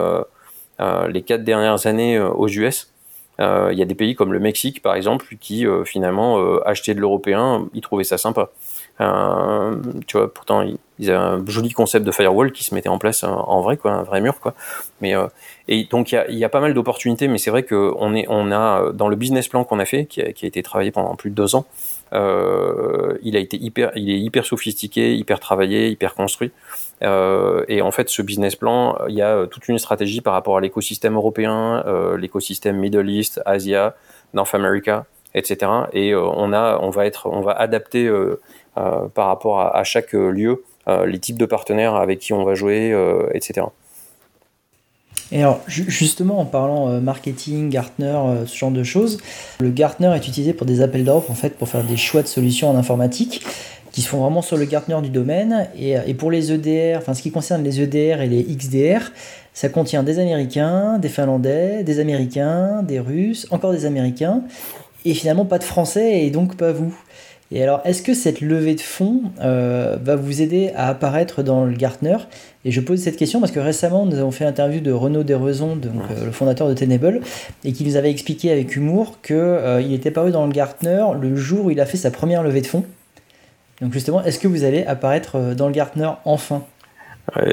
les 0.79 1.21
quatre 1.23 1.43
dernières 1.43 1.87
années 1.87 2.19
aux 2.19 2.47
US, 2.47 2.93
il 3.39 3.75
y 3.75 3.81
a 3.81 3.85
des 3.85 3.95
pays 3.95 4.13
comme 4.13 4.33
le 4.33 4.39
Mexique, 4.39 4.83
par 4.83 4.93
exemple, 4.93 5.35
qui 5.39 5.65
finalement 5.85 6.59
achetaient 6.61 6.93
de 6.93 6.99
l'européen, 6.99 7.67
ils 7.73 7.81
trouvaient 7.81 8.03
ça 8.03 8.19
sympa. 8.19 8.51
Tu 8.99 10.17
vois, 10.17 10.33
pourtant, 10.33 10.65
ils 10.99 11.09
avaient 11.09 11.19
un 11.19 11.43
joli 11.47 11.71
concept 11.71 12.05
de 12.05 12.11
firewall 12.11 12.51
qui 12.51 12.65
se 12.65 12.75
mettait 12.75 12.89
en 12.89 12.97
place 12.97 13.23
en 13.23 13.61
vrai, 13.61 13.77
quoi, 13.77 13.91
un 13.91 14.03
vrai 14.03 14.19
mur, 14.19 14.39
quoi. 14.41 14.53
Mais 14.99 15.15
euh, 15.15 15.27
et 15.69 15.85
donc 15.85 16.11
il 16.11 16.37
y 16.37 16.43
a, 16.43 16.49
pas 16.49 16.59
mal 16.59 16.73
d'opportunités, 16.73 17.29
mais 17.29 17.37
c'est 17.37 17.51
vrai 17.51 17.63
que 17.63 17.93
on 17.95 18.51
a 18.51 18.91
dans 18.91 19.07
le 19.07 19.15
business 19.15 19.47
plan 19.47 19.63
qu'on 19.63 19.79
a 19.79 19.85
fait, 19.85 20.05
qui 20.05 20.21
a, 20.21 20.27
été 20.27 20.61
travaillé 20.61 20.91
pendant 20.91 21.15
plus 21.15 21.29
de 21.29 21.35
deux 21.35 21.55
ans, 21.55 21.65
euh, 22.11 23.17
il 23.21 23.37
a 23.37 23.39
été 23.39 23.55
hyper, 23.55 23.91
il 23.95 24.09
est 24.09 24.19
hyper 24.19 24.45
sophistiqué, 24.45 25.15
hyper 25.15 25.39
travaillé, 25.39 25.89
hyper 25.89 26.13
construit. 26.15 26.51
Euh, 27.01 27.63
et 27.69 27.81
en 27.81 27.91
fait, 27.91 28.09
ce 28.09 28.21
business 28.21 28.55
plan, 28.57 28.97
il 29.07 29.15
y 29.15 29.21
a 29.21 29.47
toute 29.47 29.69
une 29.69 29.79
stratégie 29.79 30.19
par 30.19 30.33
rapport 30.33 30.57
à 30.57 30.61
l'écosystème 30.61 31.15
européen, 31.15 31.83
euh, 31.85 32.17
l'écosystème 32.17 32.77
Middle 32.77 33.09
East, 33.09 33.41
Asia, 33.45 33.95
North 34.33 34.53
America, 34.53 35.05
etc. 35.33 35.71
Et 35.93 36.11
euh, 36.13 36.21
on 36.21 36.53
a, 36.53 36.79
on 36.81 36.89
va 36.89 37.05
être, 37.05 37.27
on 37.27 37.41
va 37.41 37.53
adapter 37.53 38.05
euh, 38.05 38.39
par 39.13 39.27
rapport 39.27 39.59
à, 39.59 39.83
chaque 39.83 40.13
lieu 40.13 40.63
euh, 40.89 41.05
les 41.05 41.19
types 41.19 41.37
de 41.37 41.45
partenaires 41.45 41.95
avec 41.95 42.19
qui 42.19 42.33
on 42.33 42.43
va 42.43 42.55
jouer, 42.55 42.91
euh, 42.91 43.29
etc. 43.33 43.67
Et 45.31 45.41
alors, 45.41 45.61
justement, 45.67 46.39
en 46.39 46.45
parlant 46.45 46.89
euh, 46.89 46.99
marketing, 46.99 47.69
Gartner, 47.69 48.19
ce 48.47 48.57
genre 48.57 48.71
de 48.71 48.83
choses, 48.83 49.19
le 49.59 49.69
Gartner 49.69 50.11
est 50.15 50.27
utilisé 50.27 50.53
pour 50.53 50.65
des 50.65 50.81
appels 50.81 51.03
d'offres, 51.03 51.29
en 51.29 51.35
fait, 51.35 51.57
pour 51.57 51.67
faire 51.67 51.83
des 51.83 51.97
choix 51.97 52.23
de 52.23 52.27
solutions 52.27 52.69
en 52.69 52.75
informatique 52.75 53.45
qui 53.91 54.01
se 54.01 54.07
font 54.07 54.19
vraiment 54.19 54.41
sur 54.41 54.57
le 54.57 54.65
Gartner 54.65 54.99
du 55.03 55.09
domaine. 55.09 55.67
Et, 55.77 55.95
et, 56.07 56.13
pour 56.15 56.31
les 56.31 56.51
EDR, 56.51 56.97
enfin, 56.97 57.13
ce 57.13 57.21
qui 57.21 57.31
concerne 57.31 57.63
les 57.63 57.81
EDR 57.81 58.21
et 58.21 58.27
les 58.27 58.43
XDR, 58.43 59.11
ça 59.53 59.69
contient 59.69 60.01
des 60.01 60.17
Américains, 60.17 60.97
des 60.97 61.09
Finlandais, 61.09 61.83
des 61.83 61.99
Américains, 61.99 62.81
des 62.81 62.99
Russes, 62.99 63.45
encore 63.51 63.71
des 63.71 63.85
Américains, 63.85 64.41
et 65.05 65.13
finalement 65.13 65.45
pas 65.45 65.59
de 65.59 65.63
Français, 65.63 66.23
et 66.25 66.31
donc 66.31 66.55
pas 66.55 66.71
vous. 66.71 66.95
Et 67.51 67.63
alors, 67.63 67.81
est-ce 67.83 68.03
que 68.03 68.13
cette 68.13 68.41
levée 68.41 68.75
de 68.75 68.81
fonds 68.81 69.23
euh, 69.41 69.97
va 70.03 70.15
vous 70.15 70.41
aider 70.41 70.71
à 70.75 70.87
apparaître 70.87 71.41
dans 71.41 71.65
le 71.65 71.73
Gartner? 71.73 72.17
Et 72.63 72.69
je 72.69 72.79
pose 72.79 72.99
cette 72.99 73.17
question 73.17 73.39
parce 73.39 73.51
que 73.51 73.59
récemment, 73.59 74.05
nous 74.05 74.19
avons 74.19 74.29
fait 74.29 74.43
l'interview 74.43 74.81
de 74.81 74.91
Renaud 74.91 75.23
Desraisons, 75.23 75.75
donc, 75.75 76.03
euh, 76.11 76.25
le 76.25 76.31
fondateur 76.31 76.69
de 76.69 76.75
Tenable, 76.75 77.21
et 77.63 77.73
qui 77.73 77.83
nous 77.85 77.95
avait 77.95 78.11
expliqué 78.11 78.51
avec 78.51 78.75
humour 78.75 79.19
qu'il 79.23 79.35
euh, 79.35 79.79
était 79.79 80.11
paru 80.11 80.29
dans 80.31 80.45
le 80.45 80.51
Gartner 80.51 81.03
le 81.19 81.35
jour 81.35 81.65
où 81.65 81.71
il 81.71 81.79
a 81.79 81.87
fait 81.87 81.97
sa 81.97 82.11
première 82.11 82.43
levée 82.43 82.61
de 82.61 82.67
fonds. 82.67 82.85
Donc 83.81 83.93
justement, 83.93 84.23
est-ce 84.23 84.37
que 84.37 84.47
vous 84.47 84.63
allez 84.63 84.83
apparaître 84.83 85.55
dans 85.55 85.67
le 85.67 85.73
Gartner 85.73 86.09
enfin? 86.25 86.63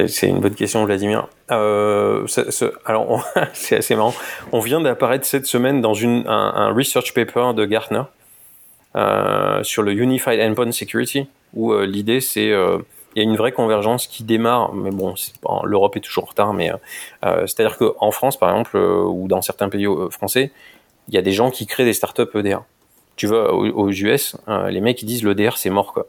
C'est 0.09 0.29
une 0.29 0.41
bonne 0.41 0.55
question, 0.55 0.85
Vladimir. 0.85 1.29
alors, 1.49 3.29
c'est 3.55 3.77
assez 3.77 3.95
marrant. 3.95 4.15
On 4.53 4.61
vient 4.61 4.81
d'apparaître 4.81 5.25
cette 5.25 5.47
semaine 5.47 5.81
dans 5.81 5.95
une, 5.95 6.25
un 6.27 6.73
research 6.75 7.15
paper 7.15 7.55
de 7.55 7.65
Gartner 7.65 8.03
sur 9.63 9.83
le 9.83 9.93
Unified 9.93 10.41
Endpoint 10.41 10.73
Security, 10.73 11.27
où 11.55 11.73
euh, 11.73 11.87
l'idée 11.87 12.21
c'est 12.21 12.51
euh, 12.51 12.79
il 13.15 13.23
y 13.23 13.27
a 13.27 13.29
une 13.29 13.37
vraie 13.37 13.53
convergence 13.53 14.07
qui 14.07 14.25
démarre, 14.25 14.75
mais 14.75 14.91
bon, 14.91 15.15
l'Europe 15.65 15.97
est 15.97 16.01
toujours 16.01 16.25
en 16.25 16.27
retard, 16.27 16.53
mais 16.53 16.71
c'est-à-dire 17.23 17.79
qu'en 17.79 18.11
France, 18.11 18.39
par 18.39 18.51
exemple, 18.51 18.77
ou 18.77 19.27
dans 19.27 19.41
certains 19.41 19.71
pays 19.71 19.87
français, 20.11 20.51
il 21.09 21.15
y 21.15 21.17
a 21.17 21.23
des 21.23 21.33
gens 21.33 21.51
qui 21.51 21.67
créent 21.67 21.87
des 21.87 21.95
startups 21.95 22.29
EDR. 22.35 22.59
Tu 23.17 23.27
vois, 23.27 23.55
aux, 23.55 23.91
US, 23.91 24.37
les 24.69 24.83
mecs 24.83 25.01
ils 25.01 25.07
disent 25.07 25.25
l'EDR 25.25 25.57
c'est 25.57 25.71
mort 25.71 25.95
quoi. 25.95 26.09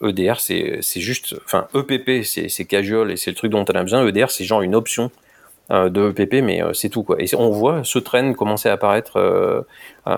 EDR 0.00 0.34
c'est 0.38 0.80
juste, 1.00 1.34
enfin 1.44 1.66
EPP 1.74 2.22
c'est 2.22 2.64
casual 2.66 3.10
et 3.10 3.16
c'est 3.16 3.32
le 3.32 3.36
truc 3.36 3.50
dont 3.50 3.64
on 3.68 3.74
a 3.74 3.82
besoin. 3.82 4.06
EDR 4.06 4.30
c'est 4.30 4.44
genre 4.44 4.62
une 4.62 4.76
option 4.76 5.06
euh, 5.06 5.23
de 5.70 6.10
EPP, 6.10 6.42
mais 6.42 6.62
euh, 6.62 6.72
c'est 6.74 6.90
tout 6.90 7.02
quoi. 7.02 7.16
Et 7.18 7.26
on 7.34 7.50
voit 7.50 7.82
ce 7.84 7.98
trend 7.98 8.34
commencer 8.34 8.68
à 8.68 8.72
apparaître 8.72 9.16
euh, 9.16 9.62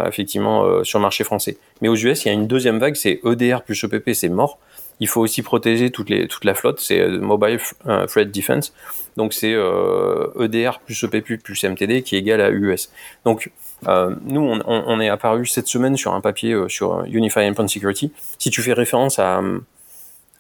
effectivement 0.07 0.83
sur 0.85 0.99
le 0.99 1.03
marché 1.03 1.25
français. 1.25 1.57
Mais 1.81 1.89
aux 1.89 1.95
US, 1.95 2.25
il 2.25 2.29
y 2.29 2.31
a 2.31 2.35
une 2.35 2.47
deuxième 2.47 2.79
vague, 2.79 2.97
c'est 2.97 3.21
EDR 3.25 3.63
plus 3.65 3.85
EPP, 3.85 4.13
c'est 4.13 4.29
mort. 4.29 4.59
Il 4.99 5.09
faut 5.09 5.21
aussi 5.21 5.43
protéger 5.43 5.91
toute, 5.91 6.11
la 6.11 6.55
flotte, 6.55 6.81
c'est 6.81 7.07
Mobile 7.07 7.61
Threat 8.09 8.31
Defense. 8.31 8.73
Donc 9.17 9.35
c'est 9.35 9.53
EDR 9.53 9.59
e 9.61 10.85
plus 10.85 11.05
EPP 11.05 11.43
plus 11.43 11.63
MTD 11.63 12.03
qui 12.03 12.17
est 12.17 12.19
égal 12.19 12.41
à 12.41 12.51
US. 12.51 12.91
Donc 13.25 13.51
nous, 13.87 14.61
on, 14.67 15.01
est 15.01 15.11
apparu 15.11 15.47
cette 15.47 15.69
semaine 15.69 15.97
sur 15.97 16.15
un 16.15 16.23
papier 16.23 16.57
sur 16.69 17.05
Unified 17.05 17.51
Endpoint 17.51 17.69
Security. 17.69 18.11
Si 18.39 18.51
tu 18.51 18.63
fais 18.63 18.73
référence 18.73 19.19
à, 19.19 19.43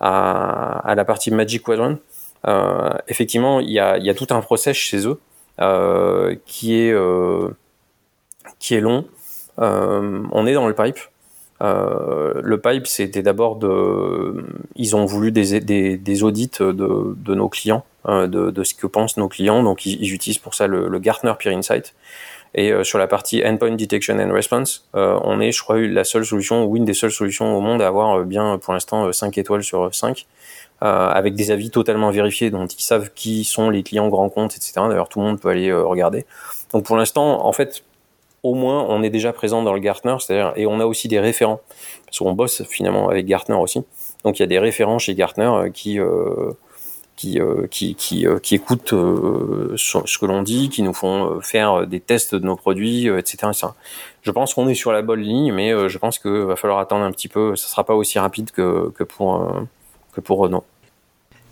à, 0.01 0.95
la 0.97 1.05
partie 1.05 1.31
Magic 1.31 1.63
Quadrant, 1.63 1.93
euh, 1.93 1.97
effectivement, 3.09 3.61
il 3.61 3.70
y 3.70 3.80
a, 3.80 4.14
tout 4.14 4.28
un 4.30 4.41
process 4.41 4.76
chez 4.76 5.07
eux 5.07 5.18
euh, 5.61 6.37
qui 6.45 6.74
est 6.74 6.93
euh, 6.93 7.49
qui 8.59 8.74
est 8.74 8.80
long. 8.80 9.07
on 9.59 10.47
est 10.47 10.55
dans 10.55 10.68
le 10.68 10.74
pipe. 10.74 10.99
le 11.61 12.57
pipe, 12.57 12.87
c'était 12.87 13.22
d'abord 13.22 13.57
de, 13.57 14.45
ils 14.76 14.95
ont 14.97 15.07
voulu 15.07 15.32
des, 15.32 15.61
des, 15.61 16.22
audits 16.22 16.51
de, 16.61 17.34
nos 17.34 17.49
clients, 17.49 17.84
de, 18.07 18.64
ce 18.64 18.74
que 18.74 18.87
pensent 18.87 19.16
nos 19.16 19.28
clients. 19.28 19.62
Donc, 19.62 19.87
ils, 19.87 20.12
utilisent 20.12 20.39
pour 20.39 20.55
ça 20.55 20.66
le, 20.66 20.99
Gartner 20.99 21.32
Peer 21.39 21.57
Insight. 21.57 21.95
Et 22.55 22.72
sur 22.84 22.99
la 22.99 23.07
partie 23.07 23.43
Endpoint 23.45 23.76
Detection 23.76 24.18
and 24.18 24.32
Response, 24.32 24.89
on 24.95 25.41
est, 25.41 25.53
je 25.53 25.62
crois, 25.62 25.78
la 25.80 26.05
seule 26.05 26.24
solution, 26.24 26.64
ou 26.64 26.76
une 26.76 26.84
des 26.84 26.95
seules 26.95 27.11
solutions 27.11 27.57
au 27.57 27.61
monde 27.61 27.82
à 27.82 27.89
avoir 27.89 28.24
bien, 28.24 28.59
pour 28.59 28.74
l'instant, 28.74 29.12
5 29.12 29.37
étoiles 29.39 29.62
sur 29.62 29.95
5 29.95 30.26
avec 30.81 31.35
des 31.35 31.51
avis 31.51 31.70
totalement 31.70 32.11
vérifiés, 32.11 32.51
dont 32.51 32.66
ils 32.66 32.83
savent 32.83 33.11
qui 33.14 33.45
sont 33.45 33.70
les 33.70 33.83
clients 33.83 34.09
grands 34.09 34.29
comptes, 34.29 34.55
etc. 34.57 34.74
D'ailleurs, 34.89 35.09
tout 35.09 35.20
le 35.20 35.27
monde 35.27 35.41
peut 35.41 35.49
aller 35.49 35.72
regarder. 35.72 36.27
Donc 36.72 36.85
pour 36.85 36.97
l'instant, 36.97 37.47
en 37.47 37.53
fait, 37.53 37.83
au 38.43 38.55
moins, 38.55 38.85
on 38.89 39.03
est 39.03 39.11
déjà 39.11 39.33
présent 39.33 39.62
dans 39.62 39.72
le 39.72 39.81
Gartner, 39.81 40.16
c'est-à-dire, 40.20 40.53
et 40.57 40.66
on 40.66 40.79
a 40.79 40.87
aussi 40.87 41.09
des 41.09 41.18
référents, 41.18 41.61
parce 42.05 42.18
qu'on 42.18 42.33
bosse 42.33 42.62
finalement 42.64 43.09
avec 43.09 43.27
Gartner 43.27 43.57
aussi. 43.57 43.83
Donc 44.24 44.39
il 44.39 44.43
y 44.43 44.45
a 44.45 44.49
des 44.49 44.59
référents 44.59 44.99
chez 44.99 45.14
Gartner 45.14 45.51
qui 45.72 45.99
qui, 47.16 47.41
euh, 47.41 47.66
qui, 47.68 47.95
qui, 47.95 48.27
euh, 48.27 48.39
qui, 48.39 48.55
écoutent 48.55 48.93
euh, 48.93 49.74
ce 49.77 50.18
que 50.18 50.27
l'on 50.27 50.43
dit, 50.43 50.68
qui 50.68 50.83
nous 50.83 50.93
font 50.93 51.41
faire 51.41 51.87
des 51.87 51.99
tests 51.99 52.35
de 52.35 52.45
nos 52.45 52.57
produits, 52.57 53.09
etc., 53.09 53.49
Je 54.22 54.31
pense 54.31 54.55
qu'on 54.55 54.68
est 54.68 54.74
sur 54.74 54.93
la 54.93 55.03
bonne 55.03 55.22
ligne, 55.22 55.53
mais 55.53 55.89
je 55.89 55.99
pense 55.99 56.18
qu'il 56.18 56.31
va 56.31 56.57
falloir 56.57 56.79
attendre 56.79 57.05
un 57.05 57.12
petit 57.12 57.29
peu. 57.29 57.57
Ça 57.57 57.66
ne 57.66 57.70
sera 57.70 57.85
pas 57.85 57.95
aussi 57.95 58.18
rapide 58.18 58.51
que, 58.51 58.91
que 58.91 59.05
pour, 59.05 59.51
pour 60.21 60.39
Renault. 60.39 60.64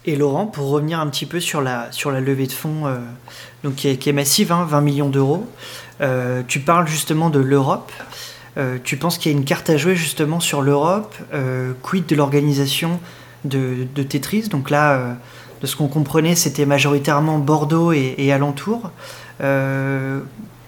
Et 0.06 0.16
Laurent, 0.16 0.46
pour 0.46 0.68
revenir 0.68 1.00
un 1.00 1.06
petit 1.08 1.26
peu 1.26 1.40
sur 1.40 1.62
la, 1.62 1.90
sur 1.90 2.10
la 2.10 2.20
levée 2.20 2.46
de 2.46 2.52
fonds 2.52 2.84
donc 3.62 3.76
qui, 3.76 3.88
est, 3.88 4.12
massive, 4.12 4.48
20 4.48 4.72
hein, 4.72 4.80
millions 4.82 5.08
d'euros, 5.08 5.46
tu 6.46 6.60
parles 6.60 6.86
justement 6.86 7.30
de 7.30 7.38
l'Europe. 7.38 7.90
tu 8.84 8.98
penses 8.98 9.16
qu'il 9.16 9.32
y 9.32 9.34
a 9.34 9.38
une 9.38 9.46
carte 9.46 9.70
à 9.70 9.78
jouer 9.78 9.96
justement 9.96 10.40
sur 10.40 10.60
l'Europe 10.60 11.14
Quid 11.82 12.04
de 12.04 12.16
l'organisation 12.16 13.00
de, 13.46 13.86
Tetris? 14.02 14.48
Donc 14.50 14.68
là, 14.68 15.16
de 15.62 15.66
ce 15.66 15.74
qu'on 15.74 15.88
comprenait, 15.88 16.34
c'était 16.34 16.66
majoritairement 16.66 17.38
Bordeaux 17.38 17.92
et, 17.92 18.14
et 18.18 18.30
alentours. 18.30 18.90
Euh, 19.40 20.20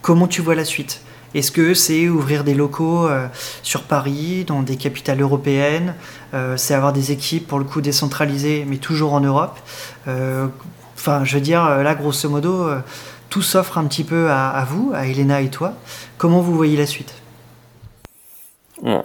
comment 0.03 0.27
tu 0.27 0.43
vois 0.43 0.55
la 0.55 0.65
suite? 0.65 1.03
Est-ce 1.37 1.53
que 1.53 1.75
c'est 1.75 2.09
ouvrir 2.09 2.45
des 2.45 2.55
locaux 2.55 3.07
euh, 3.07 3.27
sur 3.63 3.83
Paris, 3.83 4.45
dans 4.47 4.63
des 4.63 4.77
capitales 4.77 5.21
européennes 5.21 5.95
euh, 6.33 6.57
C'est 6.57 6.73
avoir 6.73 6.95
des 6.95 7.13
équipes, 7.13 7.47
pour 7.47 7.59
le 7.59 7.67
coup, 7.67 7.83
décentralisées, 7.83 8.65
mais 8.67 8.79
toujours 8.79 9.13
en 9.13 9.21
Europe 9.21 9.59
Enfin, 10.97 11.25
je 11.25 11.35
veux 11.35 11.43
dire, 11.43 11.63
là, 11.63 11.95
grosso 11.95 12.29
modo, 12.29 12.69
tout 13.29 13.43
s'offre 13.43 13.77
un 13.77 13.85
petit 13.85 14.03
peu 14.03 14.31
à, 14.31 14.67
vous, 14.67 14.93
à 14.95 15.07
Elena 15.07 15.43
et 15.43 15.51
toi. 15.51 15.75
Comment 16.17 16.41
vous 16.41 16.55
voyez 16.55 16.77
la 16.77 16.87
suite? 16.87 17.15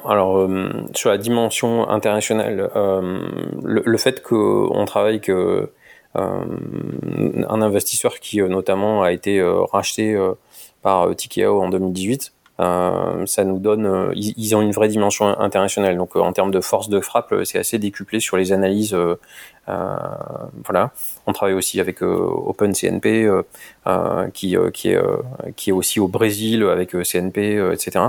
Alors 0.07 0.49
sur 0.95 1.09
la 1.09 1.17
dimension 1.17 1.87
internationale, 1.89 2.71
le, 3.63 3.97
fait 3.97 4.23
qu'on 4.23 4.85
travaille 4.85 5.19
que 5.19 5.69
euh, 6.17 6.43
un 7.47 7.61
investisseur 7.61 8.19
qui 8.19 8.41
euh, 8.41 8.49
notamment 8.49 9.01
a 9.01 9.13
été 9.13 9.39
euh, 9.39 9.61
racheté 9.61 10.17
par 10.81 11.15
Tikeo 11.15 11.61
en 11.61 11.69
2018. 11.69 12.33
ça 12.57 13.43
nous 13.43 13.59
donne, 13.59 14.11
ils, 14.15 14.55
ont 14.55 14.61
une 14.61 14.71
vraie 14.71 14.87
dimension 14.87 15.39
internationale. 15.39 15.97
Donc 15.97 16.15
en 16.15 16.33
termes 16.33 16.51
de 16.51 16.61
force 16.61 16.89
de 16.89 16.99
frappe, 16.99 17.33
c'est 17.43 17.59
assez 17.59 17.79
décuplé 17.79 18.19
sur 18.19 18.37
les 18.37 18.51
analyses 18.51 18.95
euh, 19.69 19.97
voilà. 20.65 20.91
On 21.27 21.33
travaille 21.33 21.53
aussi 21.53 21.79
avec 21.79 22.01
euh, 22.01 22.07
OpenCNP, 22.07 23.27
euh, 23.87 24.27
qui, 24.33 24.55
qui, 24.73 24.89
est, 24.89 24.99
qui 25.55 25.69
est 25.69 25.73
aussi 25.73 25.99
au 25.99 26.07
Brésil 26.07 26.63
avec 26.63 26.91
CNP, 26.91 27.71
etc. 27.73 28.05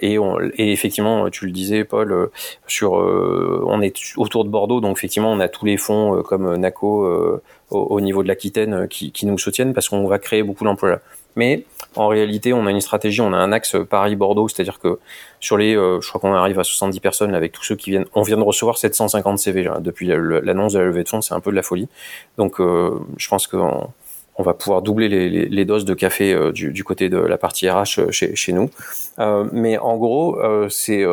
et, 0.00 0.18
on, 0.18 0.40
et 0.40 0.72
effectivement, 0.72 1.30
tu 1.30 1.46
le 1.46 1.52
disais, 1.52 1.84
Paul, 1.84 2.30
sur, 2.66 2.92
on 2.92 3.80
est 3.80 4.16
autour 4.16 4.44
de 4.44 4.50
Bordeaux, 4.50 4.80
donc 4.80 4.96
effectivement, 4.98 5.32
on 5.32 5.40
a 5.40 5.48
tous 5.48 5.64
les 5.64 5.76
fonds 5.76 6.22
comme 6.22 6.56
NACO 6.56 7.40
au, 7.70 8.00
niveau 8.00 8.22
de 8.22 8.28
l'Aquitaine 8.28 8.86
qui, 8.88 9.12
qui, 9.12 9.26
nous 9.26 9.38
soutiennent 9.38 9.72
parce 9.74 9.88
qu'on 9.88 10.06
va 10.06 10.18
créer 10.18 10.42
beaucoup 10.42 10.64
d'emplois 10.64 10.90
là. 10.90 11.00
Mais 11.36 11.64
en 11.96 12.08
réalité, 12.08 12.52
on 12.52 12.66
a 12.66 12.70
une 12.70 12.80
stratégie, 12.80 13.20
on 13.20 13.32
a 13.32 13.36
un 13.36 13.52
axe 13.52 13.76
Paris-Bordeaux, 13.88 14.48
c'est-à-dire 14.48 14.78
que 14.78 14.98
sur 15.40 15.56
les, 15.56 15.76
euh, 15.76 16.00
je 16.00 16.08
crois 16.08 16.20
qu'on 16.20 16.34
arrive 16.34 16.58
à 16.58 16.64
70 16.64 17.00
personnes 17.00 17.34
avec 17.34 17.52
tous 17.52 17.64
ceux 17.64 17.76
qui 17.76 17.90
viennent. 17.90 18.06
On 18.14 18.22
vient 18.22 18.36
de 18.36 18.42
recevoir 18.42 18.78
750 18.78 19.38
CV 19.38 19.68
depuis 19.80 20.06
l'annonce 20.06 20.72
de 20.72 20.78
la 20.78 20.86
levée 20.86 21.04
de 21.04 21.08
fonds, 21.08 21.20
c'est 21.20 21.34
un 21.34 21.40
peu 21.40 21.50
de 21.50 21.56
la 21.56 21.62
folie. 21.62 21.88
Donc, 22.38 22.60
euh, 22.60 22.98
je 23.16 23.28
pense 23.28 23.46
qu'on 23.46 23.88
on 24.36 24.42
va 24.42 24.54
pouvoir 24.54 24.80
doubler 24.80 25.08
les, 25.10 25.64
doses 25.66 25.84
de 25.84 25.92
café 25.92 26.32
euh, 26.32 26.52
du, 26.52 26.84
côté 26.84 27.10
de 27.10 27.18
la 27.18 27.36
partie 27.36 27.68
RH 27.68 28.10
chez 28.10 28.52
nous. 28.52 28.70
mais 29.52 29.76
en 29.76 29.96
gros, 29.98 30.38
c'est 30.70 31.04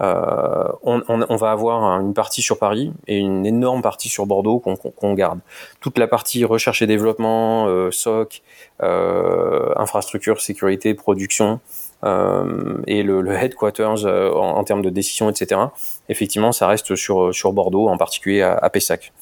euh, 0.00 0.68
on, 0.82 1.02
on, 1.08 1.36
va 1.36 1.50
avoir 1.50 2.00
une 2.00 2.14
partie 2.14 2.42
sur 2.42 2.58
Paris 2.58 2.92
et 3.06 3.18
une 3.18 3.44
énorme 3.46 3.82
partie 3.82 4.08
sur 4.08 4.26
Bordeaux 4.26 4.58
qu'on 4.60 5.14
garde. 5.14 5.40
Toute 5.80 5.98
la 5.98 6.06
partie 6.06 6.44
recherche 6.44 6.82
et 6.82 6.86
développement, 6.86 7.66
euh, 7.66 7.90
SOC, 7.90 8.42
euh, 8.82 9.72
infrastructure, 9.76 10.40
sécurité, 10.40 10.94
production, 10.94 11.60
euh, 12.04 12.80
et 12.86 13.02
le, 13.02 13.22
le 13.22 13.32
headquarters 13.32 14.06
euh, 14.06 14.30
en, 14.30 14.56
en, 14.56 14.64
termes 14.64 14.82
de 14.82 14.90
décision, 14.90 15.28
etc. 15.30 15.60
Effectivement, 16.08 16.52
ça 16.52 16.68
reste 16.68 16.94
sur, 16.94 17.34
sur 17.34 17.52
Bordeaux, 17.52 17.88
en 17.88 17.96
particulier 17.96 18.42
à, 18.42 18.54
à 18.54 18.70
Pessac, 18.70 19.12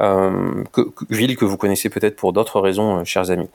euh, 0.00 0.64
ville 1.10 1.36
que 1.36 1.44
vous 1.44 1.58
connaissez 1.58 1.90
peut-être 1.90 2.16
pour 2.16 2.32
d'autres 2.32 2.60
raisons, 2.60 3.04
chers 3.04 3.30
amis. 3.30 3.50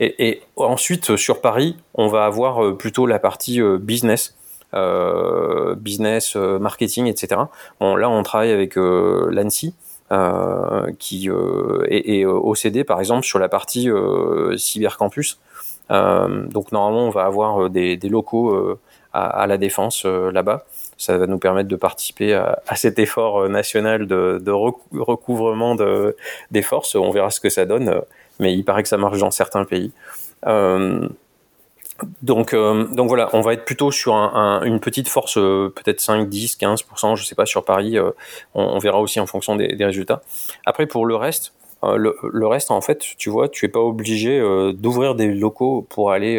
Et, 0.00 0.28
et, 0.28 0.42
ensuite, 0.56 1.16
sur 1.16 1.42
Paris, 1.42 1.76
on 1.94 2.08
va 2.08 2.24
avoir 2.24 2.76
plutôt 2.76 3.06
la 3.06 3.18
partie 3.18 3.60
business 3.78 4.34
business, 5.76 6.36
euh, 6.36 6.58
marketing, 6.58 7.06
etc. 7.06 7.42
Bon, 7.80 7.96
là, 7.96 8.08
on 8.10 8.22
travaille 8.22 8.50
avec 8.50 8.76
euh, 8.76 9.28
l'ANSI. 9.30 9.74
qui 10.98 11.28
est, 11.28 12.20
est, 12.20 12.24
OCD 12.24 12.84
par 12.84 13.00
exemple 13.00 13.24
sur 13.24 13.38
la 13.38 13.48
partie 13.48 13.88
cybercampus. 14.56 15.40
donc 15.90 16.70
normalement 16.72 17.06
on 17.08 17.10
va 17.10 17.24
avoir 17.24 17.68
des, 17.68 17.96
locaux 18.08 18.78
à, 19.12 19.46
la 19.46 19.56
défense 19.56 20.04
là-bas. 20.04 20.66
Ça 20.98 21.18
va 21.18 21.26
nous 21.26 21.38
permettre 21.38 21.68
de 21.68 21.76
participer 21.76 22.34
à, 22.34 22.76
cet 22.76 22.98
effort 23.00 23.48
national 23.48 24.06
de, 24.06 24.50
recouvrement 24.52 25.74
de, 25.74 26.16
des 26.52 26.62
forces. 26.62 26.94
On 26.94 27.10
verra 27.10 27.30
ce 27.30 27.40
que 27.40 27.50
ça 27.50 27.64
donne, 27.64 28.02
mais 28.38 28.54
il 28.54 28.62
paraît 28.62 28.84
que 28.84 28.88
ça 28.88 28.98
marche 28.98 29.18
dans 29.18 29.32
certains 29.32 29.64
pays. 29.64 29.90
Donc, 32.22 32.54
euh, 32.54 32.86
donc 32.88 33.08
voilà, 33.08 33.30
on 33.34 33.40
va 33.40 33.52
être 33.52 33.64
plutôt 33.64 33.92
sur 33.92 34.14
un, 34.14 34.62
une 34.64 34.80
petite 34.80 35.08
force, 35.08 35.38
euh, 35.38 35.72
peut-être 35.74 36.00
5, 36.00 36.28
10, 36.28 36.58
15%, 36.58 37.16
je 37.16 37.24
sais 37.24 37.34
pas, 37.34 37.46
sur 37.46 37.64
Paris, 37.64 37.98
euh, 37.98 38.10
on, 38.54 38.78
verra 38.78 39.00
aussi 39.00 39.20
en 39.20 39.26
fonction 39.26 39.54
des, 39.54 39.76
résultats. 39.84 40.22
Après, 40.66 40.86
pour 40.86 41.06
le 41.06 41.14
reste, 41.14 41.54
le, 41.82 42.46
reste, 42.46 42.70
en 42.70 42.80
fait, 42.80 43.04
tu 43.18 43.28
vois, 43.28 43.48
tu 43.50 43.66
es 43.66 43.68
pas 43.68 43.80
obligé 43.80 44.40
d'ouvrir 44.72 45.14
des 45.14 45.28
locaux 45.28 45.86
pour 45.90 46.12
aller 46.12 46.38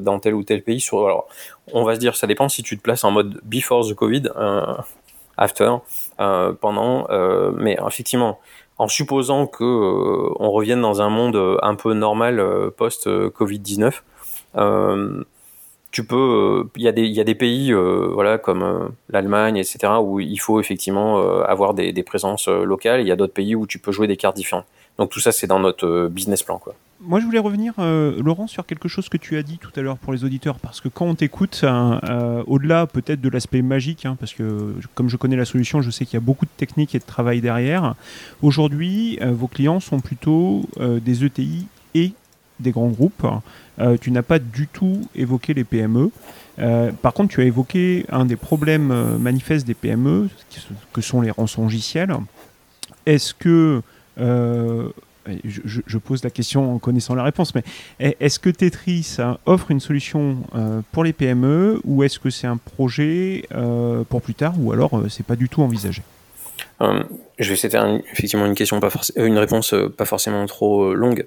dans 0.00 0.18
tel 0.18 0.34
ou 0.34 0.42
tel 0.42 0.62
pays. 0.62 0.80
Sur, 0.80 1.04
alors, 1.04 1.28
on 1.74 1.84
va 1.84 1.96
se 1.96 2.00
dire, 2.00 2.16
ça 2.16 2.26
dépend 2.26 2.48
si 2.48 2.62
tu 2.62 2.78
te 2.78 2.82
places 2.82 3.04
en 3.04 3.10
mode 3.10 3.42
before 3.44 3.86
the 3.86 3.92
Covid, 3.92 4.30
after, 5.36 5.76
pendant, 6.16 7.06
mais 7.58 7.76
effectivement, 7.86 8.40
en 8.78 8.88
supposant 8.88 9.46
que 9.46 9.64
on 10.38 10.50
revienne 10.50 10.80
dans 10.80 11.02
un 11.02 11.10
monde 11.10 11.58
un 11.60 11.74
peu 11.74 11.92
normal 11.92 12.42
post 12.78 13.06
Covid 13.28 13.58
19 13.58 14.02
euh, 14.02 14.02
tu 15.90 16.04
peux, 16.04 16.68
il 16.76 16.86
euh, 16.86 16.90
y, 17.06 17.20
a 17.20 17.24
des 17.24 17.34
pays, 17.34 17.72
euh, 17.72 18.10
voilà, 18.12 18.38
comme 18.38 18.90
l'Allemagne, 19.08 19.56
etc., 19.56 19.94
où 20.00 20.20
il 20.20 20.38
faut 20.38 20.60
effectivement 20.60 21.18
avoir 21.42 21.74
des, 21.74 21.92
des 21.92 22.02
présences 22.02 22.48
locales. 22.48 23.00
Il 23.00 23.08
y 23.08 23.12
a 23.12 23.16
d'autres 23.16 23.34
pays 23.34 23.54
où 23.54 23.66
tu 23.66 23.78
peux 23.78 23.92
jouer 23.92 24.06
des 24.06 24.16
cartes 24.16 24.36
différentes. 24.36 24.66
Donc 24.98 25.10
tout 25.10 25.20
ça, 25.20 25.32
c'est 25.32 25.46
dans 25.46 25.58
notre 25.60 26.08
business 26.08 26.42
plan, 26.42 26.58
quoi. 26.58 26.74
Moi, 27.02 27.18
je 27.18 27.24
voulais 27.24 27.38
revenir, 27.38 27.72
Laurent, 27.78 28.46
sur 28.46 28.66
quelque 28.66 28.86
chose 28.86 29.08
que 29.08 29.16
tu 29.16 29.38
as 29.38 29.42
dit 29.42 29.56
tout 29.56 29.70
à 29.74 29.80
l'heure 29.80 29.96
pour 29.96 30.12
les 30.12 30.22
auditeurs, 30.22 30.58
parce 30.58 30.82
que 30.82 30.88
quand 30.90 31.06
on 31.06 31.14
t'écoute, 31.14 31.64
au-delà 32.46 32.86
peut-être 32.86 33.22
de 33.22 33.30
l'aspect 33.30 33.62
magique, 33.62 34.04
hein, 34.04 34.18
parce 34.20 34.34
que 34.34 34.74
comme 34.94 35.08
je 35.08 35.16
connais 35.16 35.36
la 35.36 35.46
solution, 35.46 35.80
je 35.80 35.90
sais 35.90 36.04
qu'il 36.04 36.14
y 36.14 36.18
a 36.18 36.24
beaucoup 36.24 36.44
de 36.44 36.50
techniques 36.58 36.94
et 36.94 36.98
de 36.98 37.04
travail 37.04 37.40
derrière. 37.40 37.94
Aujourd'hui, 38.42 39.18
vos 39.22 39.46
clients 39.46 39.80
sont 39.80 40.00
plutôt 40.00 40.68
des 40.78 41.24
ETI 41.24 41.66
et 41.94 42.12
des 42.60 42.70
grands 42.70 42.88
groupes. 42.88 43.26
Euh, 43.80 43.96
tu 44.00 44.10
n'as 44.10 44.22
pas 44.22 44.38
du 44.38 44.66
tout 44.66 45.08
évoqué 45.14 45.54
les 45.54 45.64
PME. 45.64 46.10
Euh, 46.58 46.92
par 46.92 47.14
contre, 47.14 47.32
tu 47.32 47.40
as 47.40 47.44
évoqué 47.44 48.04
un 48.10 48.24
des 48.24 48.36
problèmes 48.36 48.90
euh, 48.90 49.16
manifestes 49.16 49.66
des 49.66 49.74
PME, 49.74 50.28
que 50.92 51.00
sont 51.00 51.20
les 51.20 51.30
rançongiciels. 51.30 52.14
Est-ce 53.06 53.32
que 53.32 53.80
je, 54.18 55.98
pose 55.98 56.22
la 56.22 56.30
question 56.30 56.74
en 56.74 56.78
connaissant 56.78 57.14
la 57.14 57.22
réponse, 57.22 57.54
mais 57.54 57.64
est-ce 57.98 58.38
que 58.38 58.50
Tetris 58.50 59.16
offre 59.46 59.70
une 59.70 59.80
solution 59.80 60.38
pour 60.92 61.04
les 61.04 61.14
PME 61.14 61.80
ou 61.84 62.02
est-ce 62.02 62.18
que 62.18 62.28
c'est 62.28 62.46
un 62.46 62.58
projet 62.58 63.48
pour 64.10 64.20
plus 64.20 64.34
tard 64.34 64.54
ou 64.58 64.72
alors 64.72 65.02
c'est 65.08 65.24
pas 65.24 65.36
du 65.36 65.48
tout 65.48 65.62
envisagé? 65.62 66.02
Je 67.38 67.52
effectivement 67.52 68.46
une 68.46 68.54
question, 68.54 68.80
pas 68.80 68.90
une 69.16 69.38
réponse 69.38 69.74
pas 69.96 70.04
forcément 70.04 70.44
trop 70.46 70.94
longue. 70.94 71.26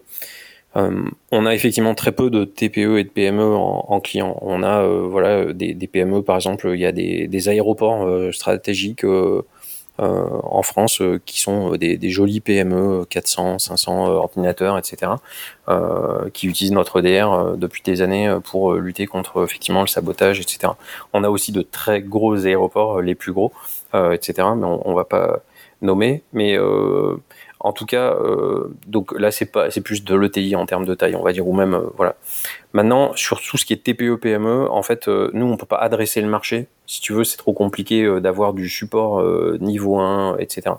Euh, 0.75 1.03
on 1.31 1.45
a 1.45 1.53
effectivement 1.53 1.93
très 1.93 2.11
peu 2.11 2.29
de 2.29 2.45
TPE 2.45 2.97
et 2.97 3.03
de 3.03 3.09
PME 3.09 3.43
en, 3.43 3.85
en 3.87 3.99
clients. 3.99 4.37
On 4.41 4.63
a 4.63 4.81
euh, 4.81 5.07
voilà 5.07 5.53
des, 5.53 5.73
des, 5.73 5.87
PME 5.87 6.23
par 6.23 6.35
exemple, 6.35 6.71
il 6.73 6.79
y 6.79 6.85
a 6.85 6.91
des, 6.91 7.27
des 7.27 7.49
aéroports 7.49 8.05
euh, 8.05 8.31
stratégiques 8.31 9.05
en 9.99 10.63
France 10.63 11.03
qui 11.25 11.39
sont 11.39 11.75
des, 11.75 11.97
des, 11.97 12.09
jolis 12.09 12.39
PME, 12.39 13.05
400, 13.05 13.59
500 13.59 14.07
ordinateurs, 14.07 14.77
etc., 14.79 15.11
qui 16.33 16.47
utilisent 16.47 16.71
notre 16.71 16.99
DR 17.01 17.55
depuis 17.57 17.83
des 17.83 18.01
années 18.01 18.35
pour 18.43 18.73
lutter 18.73 19.05
contre 19.05 19.43
effectivement 19.43 19.81
le 19.81 19.87
sabotage, 19.87 20.39
etc. 20.39 20.73
On 21.13 21.23
a 21.23 21.29
aussi 21.29 21.51
de 21.51 21.61
très 21.61 22.01
gros 22.01 22.45
aéroports, 22.45 23.01
les 23.01 23.13
plus 23.13 23.33
gros, 23.33 23.53
etc. 23.93 24.47
Mais 24.57 24.65
on, 24.65 24.89
on 24.89 24.93
va 24.95 25.05
pas 25.05 25.41
nommer, 25.83 26.23
mais 26.33 26.57
en 27.63 27.71
tout 27.71 27.85
cas, 27.85 28.15
donc 28.87 29.17
là 29.17 29.31
c'est 29.31 29.45
pas, 29.45 29.71
c'est 29.71 29.81
plus 29.81 30.03
de 30.03 30.15
l'ETI 30.15 30.55
en 30.55 30.65
termes 30.65 30.85
de 30.85 30.93
taille, 30.93 31.15
on 31.15 31.23
va 31.23 31.33
dire, 31.33 31.47
ou 31.47 31.53
même 31.53 31.81
voilà. 31.95 32.15
Maintenant, 32.73 33.13
sur 33.15 33.41
tout 33.41 33.57
ce 33.57 33.65
qui 33.65 33.73
est 33.73 33.77
TPE 33.77 34.15
PME, 34.15 34.69
en 34.69 34.83
fait, 34.83 35.07
nous 35.07 35.45
on 35.45 35.57
peut 35.57 35.65
pas 35.65 35.77
adresser 35.77 36.21
le 36.21 36.27
marché. 36.27 36.67
Si 36.87 37.01
tu 37.01 37.13
veux, 37.13 37.23
c'est 37.23 37.37
trop 37.37 37.53
compliqué 37.53 38.19
d'avoir 38.19 38.53
du 38.53 38.67
support 38.69 39.23
niveau 39.59 39.97
1, 39.99 40.37
etc. 40.37 40.75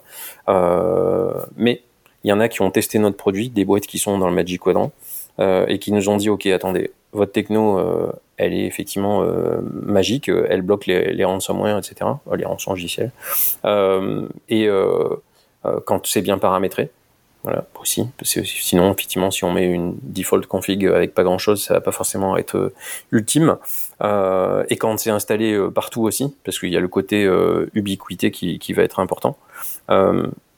mais 1.56 1.82
il 2.22 2.30
y 2.30 2.32
en 2.32 2.40
a 2.40 2.48
qui 2.48 2.62
ont 2.62 2.70
testé 2.70 2.98
notre 2.98 3.16
produit, 3.16 3.48
des 3.48 3.64
boîtes 3.64 3.86
qui 3.86 3.98
sont 3.98 4.18
dans 4.18 4.28
le 4.28 4.34
Magic 4.34 4.60
Quadrant, 4.60 4.92
et 5.40 5.78
qui 5.78 5.92
nous 5.92 6.08
ont 6.08 6.16
dit, 6.16 6.28
ok, 6.28 6.46
attendez, 6.46 6.90
votre 7.14 7.32
techno, 7.32 7.78
euh, 7.78 8.12
elle 8.36 8.52
est 8.52 8.66
effectivement 8.66 9.22
euh, 9.22 9.60
magique, 9.62 10.28
elle 10.28 10.62
bloque 10.62 10.86
les, 10.86 11.12
les 11.12 11.24
ransomware, 11.24 11.78
etc., 11.78 12.10
les 12.36 12.44
rançons 12.44 12.72
logiciels. 12.72 13.12
Euh, 13.64 14.28
et 14.48 14.68
quand 15.86 16.06
c'est 16.06 16.22
bien 16.22 16.38
paramétré, 16.38 16.90
voilà, 17.42 17.66
aussi. 17.80 18.06
Parce 18.18 18.34
que 18.34 18.44
sinon, 18.44 18.92
effectivement, 18.92 19.30
si 19.30 19.44
on 19.44 19.52
met 19.52 19.64
une 19.64 19.96
default 20.02 20.46
config 20.46 20.86
avec 20.86 21.14
pas 21.14 21.24
grand 21.24 21.38
chose, 21.38 21.62
ça 21.62 21.74
va 21.74 21.80
pas 21.80 21.92
forcément 21.92 22.36
être 22.36 22.72
ultime. 23.12 23.58
et 24.02 24.76
quand 24.76 24.98
c'est 24.98 25.10
installé 25.10 25.58
partout 25.74 26.02
aussi, 26.02 26.34
parce 26.44 26.58
qu'il 26.58 26.70
y 26.70 26.76
a 26.76 26.80
le 26.80 26.88
côté 26.88 27.30
ubiquité 27.74 28.30
qui, 28.30 28.58
qui, 28.58 28.72
va 28.72 28.82
être 28.82 28.98
important. 28.98 29.36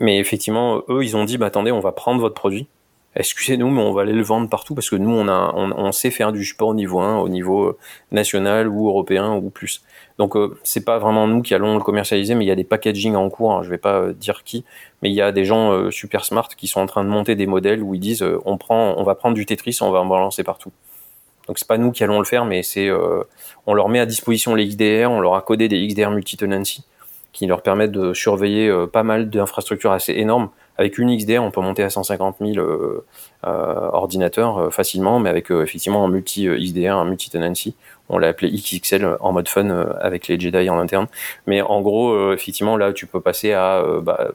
mais 0.01 0.19
effectivement, 0.19 0.83
eux, 0.89 1.03
ils 1.03 1.17
ont 1.17 1.25
dit, 1.25 1.39
bah, 1.39 1.47
attendez, 1.47 1.73
on 1.73 1.81
va 1.81 1.93
prendre 1.93 2.21
votre 2.21 2.35
produit, 2.35 2.69
excusez-nous, 3.17 3.71
mais 3.71 3.83
on 3.83 3.93
va 3.93 4.03
aller 4.03 4.13
le 4.13 4.23
vendre 4.23 4.49
partout 4.49 4.75
parce 4.75 4.91
que 4.91 4.97
nous, 4.97 5.11
on, 5.11 5.27
a, 5.29 5.53
on, 5.55 5.93
sait 5.93 6.11
faire 6.11 6.33
du 6.33 6.45
support 6.45 6.69
au 6.69 6.75
niveau 6.75 7.01
1, 7.01 7.19
au 7.19 7.29
niveau 7.29 7.65
euh, 7.65 7.79
national 8.13 8.69
ou 8.69 8.89
européen 8.89 9.35
ou 9.35 9.51
plus. 9.51 9.83
Donc, 10.19 10.37
euh, 10.37 10.57
c'est 10.63 10.85
pas 10.85 10.99
vraiment 10.99 11.27
nous 11.27 11.43
qui 11.43 11.55
allons 11.55 11.77
le 11.77 11.83
commercialiser, 11.83 12.35
mais 12.35 12.45
il 12.45 12.49
y 12.49 12.53
a 12.53 12.55
des 12.55 12.65
packaging 12.65 13.15
en 13.17 13.29
cours, 13.29 13.53
hein, 13.53 13.63
je 13.63 13.69
vais 13.69 13.79
pas 13.79 14.01
euh, 14.01 14.13
dire 14.13 14.45
qui, 14.45 14.65
mais 15.03 15.11
il 15.11 15.15
y 15.15 15.21
a 15.21 15.31
des 15.31 15.45
gens 15.45 15.91
super 15.91 16.25
smart 16.25 16.49
qui 16.49 16.67
sont 16.69 16.81
en 16.81 16.87
train 16.87 17.05
de 17.05 17.09
monter 17.09 17.35
des 17.35 17.47
modèles 17.47 17.83
où 17.83 17.95
ils 17.95 18.01
disent 18.01 18.25
on, 18.45 18.57
prend, 18.57 18.95
on 18.97 19.03
va 19.03 19.15
prendre 19.15 19.35
du 19.35 19.45
Tetris, 19.45 19.79
on 19.83 19.91
va 19.91 20.01
en 20.01 20.07
balancer 20.07 20.43
partout. 20.43 20.73
Donc, 21.47 21.59
c'est 21.59 21.69
pas 21.69 21.79
nous 21.79 21.93
qui 21.93 22.03
allons 22.03 22.19
le 22.19 22.25
faire, 22.25 22.45
mais 22.45 22.63
c'est 22.63 22.91
on 23.67 23.75
leur 23.75 23.89
met 23.89 24.01
à 24.01 24.07
disposition 24.07 24.55
les 24.55 24.67
XDR, 24.67 25.11
on 25.11 25.21
leur 25.21 25.35
a 25.35 25.43
codé 25.43 25.69
des 25.69 25.87
XDR 25.87 26.11
multi-tenancy 26.11 26.85
qui 27.33 27.47
leur 27.47 27.61
permettent 27.61 27.93
de 27.93 28.15
surveiller 28.15 28.75
pas 28.93 29.03
mal 29.03 29.29
d'infrastructures 29.29 29.93
assez 29.93 30.15
énormes 30.15 30.49
avec 30.79 30.99
une 30.99 31.17
XDR, 31.17 31.43
on 31.43 31.51
peut 31.51 31.61
monter 31.61 31.83
à 31.83 31.91
150 31.91 32.37
000 32.41 32.59
euh, 32.59 33.05
euh, 33.47 33.91
ordinateurs 33.93 34.59
euh, 34.59 34.71
facilement, 34.71 35.19
mais 35.19 35.31
avec 35.31 35.51
effectivement 35.51 36.05
un 36.05 36.09
multi 36.09 36.47
XDR, 36.47 36.97
un 36.97 37.05
multi 37.05 37.31
tenancy. 37.31 37.75
On 38.09 38.19
l'a 38.19 38.29
appelé 38.29 38.51
XXL 38.51 39.17
en 39.21 39.33
mode 39.33 39.49
fun 39.49 39.69
avec 40.01 40.29
les 40.29 40.39
Jedi 40.39 40.71
en 40.71 40.79
interne. 40.79 41.07
Mais 41.47 41.61
en 41.63 41.81
gros, 41.81 42.33
effectivement, 42.33 42.77
là, 42.77 42.93
tu 42.93 43.07
peux 43.07 43.21
passer 43.21 43.53
à 43.53 43.83
bah, 44.03 44.29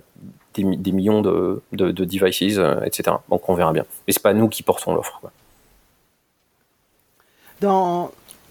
des, 0.55 0.63
millions 0.63 1.21
de, 1.21 1.61
de, 1.71 1.91
de 1.91 2.05
devices, 2.05 2.59
etc. 2.85 3.15
Donc 3.29 3.47
on 3.49 3.53
verra 3.53 3.71
bien. 3.71 3.85
Mais 4.07 4.13
c'est 4.13 4.23
pas 4.23 4.33
nous 4.33 4.49
qui 4.49 4.63
portons 4.63 4.93
l'offre. 4.93 5.21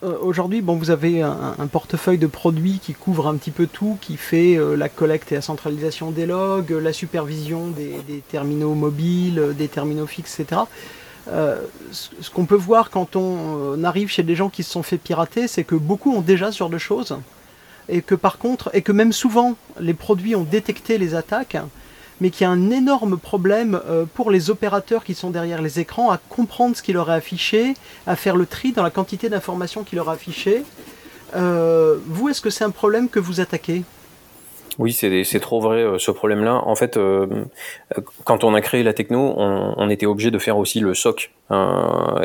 Euh, 0.02 0.16
aujourd'hui, 0.22 0.62
bon, 0.62 0.76
vous 0.76 0.90
avez 0.90 1.22
un, 1.22 1.66
portefeuille 1.70 2.18
de 2.18 2.26
produits 2.26 2.80
qui 2.82 2.94
couvre 2.94 3.26
un 3.26 3.36
petit 3.36 3.50
peu 3.50 3.66
tout, 3.66 3.98
qui 4.00 4.16
fait 4.16 4.56
euh, 4.56 4.74
la 4.74 4.88
collecte 4.88 5.30
et 5.32 5.34
la 5.34 5.42
centralisation 5.42 6.10
des 6.10 6.26
logs, 6.26 6.70
la 6.70 6.92
supervision 6.92 7.68
des, 7.68 8.22
terminaux 8.30 8.74
mobiles, 8.74 9.54
des 9.56 9.68
terminaux 9.68 10.06
fixes, 10.06 10.40
etc. 10.40 10.62
Euh, 11.30 11.60
ce 11.92 12.30
qu'on 12.30 12.44
peut 12.44 12.56
voir 12.56 12.90
quand 12.90 13.14
on 13.14 13.84
arrive 13.84 14.08
chez 14.08 14.22
des 14.22 14.34
gens 14.34 14.48
qui 14.48 14.62
se 14.62 14.70
sont 14.70 14.82
fait 14.82 14.98
pirater, 14.98 15.46
c'est 15.46 15.64
que 15.64 15.74
beaucoup 15.74 16.12
ont 16.14 16.22
déjà 16.22 16.50
ce 16.50 16.58
genre 16.58 16.70
de 16.70 16.78
choses, 16.78 17.16
et 17.88 18.02
que 18.02 18.14
par 18.14 18.38
contre, 18.38 18.70
et 18.72 18.82
que 18.82 18.92
même 18.92 19.12
souvent, 19.12 19.56
les 19.78 19.94
produits 19.94 20.34
ont 20.34 20.42
détecté 20.42 20.98
les 20.98 21.14
attaques, 21.14 21.56
mais 22.20 22.30
qu'il 22.30 22.42
y 22.42 22.46
a 22.46 22.50
un 22.50 22.70
énorme 22.70 23.16
problème 23.16 23.80
euh, 23.88 24.04
pour 24.12 24.30
les 24.30 24.50
opérateurs 24.50 25.04
qui 25.04 25.14
sont 25.14 25.30
derrière 25.30 25.62
les 25.62 25.80
écrans 25.80 26.10
à 26.10 26.18
comprendre 26.18 26.76
ce 26.76 26.82
qu'il 26.82 26.94
leur 26.94 27.10
est 27.10 27.14
affiché, 27.14 27.74
à 28.06 28.16
faire 28.16 28.36
le 28.36 28.46
tri 28.46 28.72
dans 28.72 28.82
la 28.82 28.90
quantité 28.90 29.28
d'informations 29.28 29.84
qu'il 29.84 29.96
leur 29.96 30.08
est 30.10 30.14
affiché. 30.14 30.64
Euh, 31.36 31.96
vous, 32.06 32.28
est-ce 32.28 32.40
que 32.40 32.50
c'est 32.50 32.64
un 32.64 32.70
problème 32.70 33.08
que 33.08 33.20
vous 33.20 33.40
attaquez? 33.40 33.84
Oui, 34.78 34.92
c'est 34.92 35.40
trop 35.40 35.60
vrai 35.60 35.82
euh, 35.82 35.98
ce 35.98 36.10
problème-là. 36.10 36.62
En 36.66 36.74
fait, 36.74 36.98
quand 38.24 38.44
on 38.44 38.54
a 38.54 38.60
créé 38.60 38.82
la 38.82 38.92
techno, 38.92 39.34
on, 39.36 39.90
était 39.90 40.06
obligé 40.06 40.30
de 40.30 40.38
faire 40.38 40.58
aussi 40.58 40.80
le 40.80 40.94
SOC. 40.94 41.32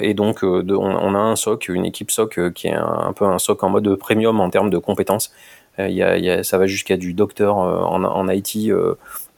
et 0.02 0.14
donc, 0.14 0.44
on, 0.44 1.16
a 1.16 1.20
un 1.20 1.36
SOC, 1.36 1.70
une 1.70 1.86
équipe 1.86 2.12
SOC 2.12 2.54
qui 2.54 2.68
est 2.68 2.74
un, 2.74 3.14
peu 3.14 3.26
un 3.26 3.40
SOC 3.40 3.64
en 3.64 3.70
mode 3.70 3.96
premium 3.96 4.40
en 4.40 4.50
termes 4.50 4.70
de 4.70 4.78
compétences. 4.78 5.34
Y 5.78 6.44
ça 6.46 6.58
va 6.58 6.68
jusqu'à 6.68 6.98
du 6.98 7.14
docteur 7.14 7.58
en, 7.58 8.30
IT 8.30 8.72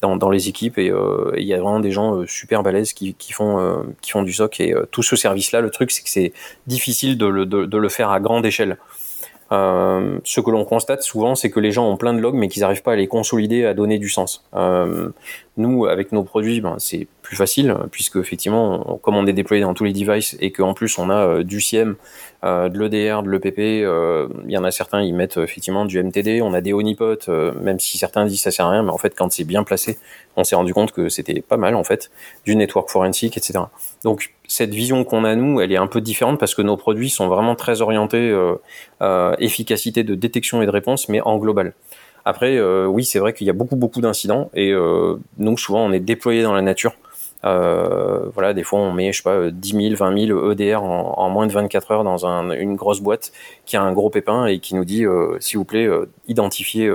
dans, 0.01 0.29
les 0.29 0.49
équipes 0.49 0.77
et 0.77 0.89
euh, 0.89 1.33
il 1.37 1.45
y 1.45 1.53
a 1.53 1.57
vraiment 1.57 1.79
des 1.79 1.91
gens 1.91 2.15
euh, 2.15 2.27
super 2.27 2.63
balèzes 2.63 2.93
qui, 2.93 3.15
font 3.31 3.59
euh, 3.59 4.23
du 4.23 4.33
SOC 4.33 4.59
et 4.59 4.75
tout 4.91 5.03
ce 5.03 5.15
service 5.15 5.51
là 5.51 5.61
le 5.61 5.69
truc 5.69 5.91
c'est 5.91 6.03
que 6.03 6.09
c'est 6.09 6.33
difficile 6.67 7.17
de 7.17 7.25
le, 7.25 7.45
de, 7.45 7.65
de 7.65 7.77
le 7.77 7.89
faire 7.89 8.09
à 8.09 8.19
grande 8.19 8.45
échelle 8.45 8.77
euh, 9.51 10.19
ce 10.23 10.41
que 10.41 10.51
l'on 10.51 10.65
constate 10.65 11.03
souvent, 11.03 11.35
c'est 11.35 11.49
que 11.49 11.59
les 11.59 11.71
gens 11.71 11.89
ont 11.89 11.97
plein 11.97 12.13
de 12.13 12.19
logs, 12.19 12.35
mais 12.35 12.47
qu'ils 12.47 12.61
n'arrivent 12.61 12.83
pas 12.83 12.93
à 12.93 12.95
les 12.95 13.07
consolider, 13.07 13.65
à 13.65 13.73
donner 13.73 13.97
du 13.97 14.09
sens. 14.09 14.43
Euh, 14.55 15.09
nous, 15.55 15.85
avec 15.85 16.11
nos 16.11 16.23
produits, 16.23 16.61
ben, 16.61 16.75
c'est 16.79 17.07
plus 17.27 17.35
facile, 17.35 17.75
puisque 17.91 18.15
effectivement, 18.15 18.97
comme 19.01 19.17
on 19.17 19.27
est 19.27 19.33
déployé 19.33 19.61
dans 19.61 19.73
tous 19.73 19.83
les 19.83 19.91
devices 19.91 20.37
et 20.39 20.53
qu'en 20.53 20.73
plus 20.73 20.97
on 20.97 21.09
a 21.09 21.27
euh, 21.27 21.43
du 21.43 21.59
CIEM, 21.59 21.97
euh, 22.45 22.69
de 22.69 22.79
l'EDR, 22.79 23.21
de 23.21 23.29
l'EPP, 23.29 23.59
il 24.45 24.51
y 24.51 24.57
en 24.57 24.63
a 24.63 24.71
certains, 24.71 25.01
ils 25.01 25.13
mettent 25.13 25.35
effectivement 25.35 25.83
du 25.83 26.01
MTD, 26.01 26.41
on 26.41 26.53
a 26.53 26.61
des 26.61 26.71
honeypots, 26.71 27.27
même 27.61 27.81
si 27.81 27.97
certains 27.97 28.25
disent 28.25 28.43
ça 28.43 28.51
sert 28.51 28.67
à 28.67 28.69
rien, 28.69 28.83
mais 28.83 28.91
en 28.91 28.97
fait, 28.97 29.13
quand 29.13 29.29
c'est 29.29 29.43
bien 29.43 29.65
placé, 29.65 29.97
on 30.37 30.45
s'est 30.45 30.55
rendu 30.55 30.73
compte 30.73 30.93
que 30.93 31.09
c'était 31.09 31.41
pas 31.41 31.57
mal 31.57 31.75
en 31.75 31.83
fait, 31.83 32.11
du 32.45 32.55
network 32.55 32.89
forensic, 32.89 33.35
etc. 33.35 33.59
Donc 34.05 34.33
cette 34.47 34.73
vision 34.73 35.03
qu'on 35.03 35.25
a 35.25 35.35
nous, 35.35 35.59
elle 35.59 35.73
est 35.73 35.77
un 35.77 35.87
peu 35.87 35.99
différente 35.99 36.39
parce 36.39 36.55
que 36.55 36.61
nos 36.61 36.77
produits 36.77 37.09
sont 37.09 37.27
vraiment 37.27 37.55
très 37.55 37.81
orientés 37.81 38.29
euh, 38.29 38.55
euh, 39.01 39.35
efficacité 39.39 40.05
de 40.05 40.15
détection 40.15 40.61
et 40.61 40.65
de 40.65 40.71
réponse, 40.71 41.09
mais 41.09 41.19
en 41.19 41.37
global. 41.37 41.73
Après, 42.27 42.57
euh, 42.57 42.87
oui, 42.87 43.05
c'est 43.05 43.19
vrai 43.19 43.31
qu'il 43.31 43.47
y 43.47 43.49
a 43.49 43.53
beaucoup 43.53 43.77
beaucoup 43.77 44.01
d'incidents 44.01 44.49
et 44.53 44.73
euh, 44.73 45.15
nous 45.37 45.57
souvent 45.57 45.85
on 45.85 45.93
est 45.93 46.01
déployé 46.01 46.43
dans 46.43 46.53
la 46.53 46.61
nature. 46.61 46.91
Euh, 47.45 48.29
voilà, 48.33 48.53
des 48.53 48.63
fois 48.63 48.79
on 48.79 48.91
met, 48.91 49.11
je 49.11 49.17
sais 49.17 49.23
pas, 49.23 49.51
10 49.51 49.89
000, 49.89 49.95
20 49.95 50.27
000 50.27 50.51
EDR 50.51 50.81
en, 50.81 51.29
moins 51.29 51.45
de 51.45 51.51
24 51.51 51.91
heures 51.91 52.03
dans 52.03 52.25
un, 52.25 52.51
une 52.51 52.75
grosse 52.75 52.99
boîte 52.99 53.31
qui 53.65 53.77
a 53.77 53.81
un 53.81 53.93
gros 53.93 54.09
pépin 54.09 54.45
et 54.47 54.59
qui 54.59 54.75
nous 54.75 54.85
dit, 54.85 55.05
s'il 55.39 55.57
vous 55.57 55.65
plaît, 55.65 55.87
identifiez 56.27 56.91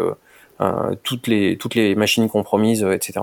toutes 1.02 1.26
les 1.26 1.94
machines 1.94 2.28
compromises, 2.28 2.82
etc. 2.82 3.20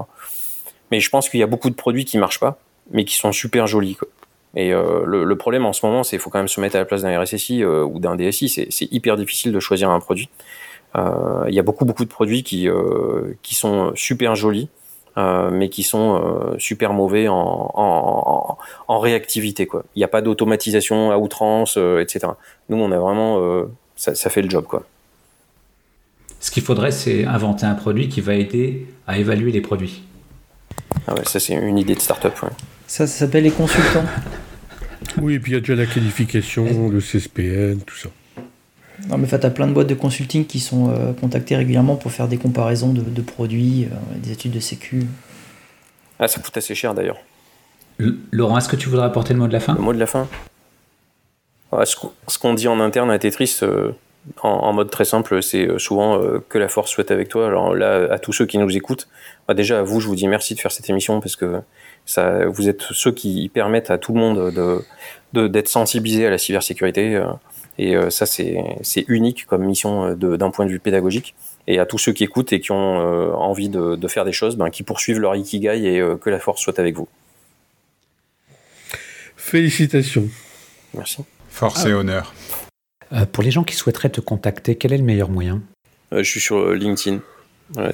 Mais 0.91 0.99
je 0.99 1.09
pense 1.09 1.29
qu'il 1.29 1.39
y 1.39 1.43
a 1.43 1.47
beaucoup 1.47 1.69
de 1.69 1.75
produits 1.75 2.05
qui 2.05 2.17
marchent 2.17 2.39
pas, 2.39 2.59
mais 2.91 3.05
qui 3.05 3.15
sont 3.15 3.31
super 3.31 3.67
jolis. 3.67 3.95
Quoi. 3.95 4.07
Et 4.55 4.73
euh, 4.73 5.03
le, 5.05 5.35
problème 5.35 5.65
en 5.65 5.73
ce 5.73 5.85
moment, 5.85 6.03
c'est 6.03 6.11
qu'il 6.11 6.19
faut 6.19 6.29
quand 6.29 6.39
même 6.39 6.47
se 6.47 6.59
mettre 6.59 6.75
à 6.75 6.79
la 6.79 6.85
place 6.85 7.03
d'un 7.03 7.19
RSSI 7.21 7.63
euh, 7.63 7.83
ou 7.83 7.99
d'un 7.99 8.15
DSI. 8.15 8.49
C'est 8.49 8.91
hyper 8.91 9.15
difficile 9.15 9.51
de 9.51 9.59
choisir 9.59 9.89
un 9.89 9.99
produit. 9.99 10.29
Euh, 10.95 11.45
il 11.47 11.53
y 11.53 11.59
a 11.59 11.63
beaucoup 11.63 11.85
beaucoup 11.85 12.03
de 12.03 12.09
produits 12.09 12.43
qui 12.43 12.65
sont 13.55 13.91
super 13.95 14.35
jolis, 14.35 14.69
mais 15.17 15.69
qui 15.69 15.83
sont 15.83 16.55
super 16.57 16.93
mauvais 16.93 17.27
en, 17.27 17.71
en, 17.73 18.57
en 18.87 18.99
réactivité. 18.99 19.65
Quoi. 19.65 19.83
Il 19.95 19.99
n'y 19.99 20.05
a 20.05 20.07
pas 20.07 20.21
d'automatisation 20.21 21.11
à 21.11 21.17
outrance, 21.17 21.77
etc. 21.77 22.27
Nous, 22.69 22.77
on 22.77 22.91
a 22.91 22.97
vraiment 22.97 23.67
ça, 23.95 24.15
ça, 24.15 24.29
fait 24.29 24.41
le 24.41 24.49
job. 24.49 24.65
Quoi. 24.65 24.85
Ce 26.39 26.51
qu'il 26.51 26.63
faudrait, 26.63 26.91
c'est 26.91 27.25
inventer 27.25 27.65
un 27.65 27.75
produit 27.75 28.07
qui 28.07 28.21
va 28.21 28.35
aider 28.35 28.87
à 29.07 29.17
évaluer 29.17 29.51
les 29.51 29.61
produits. 29.61 30.03
Ah 31.07 31.13
ouais, 31.13 31.25
ça 31.25 31.39
c'est 31.39 31.53
une 31.53 31.77
idée 31.77 31.95
de 31.95 31.99
start-up. 31.99 32.33
Ouais. 32.41 32.49
Ça, 32.87 33.07
ça 33.07 33.19
s'appelle 33.19 33.43
les 33.43 33.51
consultants. 33.51 34.05
oui, 35.21 35.35
et 35.35 35.39
puis 35.39 35.51
il 35.51 35.55
y 35.55 35.57
a 35.57 35.59
déjà 35.59 35.75
la 35.75 35.85
qualification, 35.85 36.89
le 36.89 36.99
CSPN, 36.99 37.81
tout 37.85 37.95
ça. 37.95 38.09
Non, 39.07 39.17
mais 39.17 39.27
fait, 39.27 39.39
tu 39.39 39.45
as 39.45 39.49
plein 39.49 39.67
de 39.67 39.73
boîtes 39.73 39.87
de 39.87 39.95
consulting 39.95 40.45
qui 40.45 40.59
sont 40.59 40.89
euh, 40.89 41.13
contactées 41.13 41.55
régulièrement 41.55 41.95
pour 41.95 42.11
faire 42.11 42.27
des 42.27 42.37
comparaisons 42.37 42.93
de, 42.93 43.21
produits, 43.21 43.85
euh, 43.85 43.95
des 44.17 44.31
études 44.31 44.51
de 44.51 44.59
sécu. 44.59 45.05
Ah, 46.19 46.27
ça 46.27 46.41
coûte 46.41 46.55
assez 46.57 46.75
cher 46.75 46.93
d'ailleurs. 46.93 47.17
Laurent, 48.31 48.57
est-ce 48.57 48.69
que 48.69 48.75
tu 48.75 48.89
voudrais 48.89 49.05
apporter 49.05 49.33
le 49.33 49.39
mot 49.39 49.47
de 49.47 49.53
la 49.53 49.59
fin? 49.59 49.73
Le 49.73 49.81
mot 49.81 49.93
de 49.93 49.99
la 49.99 50.05
fin? 50.05 50.27
Ce 51.83 52.39
qu'on 52.39 52.53
dit 52.53 52.67
en 52.67 52.79
interne 52.79 53.11
à 53.11 53.19
Tetris, 53.19 53.59
euh, 53.61 53.91
en, 54.41 54.73
mode 54.73 54.89
très 54.89 55.05
simple, 55.05 55.41
c'est 55.43 55.67
souvent 55.77 56.21
que 56.49 56.57
la 56.57 56.67
force 56.67 56.91
soit 56.91 57.11
avec 57.11 57.29
toi. 57.29 57.47
Alors 57.47 57.75
là, 57.75 58.11
à 58.11 58.19
tous 58.19 58.33
ceux 58.33 58.45
qui 58.45 58.57
nous 58.57 58.75
écoutent, 58.75 59.07
bah, 59.47 59.53
déjà 59.53 59.79
à 59.79 59.81
vous, 59.81 59.99
je 59.99 60.07
vous 60.07 60.15
dis 60.15 60.27
merci 60.27 60.55
de 60.55 60.59
faire 60.59 60.71
cette 60.71 60.89
émission 60.89 61.19
parce 61.19 61.35
que 61.35 61.61
ça, 62.05 62.45
vous 62.47 62.69
êtes 62.69 62.81
ceux 62.81 63.11
qui 63.11 63.49
permettent 63.53 63.91
à 63.91 63.97
tout 63.97 64.13
le 64.13 64.19
monde 64.19 64.83
de, 65.33 65.47
d'être 65.47 65.67
sensibilisé 65.67 66.25
à 66.25 66.29
la 66.29 66.37
cybersécurité. 66.37 67.21
Euh, 67.79 67.83
et 67.83 67.95
euh, 67.95 68.09
ça, 68.09 68.25
c'est, 68.25 69.05
unique 69.07 69.45
comme 69.45 69.65
mission 69.65 70.15
euh, 70.21 70.37
d'un 70.37 70.51
point 70.51 70.65
de 70.65 70.71
vue 70.71 70.79
pédagogique. 70.79 71.35
Et 71.67 71.79
à 71.79 71.85
tous 71.85 71.97
ceux 71.97 72.13
qui 72.13 72.23
écoutent 72.23 72.51
et 72.53 72.59
qui 72.59 72.71
ont 72.71 73.35
envie 73.35 73.69
de, 73.69 74.07
faire 74.07 74.25
des 74.25 74.31
choses, 74.31 74.57
ben, 74.57 74.69
qui 74.69 74.83
poursuivent 74.83 75.19
leur 75.19 75.35
ikigai 75.35 75.85
et 75.85 76.03
que 76.19 76.29
la 76.29 76.39
force 76.39 76.61
soit 76.61 76.79
avec 76.79 76.95
vous. 76.95 77.07
Félicitations. 79.35 80.27
Merci. 80.95 81.23
Force 81.49 81.85
et 81.85 81.93
honneur. 81.93 82.33
pour 83.31 83.43
les 83.43 83.51
gens 83.51 83.63
qui 83.63 83.75
souhaiteraient 83.75 84.09
te 84.09 84.21
contacter, 84.21 84.75
quel 84.75 84.93
est 84.93 84.97
le 84.97 85.03
meilleur 85.03 85.29
moyen? 85.29 85.61
Je 86.11 86.23
suis 86.23 86.39
sur 86.39 86.73
LinkedIn. 86.73 87.19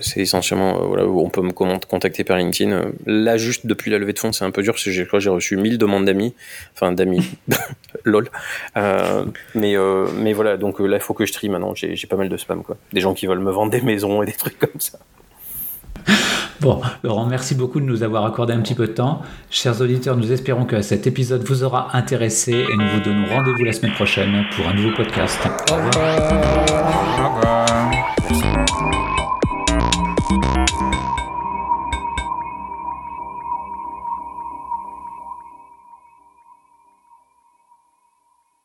C'est 0.01 0.21
essentiellement 0.21 0.81
euh, 0.81 0.85
voilà, 0.85 1.05
où 1.05 1.19
on 1.19 1.29
peut 1.29 1.41
me 1.41 1.51
contacter 1.51 2.23
par 2.23 2.37
LinkedIn. 2.37 2.71
Euh, 2.71 2.91
là, 3.05 3.37
juste 3.37 3.65
depuis 3.65 3.91
la 3.91 3.97
levée 3.97 4.13
de 4.13 4.19
fonds, 4.19 4.31
c'est 4.31 4.45
un 4.45 4.51
peu 4.51 4.63
dur 4.63 4.73
parce 4.73 4.83
que 4.83 4.91
j'ai, 4.91 5.07
j'ai 5.17 5.29
reçu 5.29 5.57
1000 5.57 5.77
demandes 5.77 6.05
d'amis. 6.05 6.33
Enfin, 6.73 6.91
d'amis. 6.91 7.29
Lol. 8.03 8.29
Euh, 8.77 9.25
mais, 9.53 9.75
mais 10.17 10.33
voilà, 10.33 10.57
donc 10.57 10.79
là, 10.79 10.97
il 10.97 11.01
faut 11.01 11.13
que 11.13 11.25
je 11.25 11.33
trie 11.33 11.49
maintenant. 11.49 11.73
J'ai, 11.75 11.95
pas 12.09 12.15
mal 12.15 12.29
de 12.29 12.37
spam, 12.37 12.63
quoi. 12.63 12.77
Des 12.93 13.01
gens 13.01 13.13
qui 13.13 13.25
veulent 13.27 13.39
me 13.39 13.51
vendre 13.51 13.71
des 13.71 13.81
maisons 13.81 14.23
et 14.23 14.25
des 14.25 14.33
trucs 14.33 14.59
comme 14.59 14.79
ça. 14.79 14.99
Bon, 16.61 16.81
Laurent, 17.03 17.25
merci 17.25 17.53
beaucoup 17.53 17.79
de 17.79 17.85
nous 17.85 18.03
avoir 18.03 18.25
accordé 18.25 18.53
un 18.53 18.61
petit 18.61 18.75
peu 18.75 18.87
de 18.87 18.93
temps. 18.93 19.21
Chers 19.49 19.81
auditeurs, 19.81 20.15
nous 20.15 20.31
espérons 20.31 20.65
que 20.65 20.81
cet 20.81 21.05
épisode 21.05 21.43
vous 21.43 21.63
aura 21.63 21.95
intéressé 21.97 22.51
et 22.53 22.77
nous 22.77 22.87
vous 22.87 23.01
donnons 23.01 23.27
rendez-vous 23.27 23.63
la 23.63 23.73
semaine 23.73 23.93
prochaine 23.93 24.45
pour 24.55 24.67
un 24.67 24.73
nouveau 24.73 24.95
podcast. 24.95 25.39
Au 25.71 25.75
revoir. 25.75 27.34